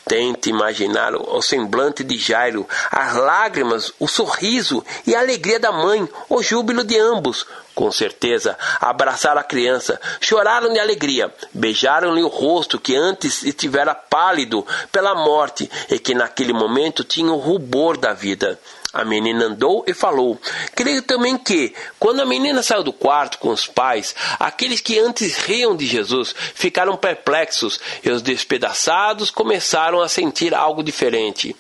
Tente 0.07 0.49
imaginar 0.49 1.15
o 1.15 1.41
semblante 1.41 2.03
de 2.03 2.17
Jairo, 2.17 2.67
as 2.91 3.15
lágrimas, 3.15 3.91
o 3.99 4.07
sorriso 4.07 4.85
e 5.07 5.15
a 5.15 5.19
alegria 5.19 5.59
da 5.59 5.71
mãe, 5.71 6.07
o 6.29 6.43
júbilo 6.43 6.83
de 6.83 6.97
ambos. 6.99 7.45
Com 7.73 7.91
certeza, 7.91 8.57
abraçaram 8.79 9.41
a 9.41 9.43
criança, 9.43 9.99
choraram 10.21 10.71
de 10.71 10.79
alegria, 10.79 11.33
beijaram-lhe 11.53 12.23
o 12.23 12.29
rosto 12.29 12.79
que 12.79 12.95
antes 12.95 13.43
estivera 13.43 13.93
pálido 13.93 14.65
pela 14.91 15.13
morte 15.13 15.69
e 15.89 15.99
que 15.99 16.13
naquele 16.13 16.53
momento 16.53 17.03
tinha 17.03 17.31
o 17.31 17.37
rubor 17.37 17.97
da 17.97 18.13
vida. 18.13 18.59
A 18.95 19.03
menina 19.03 19.47
andou 19.47 19.83
e 19.85 19.93
falou. 19.93 20.39
Creio 20.73 21.01
também 21.01 21.37
que, 21.37 21.75
quando 21.99 22.21
a 22.21 22.25
menina 22.25 22.63
saiu 22.63 22.81
do 22.81 22.93
quarto 22.93 23.39
com 23.39 23.49
os 23.49 23.67
pais, 23.67 24.15
aqueles 24.39 24.79
que 24.79 24.97
antes 24.97 25.35
riam 25.35 25.75
de 25.75 25.85
Jesus 25.85 26.33
ficaram 26.53 26.95
perplexos 26.95 27.77
e 28.01 28.09
os 28.09 28.21
despedaçados 28.21 29.29
começaram 29.29 29.99
a 29.99 30.07
sentir 30.07 30.55
algo 30.55 30.81
diferente. 30.81 31.53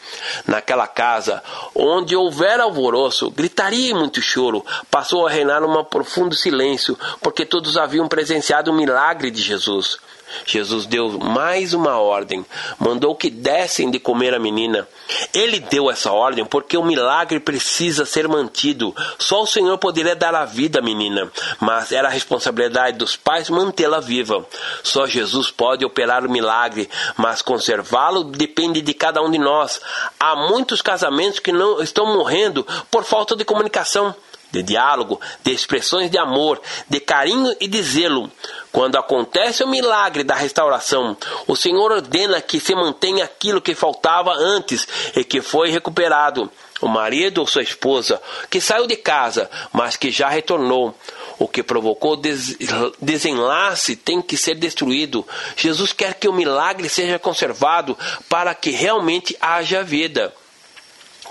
Naquela 0.47 0.87
casa, 0.87 1.43
onde 1.75 2.15
houver 2.15 2.61
alvoroço, 2.61 3.29
gritaria 3.29 3.91
e 3.91 3.93
muito 3.93 4.21
choro, 4.21 4.65
passou 4.89 5.27
a 5.27 5.29
reinar 5.29 5.61
um 5.61 5.83
profundo 5.83 6.35
silêncio, 6.35 6.97
porque 7.21 7.45
todos 7.45 7.75
haviam 7.75 8.07
presenciado 8.07 8.71
o 8.71 8.73
milagre 8.73 9.29
de 9.29 9.41
Jesus. 9.41 9.99
Jesus 10.45 10.85
deu 10.85 11.17
mais 11.19 11.73
uma 11.73 11.99
ordem, 11.99 12.45
mandou 12.79 13.15
que 13.15 13.29
dessem 13.29 13.89
de 13.89 13.99
comer 13.99 14.33
a 14.33 14.39
menina. 14.39 14.87
Ele 15.33 15.59
deu 15.59 15.89
essa 15.89 16.11
ordem 16.11 16.45
porque 16.45 16.77
o 16.77 16.83
milagre 16.83 17.39
precisa 17.39 18.05
ser 18.05 18.27
mantido. 18.27 18.95
Só 19.17 19.43
o 19.43 19.47
Senhor 19.47 19.77
poderia 19.77 20.15
dar 20.15 20.35
a 20.35 20.45
vida 20.45 20.79
à 20.79 20.81
menina, 20.81 21.31
mas 21.59 21.91
era 21.91 22.07
a 22.07 22.11
responsabilidade 22.11 22.97
dos 22.97 23.15
pais 23.15 23.49
mantê-la 23.49 23.99
viva. 23.99 24.45
Só 24.83 25.05
Jesus 25.05 25.51
pode 25.51 25.85
operar 25.85 26.25
o 26.25 26.31
milagre, 26.31 26.89
mas 27.17 27.41
conservá-lo 27.41 28.23
depende 28.23 28.81
de 28.81 28.93
cada 28.93 29.21
um 29.21 29.31
de 29.31 29.37
nós. 29.37 29.81
Há 30.19 30.35
muitos 30.35 30.81
casamentos 30.81 31.39
que 31.39 31.51
não 31.51 31.81
estão 31.81 32.05
morrendo 32.05 32.65
por 32.89 33.03
falta 33.03 33.35
de 33.35 33.45
comunicação 33.45 34.15
de 34.55 34.63
diálogo, 34.63 35.19
de 35.43 35.51
expressões 35.51 36.09
de 36.09 36.17
amor, 36.17 36.61
de 36.89 36.99
carinho 36.99 37.53
e 37.59 37.67
de 37.67 37.81
zelo. 37.83 38.31
Quando 38.71 38.97
acontece 38.97 39.63
o 39.63 39.67
milagre 39.67 40.23
da 40.23 40.35
restauração, 40.35 41.15
o 41.47 41.55
Senhor 41.55 41.91
ordena 41.91 42.41
que 42.41 42.59
se 42.59 42.73
mantenha 42.73 43.25
aquilo 43.25 43.61
que 43.61 43.75
faltava 43.75 44.33
antes 44.33 44.87
e 45.15 45.23
que 45.23 45.41
foi 45.41 45.69
recuperado. 45.69 46.49
O 46.81 46.89
marido 46.89 47.39
ou 47.39 47.47
sua 47.47 47.63
esposa 47.63 48.21
que 48.49 48.59
saiu 48.59 48.85
de 48.85 48.97
casa, 48.97 49.49
mas 49.71 49.95
que 49.95 50.11
já 50.11 50.27
retornou. 50.27 50.93
O 51.39 51.47
que 51.47 51.63
provocou 51.63 52.17
des 52.17 52.57
desenlace 53.01 53.95
tem 53.95 54.21
que 54.21 54.37
ser 54.37 54.55
destruído. 54.55 55.25
Jesus 55.55 55.93
quer 55.93 56.13
que 56.15 56.27
o 56.27 56.33
milagre 56.33 56.89
seja 56.89 57.17
conservado 57.17 57.97
para 58.29 58.53
que 58.53 58.71
realmente 58.71 59.37
haja 59.39 59.83
vida. 59.83 60.33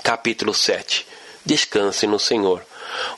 Capítulo 0.02 0.54
7. 0.54 1.06
Descanse 1.44 2.06
no 2.06 2.18
Senhor. 2.18 2.64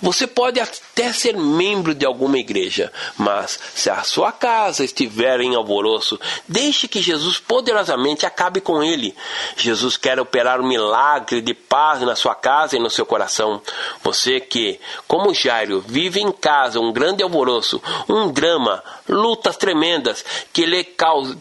Você 0.00 0.26
pode 0.26 0.60
até 0.60 1.12
ser 1.12 1.36
membro 1.36 1.94
de 1.94 2.04
alguma 2.06 2.38
igreja, 2.38 2.92
mas 3.16 3.58
se 3.74 3.90
a 3.90 4.02
sua 4.02 4.32
casa 4.32 4.84
estiver 4.84 5.40
em 5.40 5.54
alvoroço, 5.54 6.18
deixe 6.46 6.88
que 6.88 7.00
Jesus 7.00 7.38
poderosamente 7.38 8.26
acabe 8.26 8.60
com 8.60 8.82
ele. 8.82 9.14
Jesus 9.56 9.96
quer 9.96 10.18
operar 10.20 10.60
um 10.60 10.66
milagre 10.66 11.40
de 11.40 11.54
paz 11.54 12.00
na 12.02 12.16
sua 12.16 12.34
casa 12.34 12.76
e 12.76 12.80
no 12.80 12.90
seu 12.90 13.06
coração. 13.06 13.60
Você 14.02 14.40
que, 14.40 14.80
como 15.06 15.34
Jairo, 15.34 15.80
vive 15.80 16.20
em 16.20 16.32
casa 16.32 16.80
um 16.80 16.92
grande 16.92 17.22
alvoroço, 17.22 17.82
um 18.08 18.30
drama, 18.30 18.82
lutas 19.08 19.56
tremendas 19.56 20.24
que 20.52 20.64
lhe 20.64 20.86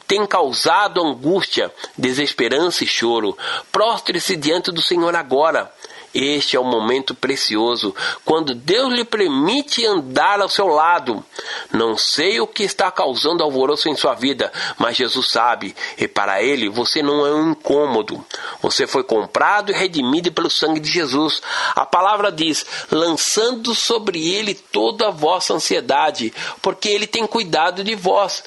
tem 0.07 0.25
causado 0.25 1.01
angústia, 1.01 1.71
desesperança 1.97 2.83
e 2.83 2.87
choro. 2.87 3.37
Prostre-se 3.71 4.35
diante 4.35 4.71
do 4.71 4.81
Senhor 4.81 5.15
agora. 5.15 5.71
Este 6.17 6.55
é 6.55 6.59
o 6.59 6.63
momento 6.63 7.13
precioso, 7.13 7.93
quando 8.23 8.55
Deus 8.55 8.93
lhe 8.93 9.03
permite 9.03 9.85
andar 9.85 10.39
ao 10.39 10.47
seu 10.47 10.67
lado. 10.67 11.21
Não 11.73 11.97
sei 11.97 12.39
o 12.39 12.47
que 12.47 12.63
está 12.63 12.89
causando 12.89 13.43
alvoroço 13.43 13.89
em 13.89 13.97
sua 13.97 14.13
vida, 14.13 14.49
mas 14.77 14.95
Jesus 14.95 15.27
sabe, 15.27 15.75
e 15.97 16.07
para 16.07 16.41
ele 16.41 16.69
você 16.69 17.03
não 17.03 17.25
é 17.25 17.33
um 17.33 17.51
incômodo. 17.51 18.23
Você 18.61 18.87
foi 18.87 19.03
comprado 19.03 19.73
e 19.73 19.75
redimido 19.75 20.31
pelo 20.31 20.49
sangue 20.49 20.79
de 20.79 20.89
Jesus. 20.89 21.41
A 21.75 21.85
palavra 21.85 22.31
diz: 22.31 22.65
lançando 22.89 23.75
sobre 23.75 24.33
ele 24.33 24.53
toda 24.53 25.09
a 25.09 25.11
vossa 25.11 25.53
ansiedade, 25.53 26.33
porque 26.61 26.87
ele 26.87 27.07
tem 27.07 27.27
cuidado 27.27 27.83
de 27.83 27.93
vós. 27.93 28.41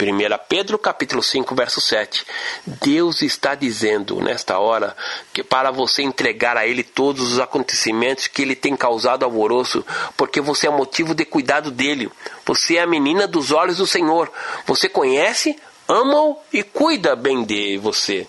1 0.00 0.38
Pedro 0.48 0.78
capítulo 0.78 1.22
5, 1.22 1.54
verso 1.54 1.80
7. 1.80 2.24
Deus 2.66 3.22
está 3.22 3.54
dizendo 3.54 4.20
nesta 4.20 4.58
hora 4.58 4.96
que 5.32 5.44
para 5.44 5.70
você 5.70 6.02
entregar 6.02 6.56
a 6.56 6.66
Ele 6.66 6.82
todos 6.82 7.32
os 7.32 7.38
acontecimentos 7.38 8.26
que 8.26 8.42
Ele 8.42 8.56
tem 8.56 8.76
causado 8.76 9.24
alvoroço, 9.24 9.84
porque 10.16 10.40
você 10.40 10.66
é 10.66 10.70
motivo 10.70 11.14
de 11.14 11.24
cuidado 11.24 11.70
dele. 11.70 12.10
Você 12.44 12.76
é 12.76 12.82
a 12.82 12.86
menina 12.86 13.26
dos 13.26 13.52
olhos 13.52 13.76
do 13.76 13.86
Senhor. 13.86 14.32
Você 14.66 14.88
conhece, 14.88 15.58
ama-o 15.86 16.38
e 16.52 16.62
cuida 16.62 17.14
bem 17.14 17.44
de 17.44 17.78
você. 17.78 18.26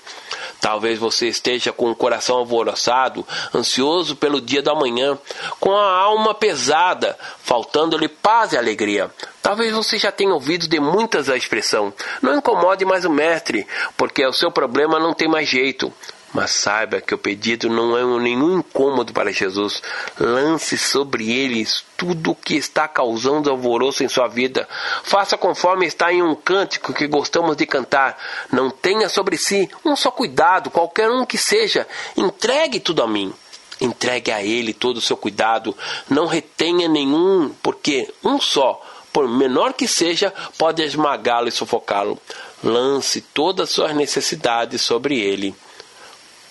Talvez 0.64 0.98
você 0.98 1.28
esteja 1.28 1.74
com 1.74 1.92
o 1.92 1.96
coração 1.96 2.38
alvoroçado, 2.38 3.28
ansioso 3.54 4.16
pelo 4.16 4.40
dia 4.40 4.62
da 4.62 4.74
manhã, 4.74 5.20
com 5.60 5.76
a 5.76 5.92
alma 5.92 6.34
pesada, 6.34 7.18
faltando-lhe 7.44 8.08
paz 8.08 8.54
e 8.54 8.58
alegria. 8.58 9.12
Talvez 9.42 9.74
você 9.74 9.98
já 9.98 10.10
tenha 10.10 10.34
ouvido 10.34 10.66
de 10.66 10.80
muitas 10.80 11.30
a 11.30 11.36
expressão: 11.36 11.94
não 12.22 12.38
incomode 12.38 12.86
mais 12.86 13.04
o 13.04 13.10
mestre, 13.10 13.68
porque 13.98 14.26
o 14.26 14.32
seu 14.32 14.50
problema 14.50 14.98
não 14.98 15.14
tem 15.14 15.28
mais 15.28 15.50
jeito. 15.50 15.92
Mas 16.34 16.52
saiba 16.52 17.00
que 17.00 17.14
o 17.14 17.18
pedido 17.18 17.70
não 17.70 17.96
é 17.96 18.04
nenhum 18.20 18.58
incômodo 18.58 19.14
para 19.14 19.32
Jesus. 19.32 19.84
Lance 20.20 20.78
sobre 20.80 21.32
eles 21.32 21.86
tudo 21.96 22.32
o 22.32 22.36
que 22.36 22.56
está 22.56 22.88
causando 22.88 23.52
alvoroço 23.52 24.04
em 24.04 24.10
sua 24.10 24.28
vida. 24.28 24.68
Faça 25.04 25.38
conforme 25.38 25.86
está 25.86 26.12
em 26.12 26.24
um 26.24 26.34
cântico 26.34 26.92
que 26.92 27.08
gostamos 27.08 27.56
de 27.56 27.68
cantar. 27.68 28.18
Não 28.52 28.72
tenha 28.72 29.08
sobre 29.10 29.38
si 29.38 29.70
um 29.86 29.96
só 29.96 30.10
cuidado, 30.10 30.72
qualquer 30.72 31.10
um 31.10 31.24
que 31.24 31.38
seja. 31.38 31.88
Entregue 32.18 32.80
tudo 32.80 33.04
a 33.04 33.08
mim. 33.08 33.32
Entregue 33.80 34.32
a 34.32 34.42
Ele 34.44 34.74
todo 34.74 34.98
o 34.98 35.02
seu 35.02 35.16
cuidado. 35.16 35.78
Não 36.10 36.26
retenha 36.26 36.88
nenhum, 36.88 37.54
porque 37.62 38.12
um 38.24 38.40
só, 38.40 38.82
por 39.12 39.28
menor 39.28 39.74
que 39.74 39.88
seja, 39.88 40.34
pode 40.58 40.82
esmagá-lo 40.82 41.48
e 41.48 41.52
sufocá-lo. 41.52 42.20
Lance 42.64 43.22
todas 43.22 43.70
as 43.70 43.76
suas 43.76 43.96
necessidades 43.96 44.82
sobre 44.82 45.20
Ele. 45.20 45.54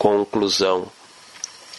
Conclusão. 0.03 0.89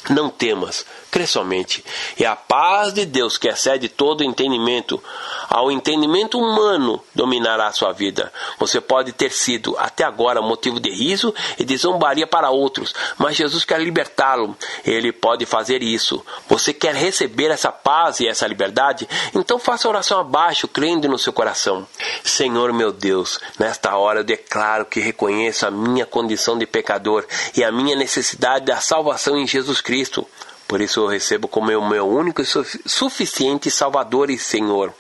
Não 0.10 0.30
temas, 0.30 0.86
crê 1.14 1.28
somente, 1.28 1.86
e 2.18 2.26
a 2.26 2.36
paz 2.36 2.92
de 2.92 3.06
Deus, 3.06 3.38
que 3.38 3.48
excede 3.48 3.88
todo 3.88 4.24
entendimento, 4.24 5.02
ao 5.48 5.72
entendimento 5.72 6.40
humano, 6.40 7.00
dominará 7.14 7.68
a 7.68 7.72
sua 7.72 7.92
vida. 7.92 8.34
Você 8.58 8.82
pode 8.82 9.12
ter 9.12 9.32
sido, 9.32 9.78
até 9.78 10.04
agora, 10.04 10.42
motivo 10.42 10.80
de 10.80 10.90
riso 10.90 11.32
e 11.60 11.64
de 11.64 11.78
zombaria 11.78 12.26
para 12.26 12.50
outros, 12.50 12.96
mas 13.16 13.36
Jesus 13.36 13.64
quer 13.64 13.80
libertá-lo. 13.80 14.58
Ele 14.84 15.12
pode 15.12 15.46
fazer 15.46 15.84
isso. 15.84 16.26
Você 16.50 16.74
quer 16.74 16.96
receber 16.96 17.52
essa 17.52 17.72
paz 17.72 18.20
e 18.20 18.28
essa 18.28 18.48
liberdade? 18.48 19.08
Então 19.36 19.60
faça 19.60 19.88
a 19.88 19.92
oração 19.92 20.20
abaixo, 20.20 20.68
crendo 20.68 21.08
no 21.08 21.20
seu 21.20 21.32
coração. 21.32 21.88
Senhor 22.24 22.74
meu 22.74 22.92
Deus, 22.92 23.40
nesta 23.60 23.96
hora 23.96 24.22
eu 24.22 24.24
declaro 24.24 24.88
que 24.88 25.00
reconheço 25.00 25.68
a 25.68 25.70
minha 25.70 26.08
condição 26.08 26.58
de 26.58 26.66
pecador 26.66 27.24
e 27.56 27.64
a 27.64 27.72
minha 27.72 27.96
necessidade 27.96 28.66
da 28.66 28.78
salvação 28.78 29.38
em 29.38 29.46
Jesus 29.46 29.80
Cristo. 29.80 30.28
Por 30.74 30.82
isso 30.82 31.02
eu 31.02 31.06
recebo 31.06 31.48
como 31.48 31.72
o 31.78 31.88
meu 31.88 32.08
único 32.08 32.42
e 32.42 32.46
suficiente 32.88 33.70
Salvador 33.70 34.32
e 34.32 34.40
Senhor. 34.40 34.92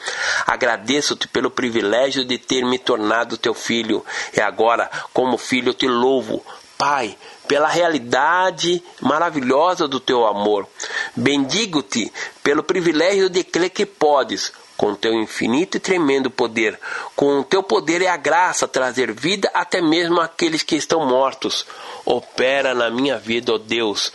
Agradeço-te 0.45 1.28
pelo 1.28 1.49
privilégio 1.49 2.24
de 2.24 2.38
ter 2.38 2.63
me 2.63 2.78
tornado 2.78 3.39
teu 3.39 3.55
filho. 3.55 4.05
E 4.38 4.39
agora, 4.39 4.88
como 5.11 5.36
filho, 5.36 5.74
te 5.74 5.88
louvo, 5.88 6.45
Pai, 6.78 7.17
pela 7.47 7.67
realidade 7.67 8.84
maravilhosa 9.01 9.88
do 9.88 9.99
teu 9.99 10.28
amor. 10.28 10.67
Bendigo-te 11.15 12.13
pelo 12.43 12.61
privilégio 12.61 13.28
de 13.28 13.43
crer 13.43 13.71
que 13.71 13.88
podes, 13.88 14.53
com 14.78 14.93
teu 14.93 15.13
infinito 15.15 15.78
e 15.78 15.80
tremendo 15.80 16.30
poder, 16.30 16.80
com 17.15 17.39
o 17.39 17.43
teu 17.43 17.63
poder 17.63 18.03
e 18.03 18.07
a 18.07 18.15
graça 18.15 18.67
trazer 18.67 19.11
vida 19.11 19.49
até 19.55 19.82
mesmo 19.82 20.21
àqueles 20.21 20.61
que 20.61 20.76
estão 20.76 21.03
mortos. 21.03 21.65
Opera 22.05 22.76
na 22.76 22.91
minha 22.91 23.17
vida, 23.17 23.55
ó 23.55 23.57
Deus 23.57 24.11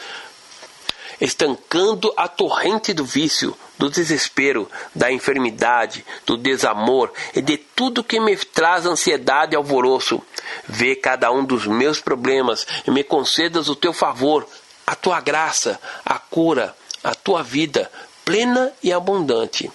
estancando 1.21 2.13
a 2.17 2.29
torrente 2.29 2.93
do 2.93 3.05
vício, 3.05 3.57
do 3.79 3.89
desespero, 3.89 4.69
da 4.95 5.11
enfermidade, 5.11 6.05
do 6.27 6.37
desamor 6.37 7.13
e 7.35 7.41
de 7.41 7.57
tudo 7.57 8.05
que 8.05 8.21
me 8.21 8.37
traz 8.37 8.87
ansiedade 8.87 9.55
e 9.55 9.57
alvoroço. 9.57 10.23
Vê 10.67 10.95
cada 10.97 11.31
um 11.31 11.45
dos 11.45 11.67
meus 11.67 12.01
problemas 12.01 12.67
e 12.87 12.91
me 12.91 13.05
concedas 13.05 13.69
o 13.69 13.77
teu 13.77 13.93
favor, 13.93 14.47
a 14.87 14.95
tua 14.95 15.21
graça, 15.21 15.81
a 16.05 16.19
cura, 16.19 16.75
a 17.03 17.15
tua 17.15 17.43
vida 17.43 17.91
plena 18.29 18.71
e 18.83 18.93
abundante. 18.93 19.73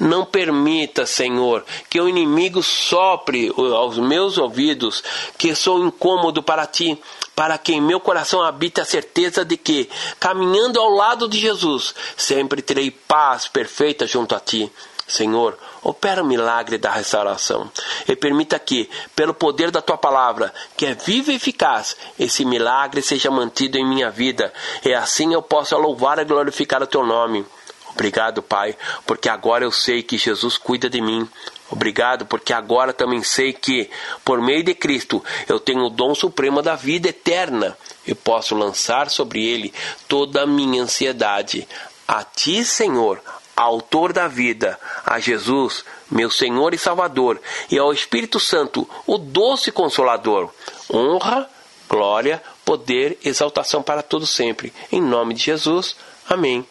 Não 0.00 0.24
permita, 0.24 1.06
Senhor, 1.06 1.64
que 1.88 2.00
o 2.00 2.08
inimigo 2.08 2.60
sopre 2.60 3.48
aos 3.56 3.96
meus 3.96 4.38
ouvidos 4.38 5.04
que 5.38 5.54
sou 5.54 5.86
incômodo 5.86 6.42
para 6.42 6.66
ti 6.66 7.00
para 7.34 7.56
que 7.58 7.72
em 7.72 7.80
meu 7.80 8.00
coração 8.00 8.42
habite 8.42 8.80
a 8.80 8.84
certeza 8.84 9.44
de 9.44 9.56
que, 9.56 9.88
caminhando 10.20 10.80
ao 10.80 10.90
lado 10.90 11.28
de 11.28 11.38
Jesus, 11.38 11.94
sempre 12.16 12.62
terei 12.62 12.90
paz 12.90 13.48
perfeita 13.48 14.06
junto 14.06 14.34
a 14.34 14.40
ti. 14.40 14.70
Senhor, 15.06 15.58
opera 15.82 16.22
o 16.22 16.26
milagre 16.26 16.78
da 16.78 16.90
restauração 16.90 17.70
e 18.08 18.14
permita 18.16 18.58
que, 18.58 18.88
pelo 19.14 19.34
poder 19.34 19.70
da 19.70 19.82
tua 19.82 19.98
palavra, 19.98 20.54
que 20.76 20.86
é 20.86 20.94
viva 20.94 21.32
e 21.32 21.36
eficaz, 21.36 21.96
esse 22.18 22.44
milagre 22.44 23.02
seja 23.02 23.30
mantido 23.30 23.76
em 23.76 23.86
minha 23.86 24.10
vida 24.10 24.52
e 24.84 24.94
assim 24.94 25.34
eu 25.34 25.42
possa 25.42 25.76
louvar 25.76 26.18
e 26.18 26.24
glorificar 26.24 26.82
o 26.82 26.86
teu 26.86 27.04
nome. 27.04 27.44
Obrigado, 27.90 28.42
Pai, 28.42 28.76
porque 29.06 29.28
agora 29.28 29.64
eu 29.64 29.72
sei 29.72 30.02
que 30.02 30.16
Jesus 30.16 30.56
cuida 30.56 30.88
de 30.88 31.00
mim. 31.00 31.28
Obrigado, 31.72 32.26
porque 32.26 32.52
agora 32.52 32.92
também 32.92 33.22
sei 33.22 33.52
que, 33.52 33.90
por 34.22 34.40
meio 34.42 34.62
de 34.62 34.74
Cristo, 34.74 35.24
eu 35.48 35.58
tenho 35.58 35.86
o 35.86 35.90
dom 35.90 36.14
supremo 36.14 36.60
da 36.60 36.76
vida 36.76 37.08
eterna 37.08 37.76
e 38.06 38.14
posso 38.14 38.54
lançar 38.54 39.08
sobre 39.08 39.44
ele 39.44 39.72
toda 40.06 40.42
a 40.42 40.46
minha 40.46 40.82
ansiedade. 40.82 41.66
A 42.06 42.22
Ti, 42.22 42.62
Senhor, 42.62 43.20
Autor 43.54 44.14
da 44.14 44.26
vida, 44.28 44.80
a 45.04 45.20
Jesus, 45.20 45.84
meu 46.10 46.30
Senhor 46.30 46.72
e 46.72 46.78
Salvador, 46.78 47.40
e 47.70 47.78
ao 47.78 47.92
Espírito 47.92 48.40
Santo, 48.40 48.88
o 49.06 49.18
doce 49.18 49.70
Consolador, 49.70 50.50
honra, 50.90 51.48
glória, 51.86 52.42
poder, 52.64 53.18
exaltação 53.22 53.82
para 53.82 54.02
todos 54.02 54.30
sempre. 54.30 54.72
Em 54.90 55.02
nome 55.02 55.34
de 55.34 55.42
Jesus. 55.42 55.94
Amém. 56.28 56.66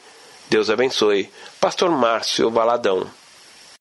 Deus 0.49 0.71
abençoe. 0.71 1.29
Pastor 1.59 1.91
Márcio 1.91 2.49
Valadão. 2.49 3.20